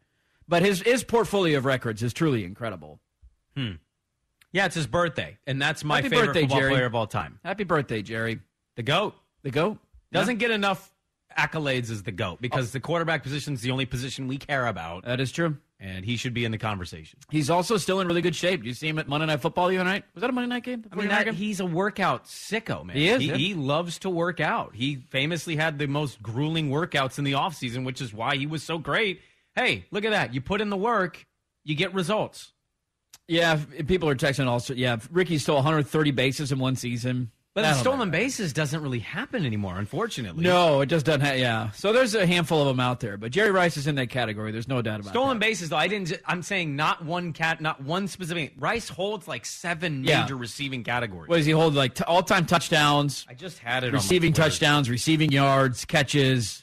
But 0.47 0.63
his 0.63 0.81
his 0.81 1.03
portfolio 1.03 1.57
of 1.59 1.65
records 1.65 2.01
is 2.03 2.13
truly 2.13 2.43
incredible. 2.43 2.99
Hmm. 3.55 3.73
Yeah, 4.51 4.65
it's 4.65 4.75
his 4.75 4.87
birthday, 4.87 5.37
and 5.47 5.61
that's 5.61 5.83
my 5.83 5.97
Happy 5.97 6.09
favorite 6.09 6.25
birthday, 6.27 6.41
football 6.41 6.59
Jerry. 6.59 6.71
player 6.73 6.85
of 6.85 6.95
all 6.95 7.07
time. 7.07 7.39
Happy 7.45 7.63
birthday, 7.63 8.01
Jerry. 8.01 8.39
The 8.75 8.83
goat 8.83 9.15
The 9.43 9.51
goat 9.51 9.77
doesn't 10.11 10.37
get 10.37 10.51
enough 10.51 10.91
accolades 11.37 11.89
as 11.89 12.03
the 12.03 12.11
goat 12.11 12.41
because 12.41 12.71
the 12.71 12.79
quarterback 12.79 13.23
position 13.23 13.53
is 13.53 13.61
the 13.61 13.71
only 13.71 13.85
position 13.85 14.27
we 14.27 14.37
care 14.37 14.65
about, 14.67 15.05
That 15.05 15.19
is 15.19 15.31
true. 15.31 15.57
and 15.79 16.05
he 16.05 16.15
should 16.17 16.33
be 16.33 16.45
in 16.45 16.51
the 16.51 16.57
conversation. 16.57 17.19
He's 17.29 17.49
also 17.49 17.77
still 17.77 17.99
in 18.01 18.07
really 18.07 18.21
good 18.21 18.35
shape. 18.35 18.61
Did 18.61 18.67
you 18.67 18.73
see 18.73 18.87
him 18.87 18.99
at 18.99 19.07
Monday 19.07 19.25
Night 19.27 19.41
Football 19.41 19.67
the 19.69 19.77
other 19.77 19.83
night? 19.89 20.05
Was 20.13 20.21
that 20.21 20.29
a 20.29 20.33
Monday 20.33 20.49
night 20.49 20.63
game? 20.63 20.85
I 20.91 20.95
mean, 20.95 21.07
that, 21.09 21.27
he's 21.33 21.59
a 21.59 21.65
workout 21.65 22.25
sicko, 22.25 22.85
man. 22.85 22.95
He 22.95 23.09
is, 23.09 23.21
He, 23.21 23.27
yeah. 23.29 23.35
he 23.35 23.53
loves 23.53 23.99
to 23.99 24.09
work 24.09 24.39
out. 24.39 24.75
He 24.75 24.95
famously 25.09 25.55
had 25.55 25.79
the 25.79 25.87
most 25.87 26.21
grueling 26.21 26.69
workouts 26.69 27.17
in 27.17 27.23
the 27.25 27.33
offseason, 27.33 27.85
which 27.85 28.01
is 28.01 28.13
why 28.13 28.35
he 28.37 28.45
was 28.45 28.63
so 28.63 28.77
great. 28.77 29.21
Hey, 29.55 29.85
look 29.91 30.05
at 30.05 30.11
that. 30.11 30.33
You 30.33 30.41
put 30.41 30.61
in 30.61 30.69
the 30.69 30.77
work, 30.77 31.25
you 31.63 31.75
get 31.75 31.93
results. 31.93 32.51
yeah, 33.27 33.59
people 33.87 34.09
are 34.09 34.15
texting 34.15 34.47
also. 34.47 34.73
Yeah, 34.73 34.97
Rickey 35.11 35.37
stole 35.37 35.55
130 35.57 36.11
bases 36.11 36.51
in 36.51 36.59
one 36.59 36.75
season. 36.75 37.31
But 37.55 37.61
the 37.61 37.73
stolen 37.75 38.09
bases 38.09 38.51
doesn't 38.51 38.81
really 38.81 38.97
happen 38.97 39.45
anymore, 39.45 39.77
unfortunately. 39.77 40.43
No, 40.43 40.81
it 40.81 40.87
just 40.87 41.05
doesn't. 41.05 41.21
Ha- 41.21 41.33
yeah, 41.33 41.69
so 41.71 41.93
there's 41.93 42.15
a 42.15 42.25
handful 42.25 42.61
of 42.61 42.67
them 42.67 42.79
out 42.79 42.99
there, 42.99 43.15
but 43.15 43.31
Jerry 43.31 43.51
Rice 43.51 43.77
is 43.77 43.85
in 43.85 43.93
that 43.95 44.09
category. 44.09 44.51
There's 44.51 44.67
no 44.67 44.81
doubt 44.81 45.01
about 45.01 45.09
it. 45.09 45.13
Stolen 45.13 45.37
that. 45.37 45.45
bases, 45.45 45.69
though, 45.69 45.77
I 45.77 45.87
didn't. 45.87 46.13
I'm 46.25 46.41
saying 46.41 46.75
not 46.75 47.05
one 47.05 47.31
cat, 47.31 47.61
not 47.61 47.79
one 47.83 48.07
specific. 48.07 48.53
Rice 48.57 48.89
holds 48.89 49.27
like 49.27 49.45
seven 49.45 50.03
Yeah. 50.03 50.21
major 50.23 50.35
receiving 50.35 50.83
categories. 50.83 51.29
What 51.29 51.37
does 51.37 51.45
he 51.45 51.51
hold? 51.51 51.75
Like 51.75 51.93
t- 51.93 52.03
all-time 52.05 52.47
touchdowns, 52.47 53.23
I 53.29 53.35
just 53.35 53.59
had 53.59 53.83
it. 53.83 53.93
receiving 53.93 54.33
touchdowns, 54.33 54.89
receiving 54.89 55.31
yards, 55.31 55.85
catches. 55.85 56.62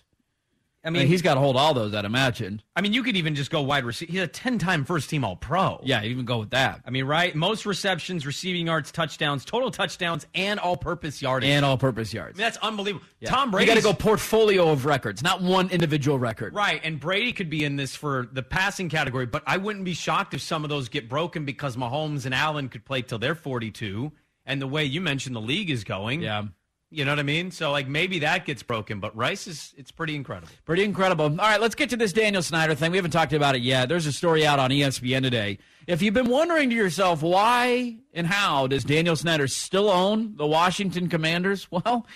I 0.82 0.88
I 0.88 0.90
mean, 0.90 1.00
mean, 1.00 1.08
he's 1.08 1.20
got 1.20 1.34
to 1.34 1.40
hold 1.40 1.58
all 1.58 1.74
those. 1.74 1.94
I'd 1.94 2.06
imagine. 2.06 2.62
I 2.74 2.80
mean, 2.80 2.94
you 2.94 3.02
could 3.02 3.14
even 3.14 3.34
just 3.34 3.50
go 3.50 3.60
wide 3.60 3.84
receiver. 3.84 4.10
He's 4.12 4.22
a 4.22 4.26
ten-time 4.26 4.86
first-team 4.86 5.24
All-Pro. 5.24 5.80
Yeah, 5.84 6.02
even 6.04 6.24
go 6.24 6.38
with 6.38 6.50
that. 6.50 6.80
I 6.86 6.90
mean, 6.90 7.04
right? 7.04 7.34
Most 7.34 7.66
receptions, 7.66 8.24
receiving 8.24 8.66
yards, 8.66 8.90
touchdowns, 8.90 9.44
total 9.44 9.70
touchdowns, 9.70 10.26
and 10.34 10.58
all-purpose 10.58 11.20
yardage. 11.20 11.50
And 11.50 11.66
all-purpose 11.66 12.14
yards. 12.14 12.38
I 12.38 12.42
mean, 12.42 12.46
that's 12.46 12.56
unbelievable. 12.58 13.04
Yeah. 13.20 13.28
Tom 13.28 13.48
You 13.48 13.52
Brady. 13.52 13.66
got 13.66 13.74
to 13.76 13.82
go 13.82 13.92
portfolio 13.92 14.70
of 14.70 14.86
records, 14.86 15.22
not 15.22 15.42
one 15.42 15.68
individual 15.68 16.18
record. 16.18 16.54
Right, 16.54 16.80
and 16.82 16.98
Brady 16.98 17.34
could 17.34 17.50
be 17.50 17.62
in 17.62 17.76
this 17.76 17.94
for 17.94 18.28
the 18.32 18.42
passing 18.42 18.88
category, 18.88 19.26
but 19.26 19.42
I 19.46 19.58
wouldn't 19.58 19.84
be 19.84 19.92
shocked 19.92 20.32
if 20.32 20.40
some 20.40 20.64
of 20.64 20.70
those 20.70 20.88
get 20.88 21.10
broken 21.10 21.44
because 21.44 21.76
Mahomes 21.76 22.24
and 22.24 22.34
Allen 22.34 22.70
could 22.70 22.86
play 22.86 23.02
till 23.02 23.18
they're 23.18 23.34
42. 23.34 24.12
And 24.46 24.62
the 24.62 24.66
way 24.66 24.86
you 24.86 25.02
mentioned 25.02 25.36
the 25.36 25.40
league 25.42 25.68
is 25.68 25.84
going, 25.84 26.22
Yeah. 26.22 26.44
You 26.92 27.04
know 27.04 27.12
what 27.12 27.20
I 27.20 27.22
mean? 27.22 27.52
So 27.52 27.70
like 27.70 27.86
maybe 27.86 28.18
that 28.20 28.44
gets 28.44 28.64
broken, 28.64 28.98
but 28.98 29.16
Rice 29.16 29.46
is 29.46 29.72
it's 29.76 29.92
pretty 29.92 30.16
incredible. 30.16 30.52
Pretty 30.64 30.82
incredible. 30.82 31.26
All 31.26 31.36
right, 31.36 31.60
let's 31.60 31.76
get 31.76 31.90
to 31.90 31.96
this 31.96 32.12
Daniel 32.12 32.42
Snyder 32.42 32.74
thing. 32.74 32.90
We 32.90 32.98
haven't 32.98 33.12
talked 33.12 33.32
about 33.32 33.54
it 33.54 33.62
yet. 33.62 33.88
There's 33.88 34.06
a 34.06 34.12
story 34.12 34.44
out 34.44 34.58
on 34.58 34.70
ESPN 34.70 35.22
today. 35.22 35.58
If 35.86 36.02
you've 36.02 36.14
been 36.14 36.28
wondering 36.28 36.68
to 36.70 36.76
yourself 36.76 37.22
why 37.22 37.98
and 38.12 38.26
how 38.26 38.66
does 38.66 38.82
Daniel 38.82 39.14
Snyder 39.14 39.46
still 39.46 39.88
own 39.88 40.36
the 40.36 40.46
Washington 40.46 41.08
Commanders, 41.08 41.68
well, 41.70 42.06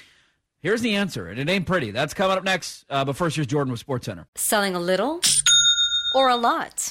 here's 0.60 0.80
the 0.80 0.96
answer, 0.96 1.28
and 1.28 1.38
it 1.38 1.48
ain't 1.48 1.66
pretty. 1.66 1.92
That's 1.92 2.12
coming 2.12 2.36
up 2.36 2.42
next. 2.42 2.84
Uh, 2.90 3.04
but 3.04 3.14
first, 3.14 3.36
here's 3.36 3.46
Jordan 3.46 3.70
with 3.70 3.80
Sports 3.80 4.06
Center. 4.06 4.26
Selling 4.34 4.74
a 4.74 4.80
little 4.80 5.20
or 6.16 6.28
a 6.28 6.36
lot? 6.36 6.90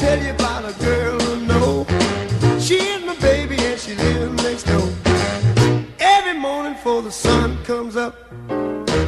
Tell 0.00 0.22
you 0.22 0.30
about 0.30 0.64
a 0.64 0.72
girl 0.82 1.20
who 1.20 1.44
know 1.44 1.84
she 2.58 2.76
is 2.76 3.04
my 3.04 3.14
baby 3.16 3.56
and 3.58 3.78
she 3.78 3.94
lives 3.94 4.42
next 4.42 4.62
door. 4.62 4.88
Every 6.00 6.38
morning 6.38 6.72
before 6.72 7.02
the 7.02 7.12
sun 7.12 7.62
comes 7.64 7.96
up, 7.96 8.14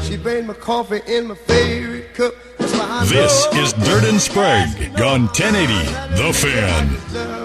she 0.03 0.19
brings 0.19 0.47
my 0.47 0.53
coffee 0.53 1.01
in 1.07 1.29
my 1.29 1.35
favorite 1.35 2.13
cup. 2.13 2.35
I 2.61 3.07
This 3.07 3.47
is 3.55 3.73
Dirt 3.73 4.05
and 4.05 4.21
Sprague 4.21 5.01
on 5.01 5.29
1080 5.29 5.73
The 6.21 6.33
Fan. 6.35 7.42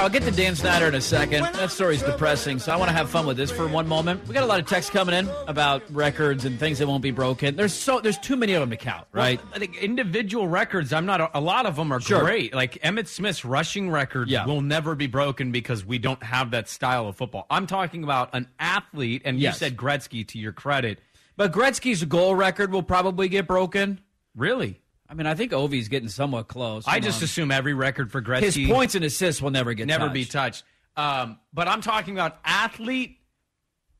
I'll 0.00 0.08
get 0.08 0.22
to 0.22 0.30
Dan 0.30 0.56
Snyder 0.56 0.86
in 0.86 0.94
a 0.94 1.00
second. 1.00 1.42
That 1.42 1.70
story's 1.70 2.02
depressing, 2.02 2.58
so 2.58 2.72
I 2.72 2.76
want 2.76 2.88
to 2.88 2.96
have 2.96 3.10
fun 3.10 3.26
with 3.26 3.36
this 3.36 3.50
for 3.50 3.68
one 3.68 3.86
moment. 3.86 4.26
We 4.26 4.32
got 4.32 4.42
a 4.42 4.46
lot 4.46 4.58
of 4.58 4.66
texts 4.66 4.90
coming 4.90 5.14
in 5.14 5.28
about 5.46 5.82
records 5.94 6.46
and 6.46 6.58
things 6.58 6.78
that 6.78 6.86
won't 6.86 7.02
be 7.02 7.10
broken. 7.10 7.54
There's 7.54 7.74
so 7.74 8.00
there's 8.00 8.16
too 8.16 8.34
many 8.36 8.54
of 8.54 8.60
them 8.60 8.70
to 8.70 8.78
count, 8.78 9.06
right? 9.12 9.38
Well, 9.44 9.52
I 9.54 9.58
think 9.58 9.76
individual 9.76 10.48
records, 10.48 10.94
I'm 10.94 11.04
not, 11.04 11.20
a, 11.20 11.38
a 11.38 11.40
lot 11.40 11.66
of 11.66 11.76
them 11.76 11.92
are 11.92 12.00
Sure. 12.00 12.20
great. 12.22 12.54
Like 12.54 12.80
Emmitt 12.82 13.08
Smith's 13.08 13.44
rushing 13.44 13.90
record 13.90 14.28
Yeah. 14.30 14.46
will 14.46 14.62
never 14.62 14.94
be 14.94 15.06
broken 15.06 15.52
because 15.52 15.84
we 15.84 15.98
don't 15.98 16.22
have 16.22 16.52
that 16.52 16.70
style 16.70 17.06
of 17.06 17.16
football. 17.16 17.46
I'm 17.50 17.66
talking 17.66 18.02
about 18.02 18.30
an 18.32 18.48
athlete, 18.58 19.20
and 19.26 19.38
Yes. 19.38 19.54
you 19.54 19.58
said 19.66 19.76
Gretzky 19.76 20.26
to 20.28 20.38
your 20.38 20.52
credit. 20.52 20.98
But 21.36 21.52
Gretzky's 21.52 22.02
goal 22.06 22.34
record 22.34 22.72
will 22.72 22.82
probably 22.82 23.28
get 23.28 23.46
broken. 23.46 24.00
Really? 24.34 24.80
I 25.10 25.14
mean, 25.14 25.26
I 25.26 25.34
think 25.34 25.52
Ovi's 25.52 25.88
getting 25.88 26.08
somewhat 26.08 26.46
close. 26.46 26.84
I 26.86 27.00
just 27.00 27.18
on. 27.18 27.24
assume 27.24 27.50
every 27.50 27.74
record 27.74 28.12
for 28.12 28.22
Gretzky. 28.22 28.42
his 28.42 28.68
points 28.68 28.94
and 28.94 29.04
assists 29.04 29.42
will 29.42 29.50
never 29.50 29.74
get 29.74 29.88
never 29.88 30.04
touched. 30.04 30.14
be 30.14 30.24
touched. 30.24 30.64
Um, 30.96 31.38
but 31.52 31.66
I'm 31.66 31.80
talking 31.80 32.14
about 32.14 32.38
athlete 32.44 33.18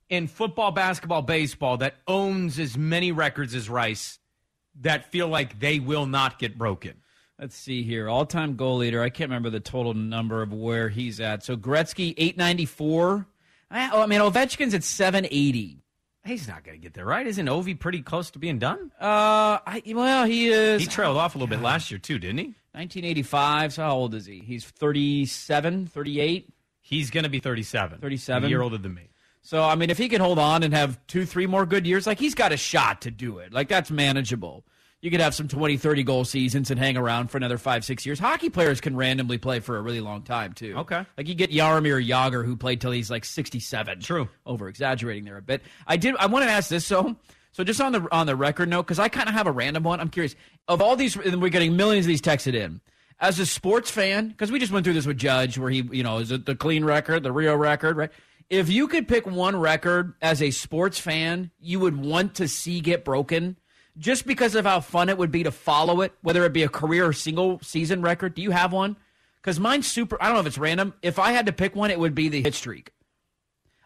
in 0.08 0.28
football, 0.28 0.70
basketball, 0.70 1.22
baseball 1.22 1.78
that 1.78 1.96
owns 2.06 2.60
as 2.60 2.78
many 2.78 3.10
records 3.10 3.56
as 3.56 3.68
Rice 3.68 4.20
that 4.82 5.10
feel 5.10 5.26
like 5.26 5.58
they 5.58 5.80
will 5.80 6.06
not 6.06 6.38
get 6.38 6.56
broken. 6.56 6.94
Let's 7.40 7.56
see 7.56 7.82
here. 7.82 8.08
All 8.08 8.24
time 8.24 8.54
goal 8.54 8.76
leader. 8.76 9.02
I 9.02 9.08
can't 9.08 9.30
remember 9.30 9.50
the 9.50 9.60
total 9.60 9.94
number 9.94 10.42
of 10.42 10.52
where 10.52 10.88
he's 10.88 11.20
at. 11.20 11.42
So 11.42 11.56
Gretzky, 11.56 12.14
894. 12.16 13.26
I, 13.70 13.90
oh, 13.92 14.02
I 14.02 14.06
mean, 14.06 14.20
Ovechkin's 14.20 14.74
at 14.74 14.84
780. 14.84 15.79
He's 16.24 16.46
not 16.46 16.64
going 16.64 16.76
to 16.78 16.82
get 16.82 16.94
there, 16.94 17.06
right? 17.06 17.26
Isn't 17.26 17.46
Ovi 17.46 17.78
pretty 17.78 18.02
close 18.02 18.30
to 18.32 18.38
being 18.38 18.58
done? 18.58 18.92
Uh, 19.00 19.58
I, 19.66 19.82
well, 19.86 20.26
he 20.26 20.48
is. 20.48 20.82
He 20.82 20.86
trailed 20.86 21.16
off 21.16 21.34
a 21.34 21.38
little 21.38 21.48
bit 21.48 21.62
last 21.62 21.90
year, 21.90 21.98
too, 21.98 22.18
didn't 22.18 22.38
he? 22.38 22.54
1985. 22.72 23.72
So 23.72 23.82
how 23.82 23.96
old 23.96 24.14
is 24.14 24.26
he? 24.26 24.40
He's 24.40 24.64
37, 24.64 25.86
38. 25.86 26.52
He's 26.80 27.10
going 27.10 27.24
to 27.24 27.30
be 27.30 27.40
37. 27.40 28.00
37. 28.00 28.44
A 28.44 28.48
year 28.48 28.60
older 28.62 28.78
than 28.78 28.94
me. 28.94 29.08
So, 29.42 29.62
I 29.62 29.74
mean, 29.74 29.88
if 29.88 29.96
he 29.96 30.08
can 30.08 30.20
hold 30.20 30.38
on 30.38 30.62
and 30.62 30.74
have 30.74 30.98
two, 31.06 31.24
three 31.24 31.46
more 31.46 31.64
good 31.64 31.86
years, 31.86 32.06
like 32.06 32.18
he's 32.18 32.34
got 32.34 32.52
a 32.52 32.56
shot 32.56 33.02
to 33.02 33.10
do 33.10 33.38
it. 33.38 33.52
Like 33.52 33.68
that's 33.68 33.90
manageable. 33.90 34.64
You 35.02 35.10
could 35.10 35.20
have 35.20 35.34
some 35.34 35.48
20, 35.48 35.78
30 35.78 36.02
goal 36.02 36.24
seasons 36.26 36.70
and 36.70 36.78
hang 36.78 36.98
around 36.98 37.30
for 37.30 37.38
another 37.38 37.56
five, 37.56 37.86
six 37.86 38.04
years. 38.04 38.18
Hockey 38.18 38.50
players 38.50 38.82
can 38.82 38.94
randomly 38.96 39.38
play 39.38 39.60
for 39.60 39.78
a 39.78 39.80
really 39.80 40.00
long 40.00 40.22
time, 40.22 40.52
too. 40.52 40.74
Okay. 40.76 41.06
Like 41.16 41.26
you 41.26 41.34
get 41.34 41.50
Jaromir 41.50 42.06
Jagr, 42.06 42.44
who 42.44 42.54
played 42.54 42.82
till 42.82 42.90
he's 42.90 43.10
like 43.10 43.24
67. 43.24 44.00
True. 44.00 44.28
Over 44.44 44.68
exaggerating 44.68 45.24
there 45.24 45.38
a 45.38 45.42
bit. 45.42 45.62
I 45.86 45.96
did, 45.96 46.16
I 46.16 46.26
want 46.26 46.44
to 46.44 46.50
ask 46.50 46.68
this, 46.68 46.84
so. 46.84 47.16
So 47.52 47.64
just 47.64 47.80
on 47.80 47.92
the 47.92 48.06
on 48.12 48.26
the 48.26 48.36
record 48.36 48.68
note, 48.68 48.82
because 48.84 49.00
I 49.00 49.08
kind 49.08 49.28
of 49.28 49.34
have 49.34 49.46
a 49.46 49.52
random 49.52 49.82
one. 49.82 49.98
I'm 50.00 50.08
curious 50.08 50.36
of 50.68 50.80
all 50.80 50.94
these, 50.94 51.16
and 51.16 51.42
we're 51.42 51.48
getting 51.48 51.76
millions 51.76 52.06
of 52.06 52.08
these 52.08 52.22
texted 52.22 52.54
in. 52.54 52.80
As 53.18 53.38
a 53.38 53.44
sports 53.44 53.90
fan, 53.90 54.28
because 54.28 54.52
we 54.52 54.58
just 54.58 54.72
went 54.72 54.84
through 54.84 54.94
this 54.94 55.06
with 55.06 55.18
Judge, 55.18 55.58
where 55.58 55.68
he, 55.68 55.82
you 55.90 56.02
know, 56.02 56.18
is 56.18 56.30
it 56.30 56.46
the 56.46 56.54
clean 56.54 56.84
record, 56.84 57.22
the 57.22 57.32
Rio 57.32 57.56
record, 57.56 57.96
right? 57.96 58.10
If 58.48 58.68
you 58.68 58.88
could 58.88 59.08
pick 59.08 59.26
one 59.26 59.56
record 59.56 60.14
as 60.22 60.40
a 60.40 60.50
sports 60.52 60.98
fan, 60.98 61.50
you 61.60 61.80
would 61.80 61.96
want 61.96 62.36
to 62.36 62.48
see 62.48 62.80
get 62.80 63.04
broken, 63.04 63.56
just 63.98 64.26
because 64.26 64.54
of 64.54 64.64
how 64.64 64.80
fun 64.80 65.08
it 65.08 65.18
would 65.18 65.30
be 65.30 65.42
to 65.42 65.50
follow 65.50 66.00
it, 66.00 66.12
whether 66.22 66.44
it 66.44 66.52
be 66.52 66.62
a 66.62 66.68
career 66.68 67.06
or 67.06 67.12
single 67.12 67.58
season 67.62 68.02
record. 68.02 68.34
Do 68.34 68.42
you 68.42 68.50
have 68.50 68.72
one? 68.72 68.96
Because 69.42 69.58
mine's 69.58 69.86
super. 69.86 70.16
I 70.22 70.26
don't 70.26 70.34
know 70.34 70.40
if 70.40 70.46
it's 70.46 70.58
random. 70.58 70.94
If 71.02 71.18
I 71.18 71.32
had 71.32 71.46
to 71.46 71.52
pick 71.52 71.74
one, 71.74 71.90
it 71.90 71.98
would 71.98 72.14
be 72.14 72.28
the 72.28 72.42
hit 72.42 72.54
streak. 72.54 72.92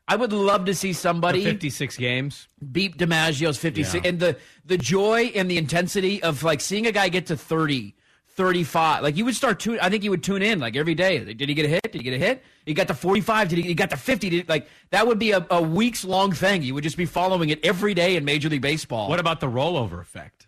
I 0.06 0.16
would 0.16 0.32
love 0.34 0.66
to 0.66 0.74
see 0.74 0.92
somebody 0.92 1.40
The 1.44 1.50
56 1.52 1.96
games. 1.96 2.48
beat 2.72 2.98
DiMaggio's 2.98 3.56
56 3.56 4.04
Yeah. 4.04 4.10
and 4.10 4.20
the 4.20 4.36
the 4.64 4.76
joy 4.76 5.32
and 5.34 5.50
the 5.50 5.56
intensity 5.56 6.22
of 6.22 6.42
like 6.42 6.60
seeing 6.60 6.86
a 6.86 6.92
guy 6.92 7.08
get 7.08 7.26
to 7.26 7.36
30 7.36 7.94
35 8.36 9.02
like 9.02 9.16
you 9.16 9.24
would 9.24 9.36
start 9.36 9.60
tune 9.60 9.78
I 9.80 9.88
think 9.88 10.02
you 10.02 10.10
would 10.10 10.22
tune 10.22 10.42
in 10.42 10.58
like 10.58 10.76
every 10.76 10.94
day. 10.94 11.24
Like, 11.24 11.36
did 11.36 11.48
he 11.48 11.54
get 11.54 11.66
a 11.66 11.68
hit? 11.68 11.82
Did 11.84 11.94
he 11.94 12.02
get 12.02 12.14
a 12.14 12.18
hit? 12.18 12.42
He 12.66 12.74
got 12.74 12.88
to 12.88 12.94
45 12.94 13.48
did 13.48 13.58
he, 13.58 13.62
he 13.62 13.74
got 13.74 13.90
to 13.90 13.96
50 13.96 14.30
did, 14.30 14.48
like 14.48 14.68
that 14.90 15.06
would 15.06 15.18
be 15.18 15.30
a, 15.32 15.46
a 15.50 15.62
weeks 15.62 16.04
long 16.04 16.32
thing. 16.32 16.62
You 16.62 16.74
would 16.74 16.84
just 16.84 16.96
be 16.96 17.06
following 17.06 17.50
it 17.50 17.64
every 17.64 17.94
day 17.94 18.16
in 18.16 18.24
major 18.24 18.48
league 18.48 18.62
baseball. 18.62 19.08
What 19.08 19.20
about 19.20 19.40
the 19.40 19.46
rollover 19.48 20.00
effect? 20.00 20.43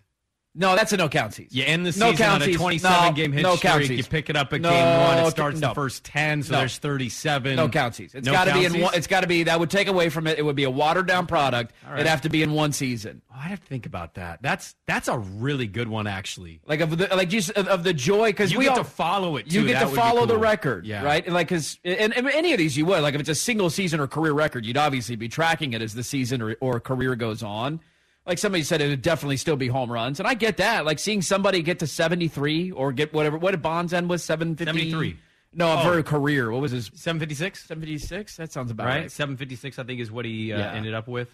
No, 0.58 0.74
that's 0.74 0.90
a 0.92 0.96
no 0.96 1.08
count 1.08 1.34
season. 1.34 1.50
You 1.56 1.64
end 1.66 1.84
the 1.84 1.90
No 1.98 2.10
season 2.12 2.26
on 2.30 2.36
a 2.36 2.38
counties. 2.40 2.56
27 2.56 3.04
No, 3.06 3.12
game 3.12 3.32
hit 3.32 3.42
no 3.42 3.56
streak. 3.56 3.72
counties. 3.72 3.90
You 3.90 4.04
pick 4.04 4.30
it 4.30 4.36
up 4.36 4.52
at 4.54 4.62
No 4.62 4.70
game 4.70 5.00
one. 5.02 5.18
It 5.18 5.30
starts 5.30 5.60
no. 5.60 5.68
the 5.68 5.74
first 5.74 6.02
10, 6.04 6.42
so 6.44 6.52
No. 6.52 6.58
there's 6.60 6.78
37. 6.78 7.56
No 7.56 7.68
counties. 7.68 8.14
It's 8.14 8.26
No 8.26 8.32
got 8.32 8.44
to 8.46 8.54
be 8.54 8.64
in 8.64 8.80
one. 8.80 8.94
It's 8.94 9.06
got 9.06 9.20
to 9.20 9.26
be 9.26 9.42
that 9.42 9.60
would 9.60 9.68
take 9.70 9.86
away 9.86 10.08
from 10.08 10.26
it. 10.26 10.38
It 10.38 10.42
would 10.42 10.56
be 10.56 10.64
a 10.64 10.70
watered 10.70 11.06
down 11.06 11.26
product. 11.26 11.74
Right. 11.86 11.96
It'd 11.96 12.06
have 12.06 12.22
to 12.22 12.30
be 12.30 12.42
in 12.42 12.52
one 12.52 12.72
season. 12.72 13.20
Oh, 13.30 13.34
I'd 13.38 13.50
have 13.50 13.60
to 13.60 13.66
think 13.66 13.84
about 13.84 14.14
that. 14.14 14.40
That's 14.40 14.74
that's 14.86 15.08
a 15.08 15.18
really 15.18 15.66
good 15.66 15.88
one, 15.88 16.06
actually. 16.06 16.60
Like 16.66 16.80
of 16.80 16.96
the 16.96 17.08
like 17.14 17.28
just 17.28 17.50
of, 17.50 17.68
of 17.68 17.84
the 17.84 17.92
joy 17.92 18.30
because 18.30 18.50
You 18.50 18.58
we 18.58 18.64
get 18.64 18.78
all, 18.78 18.78
to 18.78 18.84
follow 18.84 19.36
it, 19.36 19.52
You 19.52 19.66
get 19.66 19.80
That 19.80 19.90
to 19.90 19.94
follow 19.94 20.24
the 20.24 20.38
record, 20.38 20.86
Yeah. 20.86 21.02
right? 21.04 21.22
And 21.24 21.34
like 21.34 21.48
because 21.48 21.78
and, 21.84 22.16
and 22.16 22.26
any 22.28 22.52
of 22.52 22.58
these 22.58 22.76
you 22.78 22.86
would 22.86 23.02
like 23.02 23.14
if 23.14 23.20
it's 23.20 23.28
a 23.28 23.34
single 23.34 23.68
season 23.68 24.00
or 24.00 24.06
career 24.06 24.32
record, 24.32 24.64
you'd 24.64 24.78
obviously 24.78 25.16
be 25.16 25.28
tracking 25.28 25.74
it 25.74 25.82
as 25.82 25.92
the 25.94 26.02
season 26.02 26.40
or, 26.40 26.56
or 26.60 26.80
career 26.80 27.14
goes 27.14 27.42
on. 27.42 27.80
Like 28.26 28.38
somebody 28.38 28.64
said, 28.64 28.80
it 28.80 28.88
would 28.88 29.02
definitely 29.02 29.36
still 29.36 29.56
be 29.56 29.68
home 29.68 29.90
runs, 29.90 30.18
and 30.18 30.26
I 30.26 30.34
get 30.34 30.56
that. 30.56 30.84
Like 30.84 30.98
seeing 30.98 31.22
somebody 31.22 31.62
get 31.62 31.78
to 31.78 31.86
seventy 31.86 32.26
three 32.28 32.70
or 32.72 32.92
get 32.92 33.12
whatever. 33.12 33.38
What 33.38 33.52
did 33.52 33.62
Bonds 33.62 33.92
end 33.92 34.08
with? 34.10 34.20
Seven 34.20 34.56
fifty 34.56 34.90
73. 34.90 35.16
No, 35.54 35.78
Oh. 35.78 35.82
for 35.84 35.98
a 35.98 36.02
career. 36.02 36.50
What 36.50 36.60
was 36.60 36.72
his 36.72 36.90
756 36.94 37.64
756 37.64 38.36
That 38.36 38.52
sounds 38.52 38.70
about 38.70 38.86
Right? 38.88 39.00
right. 39.02 39.10
756, 39.10 39.78
I 39.78 39.84
think, 39.84 40.00
is 40.00 40.10
what 40.10 40.24
he 40.26 40.52
uh, 40.52 40.58
Yeah. 40.58 40.72
ended 40.72 40.92
up 40.92 41.08
with. 41.08 41.30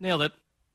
Nailed 0.00 0.22
it. 0.22 0.32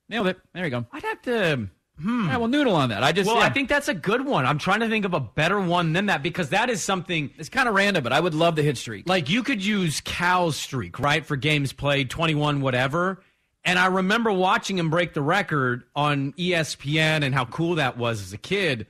Nailed 0.08 0.28
it. 0.28 0.38
There 0.54 0.64
you 0.64 0.70
go. 0.70 0.86
I'd 0.94 1.04
have 1.04 1.22
to. 1.24 1.68
Hmm. 2.02 2.28
Yeah, 2.30 2.38
well, 2.38 2.48
noodle 2.48 2.76
on 2.76 2.90
that. 2.90 3.04
I 3.04 3.12
just 3.12 3.28
well, 3.28 3.38
yeah. 3.40 3.44
I 3.48 3.50
think 3.50 3.68
that's 3.68 3.90
a 3.90 3.94
good 3.94 4.26
one. 4.26 4.46
I'm 4.46 4.58
trying 4.60 4.80
to 4.80 4.88
think 4.88 5.04
of 5.04 5.14
a 5.14 5.20
better 5.20 5.60
one 5.60 5.92
than 5.92 6.06
that 6.06 6.24
because 6.24 6.50
that 6.50 6.70
is 6.70 6.82
something. 6.82 7.32
it's 7.38 7.50
kind 7.50 7.68
of 7.68 7.76
random, 7.76 8.02
but 8.04 8.14
I 8.14 8.22
would 8.22 8.34
love 8.34 8.56
the 8.56 8.64
hit 8.64 8.78
streak. 8.78 9.10
Like 9.10 9.30
you 9.30 9.44
could 9.44 9.62
use 9.66 10.00
Cal's 10.00 10.56
streak, 10.56 11.00
right, 11.00 11.26
for 11.26 11.36
games 11.36 11.74
played, 11.74 12.10
21, 12.10 12.62
whatever. 12.62 13.22
And 13.66 13.78
I 13.78 13.88
remember 13.88 14.32
watching 14.32 14.78
him 14.78 14.90
break 14.90 15.14
the 15.14 15.22
record 15.22 15.84
on 15.96 16.34
ESPN 16.34 17.24
and 17.24 17.34
how 17.36 17.46
cool 17.46 17.76
that 17.76 17.98
was 17.98 18.22
as 18.22 18.34
a 18.34 18.38
kid. 18.38 18.88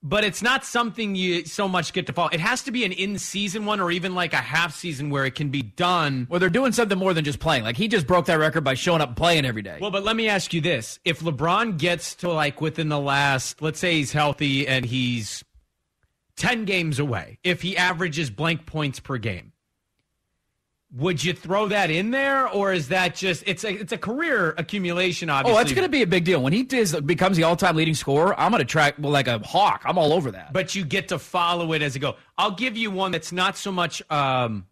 But 0.00 0.22
it's 0.22 0.42
not 0.42 0.64
something 0.64 1.16
you 1.16 1.44
so 1.44 1.66
much 1.66 1.92
get 1.92 2.06
to 2.06 2.12
follow. 2.12 2.28
It 2.28 2.38
has 2.38 2.62
to 2.62 2.70
be 2.70 2.84
an 2.84 2.92
in-season 2.92 3.66
one 3.66 3.80
or 3.80 3.90
even 3.90 4.14
like 4.14 4.32
a 4.32 4.36
half 4.36 4.76
season 4.76 5.10
where 5.10 5.24
it 5.24 5.34
can 5.34 5.48
be 5.48 5.62
done. 5.62 6.28
Well, 6.30 6.38
they're 6.38 6.50
doing 6.50 6.70
something 6.70 6.96
more 6.96 7.12
than 7.12 7.24
just 7.24 7.40
playing. 7.40 7.64
Like 7.64 7.76
he 7.76 7.88
just 7.88 8.06
broke 8.06 8.26
that 8.26 8.38
record 8.38 8.62
by 8.62 8.74
showing 8.74 9.00
up 9.00 9.08
and 9.08 9.16
playing 9.16 9.44
every 9.44 9.62
day. 9.62 9.78
Well, 9.80 9.90
but 9.90 10.04
let 10.04 10.14
me 10.14 10.28
ask 10.28 10.54
you 10.54 10.60
this: 10.60 11.00
If 11.04 11.18
LeBron 11.18 11.78
gets 11.78 12.14
to 12.16 12.30
like 12.30 12.60
within 12.60 12.88
the 12.88 13.00
last, 13.00 13.60
let's 13.60 13.80
say 13.80 13.94
he's 13.94 14.12
healthy 14.12 14.68
and 14.68 14.84
he's 14.84 15.44
ten 16.36 16.64
games 16.64 17.00
away, 17.00 17.40
if 17.42 17.62
he 17.62 17.76
averages 17.76 18.30
blank 18.30 18.66
points 18.66 19.00
per 19.00 19.18
game, 19.18 19.52
would 20.96 21.22
you 21.22 21.34
throw 21.34 21.68
that 21.68 21.90
in 21.90 22.10
there, 22.12 22.48
or 22.48 22.72
is 22.72 22.88
that 22.88 23.14
just 23.14 23.44
it's 23.46 23.62
a 23.64 23.72
it's 23.72 23.92
a 23.92 23.98
career 23.98 24.54
accumulation? 24.56 25.28
Obviously, 25.28 25.54
Oh, 25.54 25.58
that's 25.62 25.72
going 25.72 25.84
to 25.84 25.90
be 25.90 26.00
a 26.02 26.06
big 26.06 26.24
deal 26.24 26.42
when 26.42 26.52
he 26.54 26.62
does, 26.62 26.98
becomes 27.02 27.36
the 27.36 27.42
all-time 27.42 27.76
leading 27.76 27.94
scorer. 27.94 28.38
I'm 28.40 28.50
going 28.50 28.60
to 28.60 28.64
track 28.64 28.94
well, 28.98 29.12
like 29.12 29.28
a 29.28 29.38
hawk. 29.40 29.82
I'm 29.84 29.98
all 29.98 30.12
over 30.14 30.30
that. 30.30 30.52
but 30.52 30.74
you 30.74 30.84
get 30.84 31.08
to 31.08 31.18
follow 31.18 31.72
it 31.74 31.82
as 31.82 31.94
it 31.94 31.98
go. 31.98 32.16
I'll 32.38 32.52
give 32.54 32.76
you 32.76 32.90
one 32.90 33.12
that's 33.12 33.32
not 33.32 33.56
so 33.58 33.70
much 33.70 34.02
um, 34.10 34.66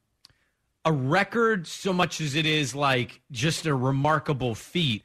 a 0.87 0.93
record 0.93 1.67
so 1.67 1.93
much 1.93 2.21
as 2.23 2.35
it 2.35 2.47
is 2.47 2.75
like 2.75 3.21
just 3.31 3.67
a 3.67 3.75
remarkable 3.75 4.55
feat. 4.55 5.03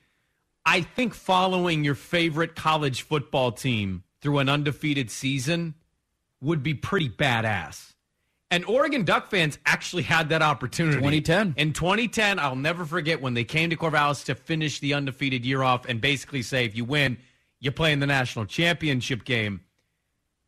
I 0.65 0.81
think 0.81 1.13
following 1.13 1.83
your 1.83 1.95
favorite 1.95 2.55
college 2.55 3.01
football 3.01 3.51
team 3.51 4.03
through 4.21 4.37
an 4.37 4.47
undefeated 4.47 5.09
season 5.11 5.73
would 6.39 6.61
be 6.63 6.73
pretty 6.75 7.09
badass. 7.09 7.90
And 8.51 8.65
Oregon 8.65 9.05
Duck 9.05 9.31
fans 9.31 9.57
actually 9.65 10.03
had 10.03 10.29
that 10.29 10.41
opportunity. 10.41 10.97
2010. 10.97 11.55
In 11.57 11.71
2010, 11.71 12.37
I'll 12.37 12.57
never 12.57 12.85
forget 12.85 13.21
when 13.21 13.33
they 13.33 13.45
came 13.45 13.69
to 13.69 13.77
Corvallis 13.77 14.25
to 14.25 14.35
finish 14.35 14.79
the 14.79 14.93
undefeated 14.93 15.45
year 15.45 15.63
off 15.63 15.85
and 15.87 16.01
basically 16.01 16.41
say, 16.41 16.65
if 16.65 16.75
you 16.75 16.83
win, 16.83 17.17
you 17.61 17.71
play 17.71 17.93
in 17.93 17.99
the 17.99 18.07
national 18.07 18.45
championship 18.45 19.23
game. 19.23 19.61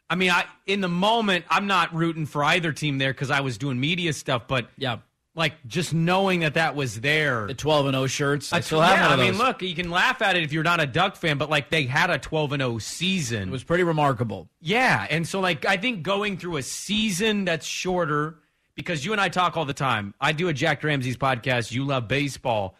I 0.10 0.16
mean, 0.16 0.32
I 0.32 0.46
in 0.66 0.82
the 0.82 0.90
moment, 0.90 1.46
I'm 1.50 1.66
not 1.66 1.96
rooting 1.96 2.26
for 2.26 2.44
either 2.44 2.74
team 2.74 2.98
there 2.98 3.14
because 3.14 3.32
I 3.32 3.40
was 3.40 3.58
doing 3.58 3.80
media 3.80 4.12
stuff, 4.12 4.48
but 4.48 4.70
yeah, 4.78 4.98
like 5.36 5.54
just 5.66 5.94
knowing 5.94 6.42
that 6.42 6.54
that 6.54 6.76
was 6.76 7.02
there. 7.02 7.48
the 7.48 7.54
12 7.54 7.88
and 7.88 7.96
0 7.96 8.08
shirts. 8.08 8.54
I 8.54 8.60
still 8.60 8.82
have 8.82 8.98
yeah, 8.98 9.04
one 9.10 9.14
of 9.14 9.20
I 9.20 9.30
mean, 9.32 9.38
look, 9.38 9.62
you 9.62 9.76
can 9.76 9.90
laugh 9.90 10.22
at 10.22 10.36
it 10.36 10.44
if 10.44 10.54
you're 10.54 10.64
not 10.64 10.80
a 10.80 10.86
Duck 10.86 11.16
fan, 11.16 11.38
but 11.38 11.50
like 11.50 11.70
they 11.70 11.84
had 11.84 12.10
a 12.10 12.20
12 12.20 12.54
and 12.54 12.62
0 12.62 12.78
season. 12.80 13.50
it 13.50 13.52
was 13.52 13.64
pretty 13.64 13.84
remarkable. 13.84 14.50
Yeah, 14.62 15.08
and 15.10 15.28
so 15.28 15.40
like 15.40 15.66
I 15.66 15.78
think 15.78 16.04
going 16.04 16.38
through 16.38 16.58
a 16.58 16.64
season 16.64 17.46
that's 17.46 17.66
shorter 17.66 18.36
because 18.76 19.06
you 19.06 19.12
and 19.12 19.22
I 19.22 19.30
talk 19.30 19.58
all 19.58 19.66
the 19.66 19.74
time. 19.74 20.14
I 20.20 20.32
do 20.32 20.48
a 20.48 20.54
Jack 20.54 20.84
Ramsay's 20.84 21.18
podcast. 21.18 21.72
You 21.72 21.86
love 21.86 22.08
baseball. 22.08 22.76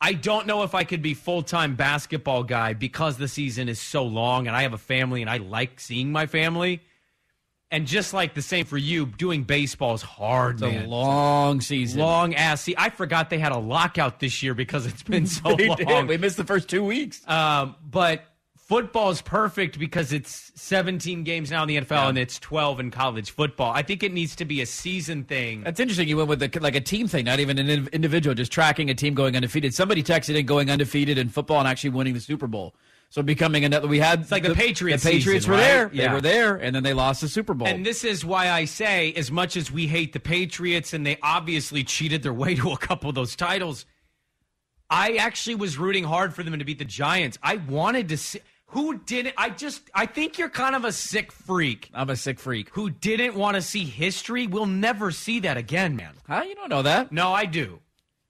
I 0.00 0.12
don't 0.12 0.46
know 0.46 0.62
if 0.62 0.74
I 0.74 0.84
could 0.84 1.02
be 1.02 1.14
full 1.14 1.42
time 1.42 1.74
basketball 1.74 2.42
guy 2.42 2.74
because 2.74 3.16
the 3.16 3.28
season 3.28 3.68
is 3.68 3.80
so 3.80 4.04
long, 4.04 4.46
and 4.46 4.54
I 4.54 4.62
have 4.62 4.74
a 4.74 4.78
family, 4.78 5.22
and 5.22 5.30
I 5.30 5.38
like 5.38 5.80
seeing 5.80 6.12
my 6.12 6.26
family. 6.26 6.82
And 7.70 7.86
just 7.86 8.14
like 8.14 8.34
the 8.34 8.42
same 8.42 8.64
for 8.64 8.78
you, 8.78 9.06
doing 9.06 9.42
baseball 9.42 9.94
is 9.94 10.02
hard, 10.02 10.54
It's 10.54 10.62
man. 10.62 10.84
a 10.84 10.88
long 10.88 11.60
season. 11.60 12.00
long 12.00 12.34
ass. 12.34 12.60
See, 12.62 12.74
I 12.78 12.90
forgot 12.90 13.28
they 13.28 13.38
had 13.38 13.50
a 13.52 13.58
lockout 13.58 14.20
this 14.20 14.40
year 14.42 14.54
because 14.54 14.86
it's 14.86 15.02
been 15.02 15.26
so 15.26 15.48
long. 15.48 15.56
did. 15.76 16.08
We 16.08 16.16
missed 16.16 16.36
the 16.36 16.44
first 16.44 16.68
two 16.68 16.84
weeks. 16.84 17.26
Um, 17.28 17.74
but 17.84 18.22
football 18.56 19.10
is 19.10 19.20
perfect 19.20 19.78
because 19.80 20.12
it's 20.12 20.52
17 20.54 21.24
games 21.24 21.50
now 21.50 21.62
in 21.62 21.68
the 21.68 21.76
NFL 21.78 21.90
Yeah. 21.90 22.08
and 22.10 22.18
it's 22.18 22.38
12 22.38 22.78
in 22.80 22.90
college 22.92 23.32
football. 23.32 23.72
I 23.72 23.82
think 23.82 24.04
it 24.04 24.12
needs 24.12 24.36
to 24.36 24.44
be 24.44 24.60
a 24.60 24.66
season 24.66 25.24
thing. 25.24 25.62
That's 25.62 25.80
interesting. 25.80 26.06
You 26.08 26.18
went 26.18 26.28
with 26.28 26.38
the, 26.38 26.60
like 26.60 26.76
a 26.76 26.80
team 26.80 27.08
thing, 27.08 27.24
not 27.24 27.40
even 27.40 27.58
an 27.58 27.88
individual, 27.92 28.34
just 28.34 28.52
tracking 28.52 28.90
a 28.90 28.94
team 28.94 29.14
going 29.14 29.34
undefeated. 29.34 29.74
Somebody 29.74 30.04
texted 30.04 30.36
in 30.36 30.46
going 30.46 30.70
undefeated 30.70 31.18
in 31.18 31.28
football 31.30 31.58
and 31.58 31.66
actually 31.68 31.90
winning 31.90 32.14
the 32.14 32.20
Super 32.20 32.46
Bowl. 32.46 32.74
So 33.08 33.22
becoming 33.22 33.64
another, 33.64 33.86
we 33.88 33.98
had 33.98 34.22
It's 34.22 34.32
like 34.32 34.42
the 34.42 34.54
Patriots 34.54 35.02
The 35.02 35.10
Patriots 35.12 35.44
season, 35.44 35.52
were 35.52 35.58
right? 35.58 35.64
there. 35.64 35.90
Yeah. 35.92 36.08
They 36.08 36.14
were 36.14 36.20
there, 36.20 36.56
and 36.56 36.74
then 36.74 36.82
they 36.82 36.92
lost 36.92 37.20
the 37.20 37.28
Super 37.28 37.54
Bowl. 37.54 37.66
And 37.68 37.86
this 37.86 38.04
is 38.04 38.24
why 38.24 38.50
I 38.50 38.64
say, 38.64 39.12
as 39.14 39.30
much 39.30 39.56
as 39.56 39.70
we 39.70 39.86
hate 39.86 40.12
the 40.12 40.20
Patriots 40.20 40.92
and 40.92 41.06
they 41.06 41.16
obviously 41.22 41.84
cheated 41.84 42.22
their 42.22 42.34
way 42.34 42.54
to 42.56 42.72
a 42.72 42.76
couple 42.76 43.08
of 43.08 43.14
those 43.14 43.34
titles, 43.36 43.86
I 44.90 45.14
actually 45.16 45.54
was 45.56 45.78
rooting 45.78 46.04
hard 46.04 46.34
for 46.34 46.42
them 46.42 46.58
to 46.58 46.64
beat 46.64 46.78
the 46.78 46.84
Giants. 46.84 47.38
I 47.42 47.56
wanted 47.56 48.08
to 48.10 48.16
see. 48.16 48.40
Who 48.70 48.98
didn't? 48.98 49.34
I 49.38 49.50
just, 49.50 49.82
I 49.94 50.06
think 50.06 50.38
you're 50.38 50.48
kind 50.48 50.74
of 50.74 50.84
a 50.84 50.90
sick 50.90 51.30
freak 51.30 51.88
I'm 51.94 52.10
a 52.10 52.16
sick 52.16 52.40
freak. 52.40 52.68
who 52.70 52.90
didn't 52.90 53.36
want 53.36 53.54
to 53.54 53.62
see 53.62 53.84
history. 53.84 54.48
We'll 54.48 54.66
never 54.66 55.12
see 55.12 55.38
that 55.40 55.56
again, 55.56 55.94
man. 55.94 56.14
Huh? 56.26 56.42
You 56.46 56.56
don't 56.56 56.68
know 56.68 56.82
that? 56.82 57.12
No, 57.12 57.32
I 57.32 57.44
do. 57.46 57.78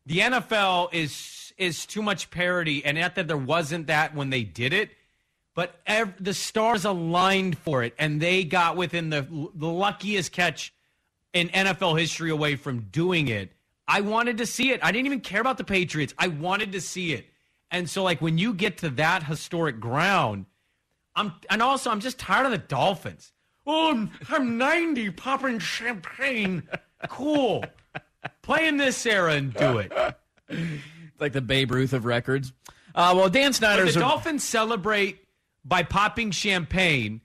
The 0.04 0.18
NFL 0.18 0.92
is 0.92 1.45
is 1.58 1.86
too 1.86 2.02
much 2.02 2.30
parody, 2.30 2.84
and 2.84 2.98
not 2.98 3.14
that 3.14 3.28
there 3.28 3.36
wasn't 3.36 3.86
that 3.86 4.14
when 4.14 4.30
they 4.30 4.42
did 4.42 4.72
it, 4.72 4.90
but 5.54 5.80
ev- 5.86 6.22
the 6.22 6.34
stars 6.34 6.84
aligned 6.84 7.58
for 7.58 7.82
it, 7.82 7.94
and 7.98 8.20
they 8.20 8.44
got 8.44 8.76
within 8.76 9.10
the 9.10 9.22
the 9.54 9.68
luckiest 9.68 10.32
catch 10.32 10.72
in 11.32 11.48
NFL 11.48 11.98
history 11.98 12.30
away 12.30 12.56
from 12.56 12.80
doing 12.90 13.28
it. 13.28 13.52
I 13.88 14.00
wanted 14.00 14.38
to 14.38 14.46
see 14.46 14.70
it. 14.70 14.80
I 14.82 14.92
didn't 14.92 15.06
even 15.06 15.20
care 15.20 15.40
about 15.40 15.58
the 15.58 15.64
Patriots. 15.64 16.14
I 16.18 16.28
wanted 16.28 16.72
to 16.72 16.80
see 16.80 17.12
it, 17.12 17.26
and 17.70 17.88
so 17.88 18.02
like 18.02 18.20
when 18.20 18.38
you 18.38 18.54
get 18.54 18.78
to 18.78 18.90
that 18.90 19.22
historic 19.22 19.80
ground, 19.80 20.46
I'm 21.14 21.32
and 21.48 21.62
also 21.62 21.90
I'm 21.90 22.00
just 22.00 22.18
tired 22.18 22.46
of 22.46 22.52
the 22.52 22.58
Dolphins. 22.58 23.32
Oh, 23.66 23.90
I'm, 23.90 24.10
I'm 24.28 24.58
90, 24.58 25.10
popping 25.10 25.58
champagne. 25.58 26.62
Cool. 27.08 27.64
Play 28.42 28.68
in 28.68 28.76
this 28.76 29.04
era 29.04 29.32
and 29.34 29.52
do 29.52 29.78
it. 29.78 29.92
Like 31.18 31.32
the 31.32 31.40
Babe 31.40 31.70
Ruth 31.70 31.92
of 31.92 32.04
records. 32.04 32.52
Uh, 32.94 33.12
well, 33.16 33.28
Dan 33.28 33.48
But 33.50 33.54
Snyder's 33.56 33.94
the 33.94 34.00
a- 34.00 34.02
Dolphins 34.02 34.42
celebrate 34.44 35.18
by 35.64 35.82
popping 35.82 36.30
champagne 36.30 37.20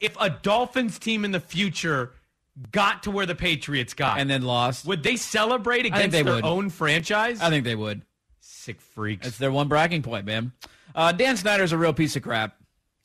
if 0.00 0.16
a 0.20 0.30
Dolphins 0.30 0.98
team 0.98 1.24
in 1.24 1.32
the 1.32 1.40
future 1.40 2.12
got 2.70 3.02
to 3.04 3.10
where 3.10 3.26
the 3.26 3.34
Patriots 3.34 3.94
got. 3.94 4.18
and 4.18 4.28
then 4.30 4.42
lost. 4.42 4.86
would 4.86 5.02
they 5.02 5.16
celebrate 5.16 5.86
against 5.86 6.10
they 6.12 6.22
their 6.22 6.34
would. 6.36 6.44
own 6.44 6.70
franchise? 6.70 7.40
I 7.40 7.50
think 7.50 7.64
they 7.64 7.74
would. 7.74 8.02
Sick 8.40 8.80
freaks. 8.80 9.26
It's 9.26 9.38
their 9.38 9.52
one 9.52 9.68
bragging 9.68 10.02
point, 10.02 10.26
man. 10.26 10.52
Uh, 10.94 11.12
Dan 11.12 11.36
Snyder's 11.36 11.72
a 11.72 11.78
real 11.78 11.92
piece 11.92 12.16
of 12.16 12.22
crap. 12.22 12.56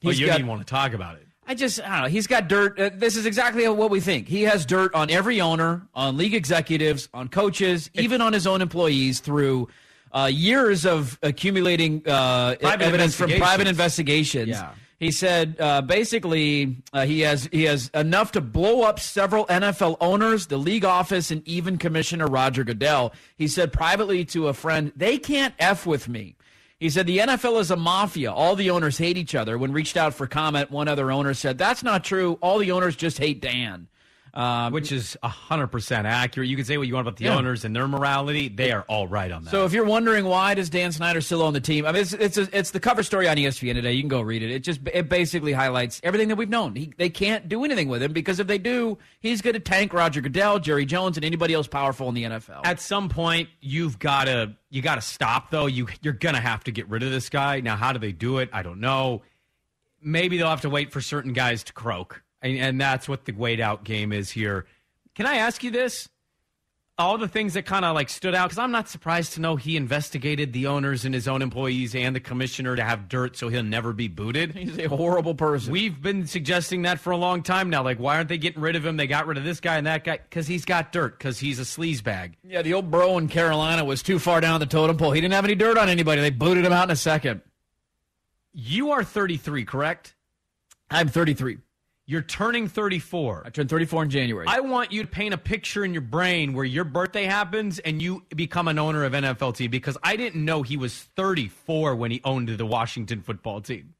well, 0.03 0.13
you 0.13 0.27
got- 0.27 0.37
don't 0.37 0.47
want 0.47 0.61
to 0.61 0.65
talk 0.65 0.93
about 0.93 1.15
it. 1.15 1.27
I 1.47 1.55
just, 1.55 1.81
I 1.81 1.93
don't 1.95 2.01
know. 2.03 2.07
He's 2.07 2.27
got 2.27 2.47
dirt. 2.47 2.79
Uh, 2.79 2.91
this 2.93 3.17
is 3.17 3.25
exactly 3.25 3.67
what 3.67 3.89
we 3.89 3.99
think. 3.99 4.27
He 4.27 4.43
has 4.43 4.65
dirt 4.65 4.93
on 4.93 5.09
every 5.09 5.41
owner, 5.41 5.81
on 5.93 6.15
league 6.15 6.35
executives, 6.35 7.09
on 7.13 7.27
coaches, 7.27 7.89
even 7.95 8.21
on 8.21 8.31
his 8.31 8.45
own 8.47 8.61
employees 8.61 9.19
through 9.19 9.67
uh, 10.13 10.29
years 10.31 10.85
of 10.85 11.19
accumulating 11.23 12.07
uh, 12.07 12.55
evidence 12.61 13.15
from 13.15 13.31
private 13.31 13.67
investigations. 13.67 14.49
investigations. 14.49 14.49
Yeah. 14.49 14.73
He 14.99 15.11
said 15.11 15.55
uh, 15.59 15.81
basically 15.81 16.77
uh, 16.93 17.05
he 17.05 17.21
has 17.21 17.49
he 17.51 17.63
has 17.63 17.89
enough 17.95 18.33
to 18.33 18.41
blow 18.41 18.83
up 18.83 18.99
several 18.99 19.47
NFL 19.47 19.97
owners, 19.99 20.45
the 20.45 20.57
league 20.57 20.85
office, 20.85 21.31
and 21.31 21.45
even 21.47 21.79
Commissioner 21.79 22.27
Roger 22.27 22.63
Goodell. 22.63 23.11
He 23.35 23.47
said 23.47 23.73
privately 23.73 24.25
to 24.25 24.47
a 24.47 24.53
friend, 24.53 24.91
"They 24.95 25.17
can't 25.17 25.55
f 25.57 25.87
with 25.87 26.07
me." 26.07 26.35
He 26.81 26.89
said 26.89 27.05
the 27.05 27.19
NFL 27.19 27.59
is 27.61 27.69
a 27.69 27.75
mafia. 27.75 28.31
All 28.31 28.55
the 28.55 28.71
owners 28.71 28.97
hate 28.97 29.15
each 29.15 29.35
other. 29.35 29.55
When 29.55 29.71
reached 29.71 29.97
out 29.97 30.15
for 30.15 30.25
comment, 30.25 30.71
one 30.71 30.87
other 30.87 31.11
owner 31.11 31.35
said, 31.35 31.59
That's 31.59 31.83
not 31.83 32.03
true. 32.03 32.39
All 32.41 32.57
the 32.57 32.71
owners 32.71 32.95
just 32.95 33.19
hate 33.19 33.39
Dan. 33.39 33.87
Um, 34.33 34.71
Which 34.71 34.93
is 34.93 35.17
100% 35.23 36.05
accurate. 36.05 36.47
You 36.47 36.55
can 36.55 36.63
say 36.63 36.77
what 36.77 36.87
you 36.87 36.93
want 36.93 37.05
about 37.05 37.17
the 37.17 37.25
Yeah. 37.25 37.35
owners 37.35 37.65
and 37.65 37.75
their 37.75 37.85
morality. 37.87 38.47
They 38.47 38.71
are 38.71 38.83
all 38.83 39.05
right 39.05 39.29
on 39.29 39.43
that. 39.43 39.51
So 39.51 39.65
if 39.65 39.73
you're 39.73 39.83
wondering 39.83 40.23
why 40.23 40.53
does 40.53 40.69
Dan 40.69 40.93
Snyder 40.93 41.19
still 41.19 41.41
own 41.41 41.51
the 41.51 41.59
team, 41.59 41.85
I 41.85 41.91
mean 41.91 42.01
it's 42.03 42.13
it's, 42.13 42.37
a, 42.37 42.47
it's 42.57 42.71
the 42.71 42.79
cover 42.79 43.03
story 43.03 43.27
on 43.27 43.35
ESPN 43.35 43.73
today. 43.73 43.91
You 43.91 44.01
can 44.01 44.07
go 44.07 44.21
read 44.21 44.41
it. 44.41 44.49
It 44.49 44.59
just 44.63 44.79
it 44.93 45.09
basically 45.09 45.51
highlights 45.51 45.99
everything 46.03 46.29
that 46.29 46.37
we've 46.37 46.47
known. 46.49 46.75
He, 46.75 46.93
they 46.97 47.09
can't 47.09 47.49
do 47.49 47.65
anything 47.65 47.89
with 47.89 48.01
him 48.01 48.13
because 48.13 48.39
if 48.39 48.47
they 48.47 48.57
do, 48.57 48.97
he's 49.19 49.41
going 49.41 49.55
to 49.55 49.59
tank 49.59 49.91
Roger 49.93 50.21
Goodell, 50.21 50.59
Jerry 50.59 50.85
Jones, 50.85 51.17
and 51.17 51.25
anybody 51.25 51.53
else 51.53 51.67
powerful 51.67 52.07
in 52.07 52.15
the 52.15 52.23
NFL. 52.23 52.61
At 52.63 52.79
some 52.79 53.09
point, 53.09 53.49
you've 53.59 53.99
got 53.99 54.25
to 54.25 54.53
you 54.69 54.81
got 54.81 54.95
to 54.95 55.01
stop 55.01 55.51
though. 55.51 55.65
You 55.65 55.87
you're 56.01 56.13
gonna 56.13 56.39
have 56.39 56.63
to 56.63 56.71
get 56.71 56.87
rid 56.87 57.03
of 57.03 57.11
this 57.11 57.27
guy. 57.29 57.59
Now, 57.59 57.75
how 57.75 57.91
do 57.91 57.99
they 57.99 58.13
do 58.13 58.37
it? 58.37 58.49
I 58.53 58.63
don't 58.63 58.79
know. 58.79 59.23
Maybe 60.01 60.37
they'll 60.37 60.47
have 60.49 60.61
to 60.61 60.69
wait 60.69 60.91
for 60.93 61.01
certain 61.01 61.33
guys 61.33 61.63
to 61.65 61.73
croak, 61.73 62.23
and, 62.41 62.57
and 62.57 62.81
that's 62.81 63.07
what 63.07 63.25
the 63.25 63.33
wait 63.33 63.59
out 63.59 63.83
game 63.83 64.11
is 64.11 64.29
here. 64.31 64.65
Can 65.15 65.25
I 65.25 65.37
ask 65.37 65.63
you 65.63 65.71
this? 65.71 66.09
All 66.97 67.17
the 67.17 67.27
things 67.27 67.55
that 67.55 67.65
kind 67.65 67.83
of 67.83 67.95
like 67.95 68.09
stood 68.09 68.35
out 68.35 68.49
because 68.49 68.59
I'm 68.59 68.71
not 68.71 68.87
surprised 68.87 69.33
to 69.33 69.41
know 69.41 69.55
he 69.55 69.75
investigated 69.75 70.53
the 70.53 70.67
owners 70.67 71.03
and 71.03 71.15
his 71.15 71.27
own 71.27 71.41
employees 71.41 71.95
and 71.95 72.15
the 72.15 72.19
commissioner 72.19 72.75
to 72.75 72.83
have 72.83 73.09
dirt 73.09 73.35
so 73.37 73.49
he'll 73.49 73.63
never 73.63 73.91
be 73.91 74.07
booted. 74.07 74.53
He's 74.53 74.77
a 74.77 74.87
horrible 74.87 75.33
person. 75.33 75.71
We've 75.71 75.99
been 75.99 76.27
suggesting 76.27 76.83
that 76.83 76.99
for 76.99 77.09
a 77.09 77.17
long 77.17 77.41
time 77.41 77.71
now. 77.71 77.81
Like, 77.83 77.97
why 77.97 78.17
aren't 78.17 78.29
they 78.29 78.37
getting 78.37 78.61
rid 78.61 78.75
of 78.75 78.85
him? 78.85 78.97
They 78.97 79.07
got 79.07 79.25
rid 79.25 79.39
of 79.39 79.43
this 79.43 79.59
guy 79.59 79.77
and 79.77 79.87
that 79.87 80.03
guy 80.03 80.17
because 80.17 80.45
he's 80.45 80.65
got 80.65 80.91
dirt 80.91 81.17
because 81.17 81.39
he's 81.39 81.59
a 81.59 81.63
sleaze 81.63 82.03
bag. 82.03 82.37
yeah, 82.43 82.61
the 82.61 82.75
old 82.75 82.91
bro 82.91 83.17
in 83.17 83.29
Carolina 83.29 83.83
was 83.83 84.03
too 84.03 84.19
far 84.19 84.39
down 84.39 84.59
the 84.59 84.67
totem 84.67 84.97
pole. 84.97 85.11
He 85.11 85.21
didn't 85.21 85.33
have 85.33 85.45
any 85.45 85.55
dirt 85.55 85.79
on 85.79 85.89
anybody. 85.89 86.21
They 86.21 86.29
booted 86.29 86.65
him 86.65 86.73
out 86.73 86.83
in 86.83 86.91
a 86.91 86.95
second. 86.95 87.41
You 88.53 88.91
are 88.91 89.03
33, 89.03 89.65
correct? 89.65 90.13
I'm 90.91 91.07
33. 91.07 91.57
You're 92.11 92.21
turning 92.21 92.67
34. 92.67 93.43
I 93.45 93.49
turned 93.51 93.69
34 93.69 94.03
in 94.03 94.09
January. 94.09 94.45
I 94.45 94.59
want 94.59 94.91
you 94.91 95.01
to 95.01 95.07
paint 95.07 95.33
a 95.33 95.37
picture 95.37 95.85
in 95.85 95.93
your 95.93 96.01
brain 96.01 96.51
where 96.51 96.65
your 96.65 96.83
birthday 96.83 97.23
happens 97.23 97.79
and 97.79 98.01
you 98.01 98.25
become 98.35 98.67
an 98.67 98.77
owner 98.77 99.05
of 99.05 99.13
NFL 99.13 99.55
team 99.55 99.71
because 99.71 99.97
I 100.03 100.17
didn't 100.17 100.43
know 100.43 100.61
he 100.61 100.75
was 100.75 100.93
34 101.15 101.95
when 101.95 102.11
he 102.11 102.19
owned 102.25 102.49
the 102.49 102.65
Washington 102.65 103.21
football 103.21 103.61
team. 103.61 103.93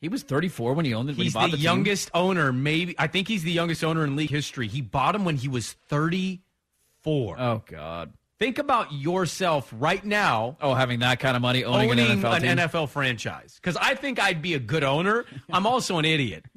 he 0.00 0.08
was 0.08 0.24
34 0.24 0.74
when 0.74 0.84
he 0.84 0.92
owned 0.92 1.10
it. 1.10 1.14
He's 1.14 1.26
he 1.26 1.30
bought 1.30 1.44
the, 1.44 1.50
the 1.52 1.56
team. 1.58 1.62
youngest 1.64 2.10
owner, 2.14 2.52
maybe. 2.52 2.96
I 2.98 3.06
think 3.06 3.28
he's 3.28 3.44
the 3.44 3.52
youngest 3.52 3.84
owner 3.84 4.02
in 4.02 4.16
league 4.16 4.30
history. 4.30 4.66
He 4.66 4.80
bought 4.80 5.14
him 5.14 5.24
when 5.24 5.36
he 5.36 5.46
was 5.46 5.74
34. 5.88 7.36
Oh 7.38 7.62
God. 7.64 8.12
Think 8.40 8.58
about 8.58 8.92
yourself 8.92 9.72
right 9.78 10.04
now 10.04 10.56
Oh, 10.60 10.74
having 10.74 10.98
that 10.98 11.20
kind 11.20 11.36
of 11.36 11.42
money, 11.42 11.62
owning, 11.62 11.92
owning 11.92 12.10
an 12.10 12.20
NFL 12.22 12.40
team. 12.40 12.56
NFL 12.56 12.88
franchise. 12.88 13.54
Because 13.54 13.76
I 13.76 13.94
think 13.94 14.20
I'd 14.20 14.42
be 14.42 14.54
a 14.54 14.58
good 14.58 14.82
owner. 14.82 15.26
I'm 15.52 15.64
also 15.64 15.98
an 15.98 16.04
idiot. 16.04 16.44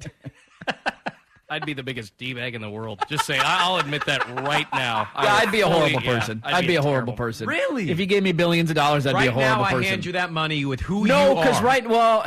I'd 1.48 1.64
be 1.64 1.74
the 1.74 1.82
biggest 1.84 2.16
d 2.16 2.34
bag 2.34 2.56
in 2.56 2.60
the 2.60 2.68
world. 2.68 3.00
Just 3.08 3.24
say 3.24 3.38
I'll 3.40 3.76
admit 3.76 4.04
that 4.06 4.28
right 4.42 4.66
now. 4.72 5.08
I 5.14 5.24
Yeah, 5.24 5.34
I'd 5.34 5.52
be 5.52 5.60
a 5.60 5.66
fully- 5.66 5.78
horrible 5.92 6.02
yeah, 6.02 6.18
person. 6.18 6.42
I'd, 6.44 6.66
be, 6.66 6.74
a 6.74 6.82
horrible 6.82 7.12
terrible- 7.12 7.12
person. 7.16 7.46
Really? 7.46 7.88
If 7.90 8.00
you 8.00 8.06
gave 8.06 8.24
me 8.24 8.32
billions 8.32 8.68
of 8.68 8.74
dollars, 8.76 9.06
I'd 9.06 9.14
right 9.14 9.22
be 9.22 9.28
a 9.28 9.32
horrible 9.32 9.56
now, 9.62 9.68
I 9.68 9.72
person. 9.72 9.84
hand 9.88 10.04
you 10.04 10.12
that 10.12 10.32
money 10.32 10.64
with 10.64 10.80
who 10.80 11.06
no, 11.06 11.36
because 11.36 11.62
right, 11.62 11.88
well, 11.88 12.24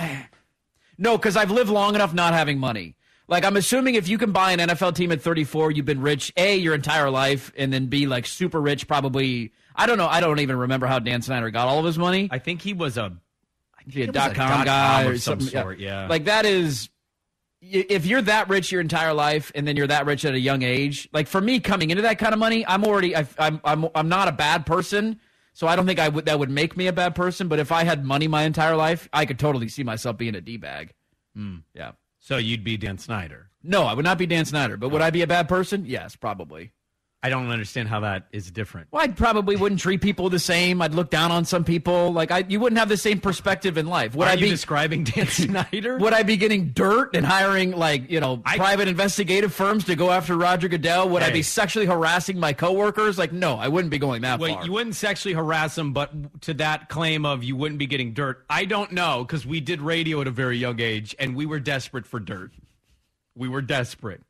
no, 0.98 1.18
because 1.18 1.36
I've 1.36 1.52
lived 1.52 1.70
long 1.70 1.96
enough 1.96 2.14
not 2.14 2.34
having 2.34 2.60
money. 2.60 2.96
Like 3.28 3.44
I'm 3.46 3.58
assuming 3.58 3.96
if 3.96 4.08
you 4.08 4.18
can 4.18 4.32
buy 4.32 4.54
an 4.54 4.60
NFL 4.60 4.96
team 4.96 5.12
at 5.12 5.22
34, 5.22 5.72
you've 5.72 5.86
been 5.86 6.02
rich 6.02 6.32
a 6.38 6.56
your 6.56 6.74
entire 6.74 7.10
life, 7.12 7.52
and 7.58 7.72
then 7.74 7.88
be 7.88 8.08
like 8.08 8.26
super 8.26 8.60
rich. 8.60 8.88
Probably, 8.88 9.52
I 9.76 9.86
don't 9.86 9.98
know. 10.00 10.08
I 10.08 10.20
don't 10.22 10.40
even 10.40 10.56
remember 10.56 10.88
how 10.88 10.98
Dan 11.00 11.22
Snyder 11.22 11.52
got 11.52 11.68
all 11.68 11.78
of 11.80 11.86
his 11.86 11.98
money. 11.98 12.28
I 12.32 12.40
think 12.40 12.62
he 12.62 12.74
was 12.74 12.98
a 12.98 13.12
Be 13.86 14.02
a 14.04 14.08
dot 14.08 14.34
com 14.34 14.66
guy 14.66 15.04
or 15.04 15.18
some 15.18 15.42
something. 15.42 15.48
sort, 15.62 15.80
yeah. 15.80 16.08
Like 16.08 16.24
that 16.26 16.46
is 16.46 16.90
if 17.62 18.05
you're 18.05 18.22
that 18.22 18.49
rich 18.49 18.72
your 18.72 18.82
entire 18.82 19.14
life 19.14 19.51
and 19.55 19.68
then 19.68 19.76
you're 19.76 19.88
that 19.88 20.05
rich 20.05 20.26
at 20.26 20.34
a 20.34 20.39
young 20.39 20.62
age. 20.62 21.10
Like 21.12 21.28
for 21.28 21.41
me 21.41 21.60
coming 21.60 21.89
into 21.89 22.03
that 22.03 22.20
kind 22.20 22.34
of 22.34 22.39
money, 22.39 22.66
I'm 22.66 22.84
already 22.84 23.16
I, 23.16 23.28
I'm 23.38 23.60
I'm 23.64 23.88
I'm 23.95 24.10
not 24.10 24.28
a 24.28 24.32
bad 24.32 24.66
person. 24.66 25.20
So 25.53 25.68
I 25.68 25.76
don't 25.76 25.86
think 25.86 25.99
I 25.99 26.07
would 26.07 26.26
that 26.26 26.39
would 26.39 26.49
make 26.49 26.78
me 26.78 26.88
a 26.88 26.93
bad 26.93 27.16
person, 27.16 27.47
but 27.47 27.60
if 27.60 27.72
I 27.72 27.84
had 27.84 28.05
money 28.05 28.28
my 28.28 28.43
entire 28.43 28.76
life, 28.76 29.10
I 29.12 29.26
could 29.26 29.39
totally 29.39 29.68
see 29.68 29.84
myself 29.84 30.18
being 30.18 30.36
a 30.36 30.41
D-bag. 30.41 30.93
Hmm. 31.36 31.57
Yeah. 31.74 31.91
So 32.20 32.38
you'd 32.38 32.64
be 32.64 32.78
Dan 32.78 32.97
Snyder. 32.97 33.49
No, 33.62 33.84
I 33.84 33.93
would 33.93 34.05
not 34.05 34.18
be 34.18 34.26
Dan 34.26 34.45
Snyder, 34.45 34.78
but 34.78 34.89
would 34.89 35.01
I 35.01 35.10
be 35.10 35.22
a 35.22 35.28
bad 35.28 35.49
person? 35.49 35.86
Yes, 35.86 36.16
probably. 36.16 36.72
I 37.22 37.28
don't 37.28 37.49
understand 37.49 37.89
how 37.89 37.99
that 38.01 38.28
is 38.32 38.49
different. 38.49 38.88
Well, 38.91 39.01
I 39.01 39.09
probably 39.09 39.57
wouldn't 39.57 39.82
treat 39.82 39.99
people 39.99 40.30
the 40.30 40.39
same. 40.39 40.82
I'd 40.82 40.93
look 40.93 41.09
down 41.09 41.34
on 41.34 41.43
some 41.43 41.65
people. 41.65 42.13
Like 42.13 42.32
I, 42.32 42.45
you 42.47 42.61
wouldn't 42.61 42.80
have 42.80 42.88
the 42.88 42.95
same 42.95 43.20
perspective 43.20 43.78
in 43.78 43.88
life. 43.88 44.15
Would 44.15 44.26
Are 44.26 44.32
I 44.32 44.34
you 44.36 44.45
be 44.45 44.49
describing 44.49 45.03
Dan 45.03 45.28
Snyder? 45.28 45.97
Would 45.97 46.13
I 46.13 46.24
be 46.24 46.38
getting 46.38 46.70
dirt 46.70 47.17
and 47.17 47.26
hiring 47.26 47.72
like 47.72 48.09
you 48.09 48.22
know 48.22 48.38
private 48.38 48.88
investigative 48.88 49.53
firms 49.53 49.84
to 49.86 49.97
go 49.97 50.11
after 50.11 50.38
Roger 50.38 50.70
Goodell? 50.70 51.09
Would 51.09 51.22
I 51.22 51.32
be 51.32 51.41
sexually 51.41 51.86
harassing 51.86 52.39
my 52.39 52.53
coworkers? 52.53 53.17
Like, 53.17 53.34
no, 53.34 53.57
I 53.57 53.67
wouldn't 53.67 53.91
be 53.91 53.99
going 53.99 54.22
that 54.22 54.39
Wait, 54.39 54.53
far. 54.53 54.65
you 54.65 54.72
wouldn't 54.72 54.95
sexually 54.95 55.36
harass 55.36 55.76
them, 55.76 55.91
but 55.91 56.41
to 56.43 56.53
that 56.55 56.88
claim 56.88 57.26
of 57.26 57.43
you 57.43 57.57
wouldn't 57.57 57.80
be 57.80 57.88
getting 57.88 58.13
dirt, 58.13 58.45
I 58.49 58.63
don't 58.63 58.93
know 58.93 59.26
because 59.26 59.45
we 59.45 59.59
did 59.59 59.82
radio 59.82 60.22
at 60.22 60.28
a 60.28 60.32
very 60.32 60.57
young 60.57 60.80
age 60.80 61.17
and 61.20 61.36
we 61.36 61.45
were 61.45 61.59
desperate 61.59 62.05
for 62.05 62.22
dirt. 62.22 62.53
We 63.36 63.49
were 63.49 63.61
desperate 63.61 64.22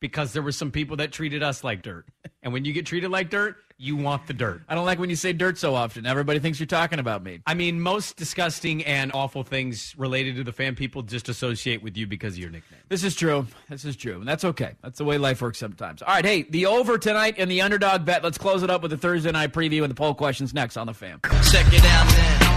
because 0.00 0.32
there 0.32 0.42
were 0.42 0.52
some 0.52 0.70
people 0.70 0.96
that 0.98 1.12
treated 1.12 1.42
us 1.42 1.64
like 1.64 1.82
dirt. 1.82 2.06
And 2.42 2.52
when 2.52 2.64
you 2.64 2.72
get 2.72 2.86
treated 2.86 3.10
like 3.10 3.30
dirt, 3.30 3.56
you 3.80 3.96
want 3.96 4.26
the 4.26 4.32
dirt. 4.32 4.62
I 4.68 4.74
don't 4.74 4.86
like 4.86 4.98
when 4.98 5.08
you 5.08 5.16
say 5.16 5.32
dirt 5.32 5.56
so 5.56 5.74
often. 5.74 6.04
Everybody 6.04 6.40
thinks 6.40 6.58
you're 6.58 6.66
talking 6.66 6.98
about 6.98 7.22
me. 7.22 7.40
I 7.46 7.54
mean, 7.54 7.80
most 7.80 8.16
disgusting 8.16 8.84
and 8.84 9.12
awful 9.14 9.44
things 9.44 9.94
related 9.96 10.34
to 10.36 10.44
the 10.44 10.52
fan 10.52 10.74
people 10.74 11.02
just 11.02 11.28
associate 11.28 11.80
with 11.80 11.96
you 11.96 12.06
because 12.06 12.34
of 12.34 12.40
your 12.40 12.50
nickname. 12.50 12.80
This 12.88 13.04
is 13.04 13.14
true. 13.14 13.46
This 13.68 13.84
is 13.84 13.96
true. 13.96 14.16
And 14.16 14.26
that's 14.26 14.44
okay. 14.44 14.74
That's 14.82 14.98
the 14.98 15.04
way 15.04 15.16
life 15.16 15.40
works 15.40 15.58
sometimes. 15.58 16.02
All 16.02 16.12
right, 16.12 16.24
hey, 16.24 16.42
the 16.42 16.66
over 16.66 16.98
tonight 16.98 17.36
and 17.38 17.48
the 17.48 17.62
underdog 17.62 18.04
bet. 18.04 18.24
Let's 18.24 18.38
close 18.38 18.64
it 18.64 18.70
up 18.70 18.82
with 18.82 18.90
the 18.90 18.98
Thursday 18.98 19.30
night 19.30 19.52
preview 19.52 19.82
and 19.82 19.90
the 19.90 19.94
poll 19.94 20.14
questions 20.14 20.52
next 20.52 20.76
on 20.76 20.88
the 20.88 20.94
fam. 20.94 21.20
Check 21.50 21.66
it 21.72 21.84
out 21.84 22.06
now. 22.06 22.47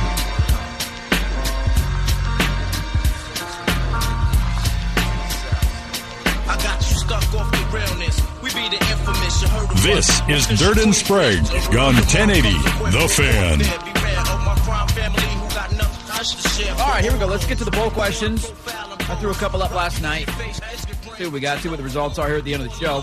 This 9.81 10.21
is 10.27 10.45
Dirt 10.59 10.77
and 10.77 10.93
Sprague 10.93 11.39
on 11.71 11.95
1080 11.95 12.51
The 12.91 13.07
Fan. 13.07 13.61
All 16.79 16.89
right, 16.89 17.01
here 17.03 17.13
we 17.13 17.19
go. 17.19 17.27
Let's 17.27 17.45
get 17.45 17.57
to 17.59 17.63
the 17.65 17.71
poll 17.71 17.89
questions. 17.89 18.51
I 18.67 19.15
threw 19.15 19.31
a 19.31 19.35
couple 19.35 19.63
up 19.63 19.71
last 19.71 20.01
night. 20.01 20.29
See 21.17 21.23
what 21.23 21.31
we 21.31 21.39
got. 21.39 21.59
See 21.59 21.69
what 21.69 21.77
the 21.77 21.83
results 21.83 22.19
are 22.19 22.27
here 22.27 22.37
at 22.37 22.43
the 22.43 22.53
end 22.53 22.63
of 22.63 22.69
the 22.69 22.75
show. 22.75 23.01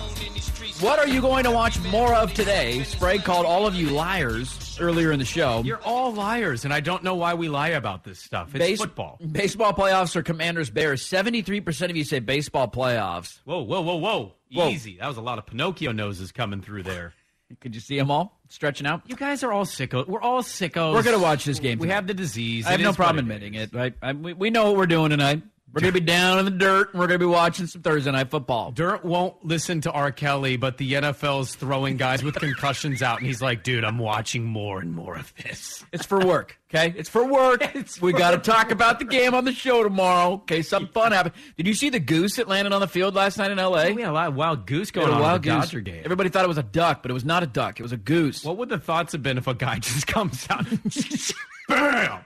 What 0.85 0.99
are 0.99 1.09
you 1.09 1.21
going 1.21 1.45
to 1.45 1.51
watch 1.51 1.81
more 1.85 2.15
of 2.15 2.35
today? 2.35 2.83
Sprague 2.83 3.25
called 3.25 3.47
all 3.47 3.67
of 3.67 3.75
you 3.75 3.89
liars 3.89 4.68
earlier 4.81 5.13
in 5.13 5.19
the 5.19 5.25
show. 5.25 5.63
You're 5.65 5.81
all 5.85 6.13
liars, 6.13 6.65
and 6.65 6.73
I 6.75 6.81
don't 6.81 7.03
know 7.05 7.15
why 7.15 7.35
we 7.35 7.49
lie 7.49 7.69
about 7.69 8.05
this 8.05 8.19
stuff. 8.19 8.49
It's 8.55 8.59
Base- 8.59 8.79
football. 8.79 9.19
Baseball 9.31 9.73
playoffs 9.73 10.17
or 10.17 10.23
Commanders 10.23 10.71
Bears? 10.71 11.03
Seventy-three 11.03 11.61
percent 11.61 11.91
of 11.91 11.97
you 11.97 12.05
say 12.05 12.19
baseball 12.19 12.69
playoffs. 12.69 13.41
Whoa, 13.45 13.63
whoa, 13.63 13.81
whoa, 13.81 13.97
whoa. 13.97 14.33
Whoa. 14.53 14.69
Easy. 14.71 14.97
That 14.99 15.09
was 15.09 15.17
a 15.19 15.21
lot 15.23 15.39
of 15.39 15.47
Pinocchio 15.47 15.93
noses 15.93 16.33
coming 16.33 16.63
through 16.63 16.83
there. 16.85 17.13
Could 17.61 17.75
you 17.75 17.81
see 17.81 17.97
them 17.99 18.11
all 18.11 18.39
stretching 18.49 18.87
out? 18.87 19.03
You 19.07 19.17
guys 19.17 19.43
are 19.43 19.53
all 19.53 19.65
sickos. 19.65 20.07
We're 20.07 20.21
all 20.21 20.43
sickos. 20.43 20.93
We're 20.95 21.03
gonna 21.03 21.19
watch 21.19 21.45
this 21.45 21.59
game 21.59 21.79
We 21.79 21.87
tonight. 21.87 21.95
have 21.95 22.07
the 22.07 22.15
disease. 22.15 22.67
I 22.67 22.73
have 22.73 22.81
It 22.81 22.85
no 22.85 22.93
problem 22.93 23.31
it 23.31 23.35
admitting 23.35 23.55
it. 23.55 23.73
Right? 23.75 23.95
I, 24.03 24.13
we, 24.13 24.33
we 24.35 24.51
know 24.51 24.67
what 24.67 24.77
we're 24.77 24.87
doing 24.87 25.11
tonight. 25.11 25.43
We're 25.73 25.83
gonna 25.83 25.93
be 25.93 26.01
down 26.01 26.39
in 26.39 26.47
the 26.47 26.51
dirt, 26.51 26.93
and 26.93 27.01
we're 27.01 27.07
gonna 27.07 27.19
be 27.19 27.27
watching 27.27 27.67
some 27.67 27.83
Thursday 27.83 28.11
night 28.11 28.31
football. 28.31 28.73
Dirt 28.73 29.05
won't 29.05 29.45
listen 29.45 29.83
to 29.83 29.93
R. 29.93 30.11
Kelly, 30.11 30.57
but 30.57 30.79
the 30.79 30.95
NFL's 30.95 31.55
throwing 31.55 31.99
guys 31.99 32.23
with 32.25 32.37
concussions 32.37 33.03
out, 33.03 33.19
and 33.19 33.27
he's 33.27 33.43
like, 33.43 33.65
dude, 33.65 33.85
I'm 33.85 33.99
watching 33.99 34.45
more 34.45 34.81
and 34.81 34.95
more 34.95 35.17
of 35.17 35.33
this. 35.37 35.85
It's 35.93 36.07
for 36.07 36.25
work, 36.25 36.59
okay? 36.71 36.95
It's 36.97 37.11
for 37.11 37.23
work. 37.23 37.63
we 38.01 38.13
got 38.15 38.31
to 38.31 38.39
talk 38.39 38.71
about 38.71 38.99
the 38.99 39.05
game 39.05 39.35
on 39.35 39.45
the 39.45 39.53
show 39.53 39.83
tomorrow. 39.83 40.35
Okay, 40.35 40.63
something 40.63 40.91
fun 40.91 41.13
happened. 41.13 41.35
Did 41.59 41.67
you 41.67 41.75
see 41.75 41.91
the 41.91 42.01
goose 42.01 42.37
that 42.37 42.49
landed 42.49 42.73
on 42.73 42.81
the 42.81 42.89
field 42.89 43.15
last 43.15 43.37
night 43.37 43.51
in 43.51 43.59
L.A.? 43.59 43.93
We 43.93 44.01
had 44.01 44.11
a 44.11 44.13
lot 44.13 44.29
of 44.29 44.35
wild 44.37 44.67
goose 44.67 44.91
going 44.91 45.11
on 45.11 45.21
wild 45.21 45.43
the 45.43 45.51
goose. 45.51 45.67
Dodger 45.67 45.81
game. 45.81 46.03
Everybody 46.03 46.31
thought 46.31 46.45
it 46.47 46.49
was 46.49 46.59
a 46.59 46.63
duck, 46.63 47.03
but 47.03 47.11
it 47.11 47.15
was 47.15 47.27
not 47.27 47.43
a 47.43 47.47
duck. 47.47 47.79
It 47.79 47.83
was 47.83 47.93
a 47.93 47.99
goose. 47.99 48.43
What 48.43 48.57
would 48.57 48.71
the 48.71 48.79
thoughts 48.79 49.13
have 49.13 49.23
been 49.23 49.37
if 49.37 49.47
a 49.47 49.55
guy 49.55 49.79
just 49.81 50.07
comes 50.07 50.47
out 50.49 50.67
and 50.71 50.81
bam, 51.69 52.21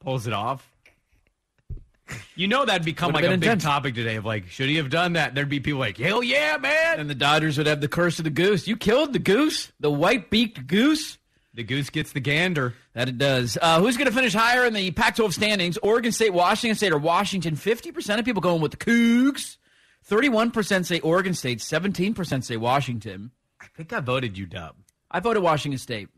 pulls 0.00 0.26
it 0.26 0.32
off? 0.32 0.71
You 2.34 2.48
know 2.48 2.64
that'd 2.64 2.84
become 2.84 3.12
like 3.12 3.24
a 3.24 3.28
been 3.28 3.40
big 3.40 3.60
topic 3.60 3.94
today 3.94 4.16
of 4.16 4.24
like, 4.24 4.48
should 4.48 4.68
he 4.68 4.76
have 4.76 4.90
done 4.90 5.14
that? 5.14 5.34
There'd 5.34 5.48
be 5.48 5.60
people 5.60 5.80
like, 5.80 5.98
hell 5.98 6.22
yeah, 6.22 6.56
man. 6.56 7.00
And 7.00 7.10
the 7.10 7.14
Dodgers 7.14 7.58
would 7.58 7.66
have 7.66 7.80
the 7.80 7.88
curse 7.88 8.18
of 8.18 8.24
the 8.24 8.30
goose. 8.30 8.66
You 8.66 8.76
killed 8.76 9.12
the 9.12 9.18
goose, 9.18 9.70
the 9.80 9.90
white-beaked 9.90 10.66
goose. 10.66 11.18
The 11.54 11.62
goose 11.62 11.90
gets 11.90 12.12
the 12.12 12.20
gander. 12.20 12.74
That 12.94 13.08
it 13.10 13.18
does. 13.18 13.58
Uh, 13.60 13.80
who's 13.80 13.98
going 13.98 14.08
to 14.08 14.14
finish 14.14 14.32
higher 14.32 14.64
in 14.64 14.72
the 14.72 14.90
Pac-12 14.90 15.34
standings? 15.34 15.76
Oregon 15.78 16.10
State, 16.10 16.32
Washington 16.32 16.76
State, 16.76 16.92
or 16.92 16.98
Washington? 16.98 17.56
Fifty 17.56 17.92
percent 17.92 18.18
of 18.18 18.24
people 18.24 18.40
going 18.40 18.62
with 18.62 18.70
the 18.70 18.78
Cougs. 18.78 19.58
Thirty-one 20.04 20.50
percent 20.50 20.86
say 20.86 21.00
Oregon 21.00 21.34
State. 21.34 21.60
Seventeen 21.60 22.14
percent 22.14 22.46
say 22.46 22.56
Washington. 22.56 23.32
I 23.60 23.66
think 23.76 23.92
I 23.92 24.00
voted 24.00 24.38
you 24.38 24.46
dub. 24.46 24.76
I 25.10 25.20
voted 25.20 25.42
Washington 25.42 25.78
State. 25.78 26.08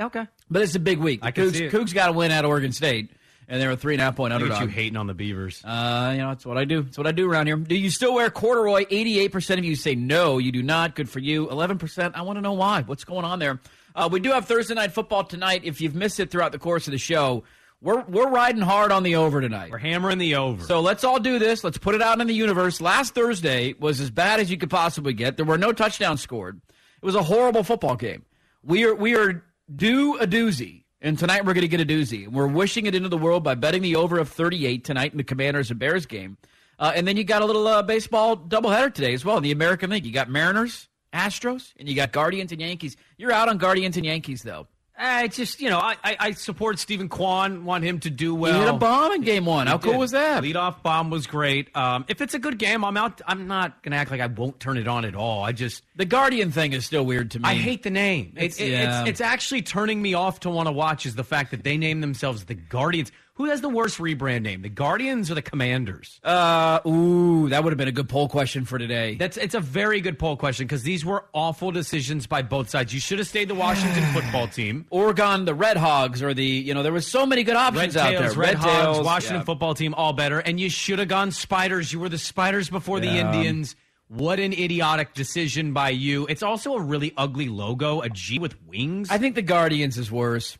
Okay. 0.00 0.26
But 0.48 0.62
it's 0.62 0.74
a 0.74 0.80
big 0.80 0.98
week. 0.98 1.20
The 1.20 1.26
I 1.26 1.30
can 1.32 1.44
Cougs. 1.50 1.70
Cougs 1.70 1.94
got 1.94 2.06
to 2.06 2.12
win 2.12 2.30
at 2.30 2.44
Oregon 2.44 2.72
State. 2.72 3.10
And 3.48 3.60
they're 3.60 3.70
a 3.70 3.76
three 3.76 3.94
and 3.94 4.00
a 4.00 4.04
half 4.04 4.16
point 4.16 4.32
underdog. 4.32 4.62
you 4.62 4.66
hating 4.68 4.96
on 4.96 5.06
the 5.06 5.14
Beavers. 5.14 5.62
Uh, 5.64 6.10
you 6.12 6.18
know, 6.22 6.28
that's 6.28 6.46
what 6.46 6.58
I 6.58 6.64
do. 6.64 6.82
That's 6.82 6.98
what 6.98 7.06
I 7.06 7.12
do 7.12 7.30
around 7.30 7.46
here. 7.46 7.56
Do 7.56 7.74
you 7.76 7.90
still 7.90 8.14
wear 8.14 8.30
corduroy? 8.30 8.84
88% 8.84 9.58
of 9.58 9.64
you 9.64 9.76
say 9.76 9.94
no, 9.94 10.38
you 10.38 10.52
do 10.52 10.62
not. 10.62 10.94
Good 10.94 11.08
for 11.08 11.18
you. 11.20 11.46
11%, 11.46 12.12
I 12.14 12.22
want 12.22 12.36
to 12.36 12.40
know 12.40 12.52
why. 12.52 12.82
What's 12.82 13.04
going 13.04 13.24
on 13.24 13.38
there? 13.38 13.60
Uh, 13.94 14.08
we 14.10 14.20
do 14.20 14.30
have 14.32 14.46
Thursday 14.46 14.74
night 14.74 14.92
football 14.92 15.24
tonight. 15.24 15.62
If 15.64 15.80
you've 15.80 15.94
missed 15.94 16.18
it 16.20 16.30
throughout 16.30 16.52
the 16.52 16.58
course 16.58 16.86
of 16.88 16.92
the 16.92 16.98
show, 16.98 17.44
we're, 17.80 18.02
we're 18.04 18.28
riding 18.28 18.62
hard 18.62 18.90
on 18.92 19.02
the 19.02 19.16
over 19.16 19.40
tonight. 19.40 19.70
We're 19.70 19.78
hammering 19.78 20.18
the 20.18 20.36
over. 20.36 20.64
So 20.64 20.80
let's 20.80 21.04
all 21.04 21.20
do 21.20 21.38
this. 21.38 21.62
Let's 21.62 21.78
put 21.78 21.94
it 21.94 22.02
out 22.02 22.20
in 22.20 22.26
the 22.26 22.34
universe. 22.34 22.80
Last 22.80 23.14
Thursday 23.14 23.74
was 23.78 24.00
as 24.00 24.10
bad 24.10 24.40
as 24.40 24.50
you 24.50 24.56
could 24.56 24.70
possibly 24.70 25.12
get. 25.12 25.36
There 25.36 25.44
were 25.46 25.58
no 25.58 25.72
touchdowns 25.72 26.22
scored. 26.22 26.60
It 27.02 27.04
was 27.04 27.14
a 27.14 27.22
horrible 27.22 27.62
football 27.62 27.96
game. 27.96 28.24
We 28.62 28.84
are 28.84 28.94
we 28.94 29.14
are 29.14 29.44
due 29.74 30.16
a 30.18 30.26
doozy, 30.26 30.83
and 31.04 31.18
tonight 31.18 31.44
we're 31.44 31.52
going 31.52 31.60
to 31.60 31.68
get 31.68 31.82
a 31.82 31.84
doozy. 31.84 32.26
We're 32.26 32.46
wishing 32.46 32.86
it 32.86 32.94
into 32.94 33.10
the 33.10 33.18
world 33.18 33.44
by 33.44 33.54
betting 33.54 33.82
the 33.82 33.94
over 33.94 34.18
of 34.18 34.30
38 34.30 34.84
tonight 34.84 35.12
in 35.12 35.18
the 35.18 35.24
Commanders 35.24 35.70
and 35.70 35.78
Bears 35.78 36.06
game. 36.06 36.38
Uh, 36.78 36.92
and 36.96 37.06
then 37.06 37.18
you 37.18 37.24
got 37.24 37.42
a 37.42 37.44
little 37.44 37.66
uh, 37.68 37.82
baseball 37.82 38.36
doubleheader 38.36 38.92
today 38.92 39.12
as 39.12 39.22
well 39.22 39.36
in 39.36 39.42
the 39.42 39.52
American 39.52 39.90
League. 39.90 40.06
You 40.06 40.12
got 40.12 40.30
Mariners, 40.30 40.88
Astros, 41.12 41.74
and 41.78 41.86
you 41.86 41.94
got 41.94 42.10
Guardians 42.10 42.52
and 42.52 42.60
Yankees. 42.60 42.96
You're 43.18 43.32
out 43.32 43.50
on 43.50 43.58
Guardians 43.58 43.98
and 43.98 44.06
Yankees 44.06 44.42
though. 44.42 44.66
I 44.96 45.26
just, 45.26 45.60
you 45.60 45.70
know, 45.70 45.78
I, 45.80 45.96
I, 46.04 46.30
support 46.32 46.78
Steven 46.78 47.08
Kwan, 47.08 47.64
want 47.64 47.82
him 47.82 47.98
to 48.00 48.10
do 48.10 48.32
well. 48.32 48.52
He 48.54 48.60
hit 48.60 48.68
a 48.68 48.72
bomb 48.74 49.10
in 49.12 49.22
game 49.22 49.44
one. 49.44 49.66
How 49.66 49.76
He 49.78 49.82
cool 49.82 49.92
did. 49.94 49.98
was 49.98 50.10
that? 50.12 50.44
Leadoff 50.44 50.82
bomb 50.84 51.10
was 51.10 51.26
great. 51.26 51.74
Um, 51.76 52.04
if 52.06 52.20
it's 52.20 52.34
a 52.34 52.38
good 52.38 52.58
game, 52.58 52.84
I'm 52.84 52.96
out. 52.96 53.20
I'm 53.26 53.48
not 53.48 53.82
going 53.82 53.90
to 53.90 53.96
act 53.96 54.12
like 54.12 54.20
I 54.20 54.28
won't 54.28 54.60
turn 54.60 54.76
it 54.76 54.86
on 54.86 55.04
at 55.04 55.16
all. 55.16 55.42
I 55.42 55.50
just. 55.50 55.82
The 55.96 56.04
Guardian 56.04 56.52
thing 56.52 56.72
is 56.74 56.86
still 56.86 57.04
weird 57.04 57.32
to 57.32 57.40
me. 57.40 57.48
I 57.48 57.54
hate 57.54 57.82
the 57.82 57.90
name. 57.90 58.34
It's, 58.36 58.60
It's- 58.60 58.60
it- 58.60 58.70
yeah. 58.72 59.00
it's, 59.00 59.08
it's 59.10 59.20
actually 59.20 59.62
turning 59.62 60.00
me 60.00 60.14
off 60.14 60.40
to 60.40 60.50
want 60.50 60.68
to 60.68 60.72
watch 60.72 61.06
is 61.06 61.16
the 61.16 61.24
fact 61.24 61.50
that 61.50 61.64
they 61.64 61.76
name 61.76 62.00
themselves 62.00 62.44
the 62.44 62.54
Guardians. 62.54 63.10
Who 63.36 63.46
has 63.46 63.60
the 63.60 63.68
worst 63.68 63.98
rebrand 63.98 64.42
name, 64.42 64.62
the 64.62 64.68
Guardians 64.68 65.28
or 65.28 65.34
the 65.34 65.42
Commanders? 65.42 66.20
Uh, 66.22 66.78
ooh, 66.86 67.48
that 67.48 67.64
would 67.64 67.72
have 67.72 67.78
been 67.78 67.88
a 67.88 67.92
good 67.92 68.08
poll 68.08 68.28
question 68.28 68.64
for 68.64 68.78
today. 68.78 69.16
That's 69.16 69.36
it's 69.36 69.56
a 69.56 69.60
very 69.60 70.00
good 70.00 70.20
poll 70.20 70.36
question 70.36 70.68
because 70.68 70.84
these 70.84 71.04
were 71.04 71.24
awful 71.32 71.72
decisions 71.72 72.28
by 72.28 72.42
both 72.42 72.70
sides. 72.70 72.94
You 72.94 73.00
should 73.00 73.18
have 73.18 73.26
stayed 73.26 73.48
the 73.48 73.56
Washington 73.56 74.04
football 74.14 74.46
team. 74.46 74.86
Oregon, 74.88 75.46
the 75.46 75.54
Red 75.54 75.76
Hogs, 75.76 76.22
or 76.22 76.32
the 76.32 76.44
you 76.44 76.74
know 76.74 76.84
there 76.84 76.92
was 76.92 77.08
so 77.08 77.26
many 77.26 77.42
good 77.42 77.56
Red 77.56 77.74
options 77.74 77.96
out 77.96 78.10
Tails, 78.10 78.34
there. 78.34 78.40
Red, 78.40 78.54
Hogs, 78.54 78.72
Tails, 78.72 79.04
Washington 79.04 79.40
yeah. 79.40 79.44
football 79.44 79.74
team, 79.74 79.94
all 79.94 80.12
better. 80.12 80.38
And 80.38 80.60
you 80.60 80.70
should 80.70 81.00
have 81.00 81.08
gone 81.08 81.32
Spiders. 81.32 81.92
You 81.92 81.98
were 81.98 82.08
the 82.08 82.18
Spiders 82.18 82.70
before 82.70 83.00
the 83.00 83.08
Indians. 83.08 83.74
What 84.06 84.38
an 84.38 84.52
idiotic 84.52 85.12
decision 85.14 85.72
by 85.72 85.90
you. 85.90 86.26
It's 86.28 86.44
also 86.44 86.74
a 86.74 86.80
really 86.80 87.12
ugly 87.16 87.48
logo, 87.48 88.00
a 88.00 88.10
G 88.10 88.38
with 88.38 88.62
wings. 88.62 89.10
I 89.10 89.18
think 89.18 89.34
the 89.34 89.42
Guardians 89.42 89.98
is 89.98 90.12
worse. 90.12 90.56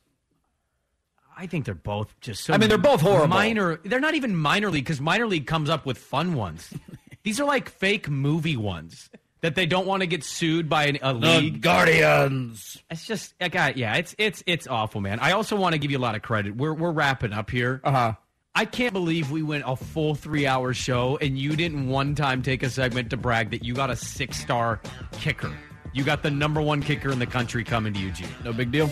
I 1.37 1.47
think 1.47 1.64
they're 1.64 1.74
both 1.74 2.18
just 2.20 2.45
so 2.45 2.55
I 2.55 2.59
mean, 2.59 2.68
they're 2.68 2.78
both 2.78 3.01
horrible. 3.01 3.28
Minor. 3.28 3.80
They're 3.85 4.01
not 4.01 4.14
even 4.14 4.37
minor 4.37 4.70
league 4.70 4.85
because 4.85 5.01
minor 5.01 5.26
league 5.26 5.47
comes 5.47 5.68
up 5.70 5.87
with 5.87 5.99
fun 5.99 6.35
ones. 6.35 6.72
These 7.22 7.41
are 7.41 7.45
like 7.45 7.68
fake 7.68 8.09
movie 8.09 8.57
ones 8.57 9.11
that 9.41 9.55
they 9.55 9.66
don't 9.66 9.87
want 9.87 10.01
to 10.03 10.07
get 10.07 10.24
sued 10.24 10.68
by 10.68 10.87
an, 10.87 10.99
a 11.03 11.12
league. 11.12 11.61
Guardians. 11.61 12.82
It's 12.91 13.07
just, 13.07 13.35
I 13.41 13.49
got, 13.49 13.76
yeah, 13.76 13.97
it's 13.97 14.14
it's 14.18 14.43
it's 14.47 14.66
awful, 14.66 15.01
man. 15.01 15.20
I 15.20 15.32
also 15.32 15.57
want 15.57 15.74
to 15.74 15.78
give 15.78 15.91
you 15.91 15.99
a 15.99 16.01
lot 16.01 16.14
of 16.14 16.22
credit. 16.22 16.57
We're 16.57 16.74
we're 16.74 16.93
wrapping 16.93 17.32
up 17.32 17.51
here. 17.51 17.80
Uh 17.85 17.91
huh. 17.91 18.12
I 18.55 18.64
can't 18.66 18.93
believe 18.93 19.32
we 19.32 19.43
went 19.43 19.64
a 19.66 19.74
full 19.74 20.14
three 20.14 20.47
hour 20.47 20.72
show 20.72 21.18
and 21.20 21.37
you 21.37 21.57
didn't 21.57 21.89
one 21.89 22.14
time 22.14 22.41
take 22.41 22.62
a 22.62 22.70
segment 22.70 23.11
to 23.11 23.16
brag 23.16 23.51
that 23.51 23.64
you 23.64 23.74
got 23.74 23.91
a 23.91 23.97
six 23.97 24.39
star 24.39 24.80
kicker. 25.12 25.53
You 25.93 26.05
got 26.05 26.22
the 26.22 26.30
number 26.30 26.62
one 26.62 26.80
kicker 26.80 27.11
in 27.11 27.18
the 27.18 27.26
country 27.26 27.64
coming 27.64 27.93
to 27.95 28.01
Eugene. 28.01 28.28
No 28.45 28.53
big 28.53 28.70
deal. 28.70 28.91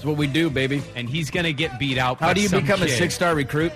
It's 0.00 0.06
what 0.06 0.16
we 0.16 0.26
do, 0.26 0.48
baby. 0.48 0.82
And 0.96 1.10
he's 1.10 1.30
going 1.30 1.44
to 1.44 1.52
get 1.52 1.78
beat 1.78 1.98
out. 1.98 2.20
How 2.20 2.32
do 2.32 2.40
you 2.40 2.48
become 2.48 2.80
a 2.80 2.88
six 2.88 3.14
star 3.14 3.34
recruit? 3.34 3.70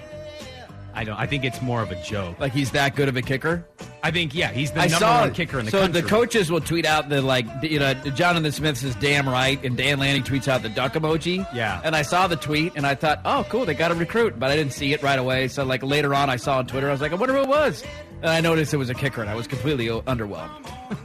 I 0.94 1.04
don't. 1.04 1.18
I 1.18 1.26
think 1.26 1.44
it's 1.44 1.60
more 1.60 1.82
of 1.82 1.92
a 1.92 2.02
joke. 2.02 2.40
Like 2.40 2.54
he's 2.54 2.70
that 2.70 2.96
good 2.96 3.10
of 3.10 3.16
a 3.18 3.20
kicker? 3.20 3.68
I 4.02 4.10
think 4.10 4.34
yeah, 4.34 4.50
he's 4.50 4.70
the 4.70 4.80
I 4.80 4.86
number 4.86 5.00
saw 5.00 5.20
one 5.20 5.34
kicker 5.34 5.58
in 5.58 5.66
the 5.66 5.70
so 5.70 5.80
country. 5.80 6.00
the 6.00 6.08
coaches 6.08 6.50
will 6.50 6.62
tweet 6.62 6.86
out 6.86 7.10
the 7.10 7.20
like 7.20 7.44
you 7.62 7.78
know 7.78 7.92
Jonathan 7.92 8.50
Smith 8.52 8.78
says 8.78 8.94
damn 8.94 9.28
right 9.28 9.62
and 9.62 9.76
Dan 9.76 9.98
Lanning 9.98 10.22
tweets 10.22 10.48
out 10.48 10.62
the 10.62 10.70
duck 10.70 10.94
emoji. 10.94 11.46
Yeah. 11.52 11.82
And 11.84 11.94
I 11.94 12.00
saw 12.00 12.26
the 12.26 12.36
tweet 12.36 12.72
and 12.74 12.86
I 12.86 12.94
thought 12.94 13.20
oh 13.26 13.44
cool 13.50 13.66
they 13.66 13.74
got 13.74 13.90
a 13.90 13.94
recruit 13.94 14.38
but 14.40 14.50
I 14.50 14.56
didn't 14.56 14.72
see 14.72 14.94
it 14.94 15.02
right 15.02 15.18
away 15.18 15.48
so 15.48 15.62
like 15.62 15.82
later 15.82 16.14
on 16.14 16.30
I 16.30 16.36
saw 16.36 16.56
on 16.56 16.66
Twitter 16.66 16.88
I 16.88 16.92
was 16.92 17.02
like 17.02 17.12
I 17.12 17.16
wonder 17.16 17.34
who 17.34 17.42
it 17.42 17.48
was 17.48 17.84
and 18.22 18.30
I 18.30 18.40
noticed 18.40 18.72
it 18.72 18.78
was 18.78 18.88
a 18.88 18.94
kicker 18.94 19.20
and 19.20 19.28
I 19.28 19.34
was 19.34 19.46
completely 19.46 19.88
underwhelmed. 19.88 21.00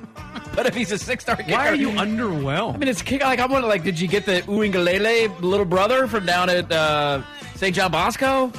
but 0.60 0.68
if 0.68 0.76
he's 0.76 0.92
a 0.92 0.98
six 0.98 1.24
star 1.24 1.38
kicker, 1.38 1.54
Why 1.54 1.70
are 1.70 1.76
you 1.76 1.92
underwhelmed? 1.92 2.74
I 2.76 2.78
mean 2.80 2.90
it's 2.90 3.02
kick 3.02 3.22
like 3.22 3.40
I'm 3.40 3.50
wondering 3.50 3.70
like 3.70 3.84
did 3.84 3.98
you 3.98 4.10
get 4.10 4.26
the 4.26 4.42
Uiagalelei 4.42 5.40
little 5.40 5.66
brother 5.66 6.06
from 6.06 6.26
down 6.26 6.50
at 6.50 6.70
uh, 6.70 7.22
St. 7.56 7.74
John 7.74 7.92
Bosco? 7.92 8.52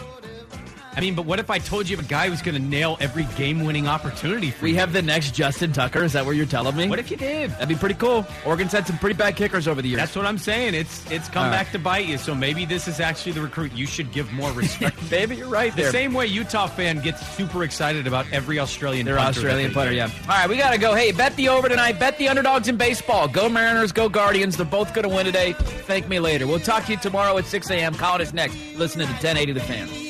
I 0.96 1.00
mean, 1.00 1.14
but 1.14 1.24
what 1.24 1.38
if 1.38 1.50
I 1.50 1.58
told 1.60 1.88
you 1.88 1.96
of 1.96 2.04
a 2.04 2.08
guy 2.08 2.28
who's 2.28 2.42
going 2.42 2.56
to 2.56 2.60
nail 2.60 2.96
every 3.00 3.24
game-winning 3.36 3.86
opportunity 3.86 4.50
for 4.50 4.64
We 4.64 4.72
you? 4.72 4.76
have 4.78 4.92
the 4.92 5.00
next 5.00 5.32
Justin 5.34 5.72
Tucker. 5.72 6.02
Is 6.02 6.14
that 6.14 6.26
what 6.26 6.32
you're 6.34 6.46
telling 6.46 6.74
me? 6.76 6.88
What 6.88 6.98
if 6.98 7.10
you 7.12 7.16
did? 7.16 7.50
That'd 7.52 7.68
be 7.68 7.76
pretty 7.76 7.94
cool. 7.94 8.26
Oregon's 8.44 8.72
had 8.72 8.86
some 8.88 8.98
pretty 8.98 9.16
bad 9.16 9.36
kickers 9.36 9.68
over 9.68 9.80
the 9.80 9.88
years. 9.88 10.00
That's 10.00 10.16
what 10.16 10.26
I'm 10.26 10.36
saying. 10.36 10.74
It's 10.74 11.08
it's 11.10 11.28
come 11.28 11.44
All 11.44 11.50
right. 11.50 11.56
back 11.56 11.70
to 11.72 11.78
bite 11.78 12.06
you. 12.06 12.18
So 12.18 12.34
maybe 12.34 12.64
this 12.64 12.88
is 12.88 12.98
actually 12.98 13.32
the 13.32 13.40
recruit 13.40 13.72
you 13.72 13.86
should 13.86 14.10
give 14.12 14.32
more 14.32 14.50
respect. 14.52 14.98
Baby, 15.10 15.36
you're 15.36 15.48
right 15.48 15.74
the 15.76 15.82
there. 15.82 15.92
same 15.92 16.12
way 16.12 16.26
Utah 16.26 16.66
fan 16.66 16.98
gets 17.00 17.24
super 17.36 17.62
excited 17.62 18.08
about 18.08 18.26
every 18.32 18.58
Australian. 18.58 19.06
They're 19.06 19.16
punter 19.16 19.38
Australian 19.38 19.72
punter, 19.72 19.92
yeah. 19.92 20.10
All 20.22 20.28
right, 20.28 20.48
we 20.48 20.56
got 20.56 20.72
to 20.72 20.78
go. 20.78 20.94
Hey, 20.94 21.12
bet 21.12 21.36
the 21.36 21.48
over 21.50 21.68
tonight. 21.68 22.00
Bet 22.00 22.18
the 22.18 22.28
underdogs 22.28 22.66
in 22.68 22.76
baseball. 22.76 23.28
Go 23.28 23.48
Mariners, 23.48 23.92
go 23.92 24.08
Guardians. 24.08 24.56
They're 24.56 24.66
both 24.66 24.92
going 24.92 25.08
to 25.08 25.14
win 25.14 25.24
today. 25.24 25.52
Thank 25.52 26.08
me 26.08 26.18
later. 26.18 26.48
We'll 26.48 26.58
talk 26.58 26.86
to 26.86 26.92
you 26.92 26.98
tomorrow 26.98 27.38
at 27.38 27.46
6 27.46 27.70
a.m. 27.70 27.94
Colin 27.94 28.20
is 28.22 28.34
next. 28.34 28.56
Listening 28.76 29.06
to 29.06 29.12
1080 29.12 29.52
The 29.52 29.60
Fan. 29.60 30.09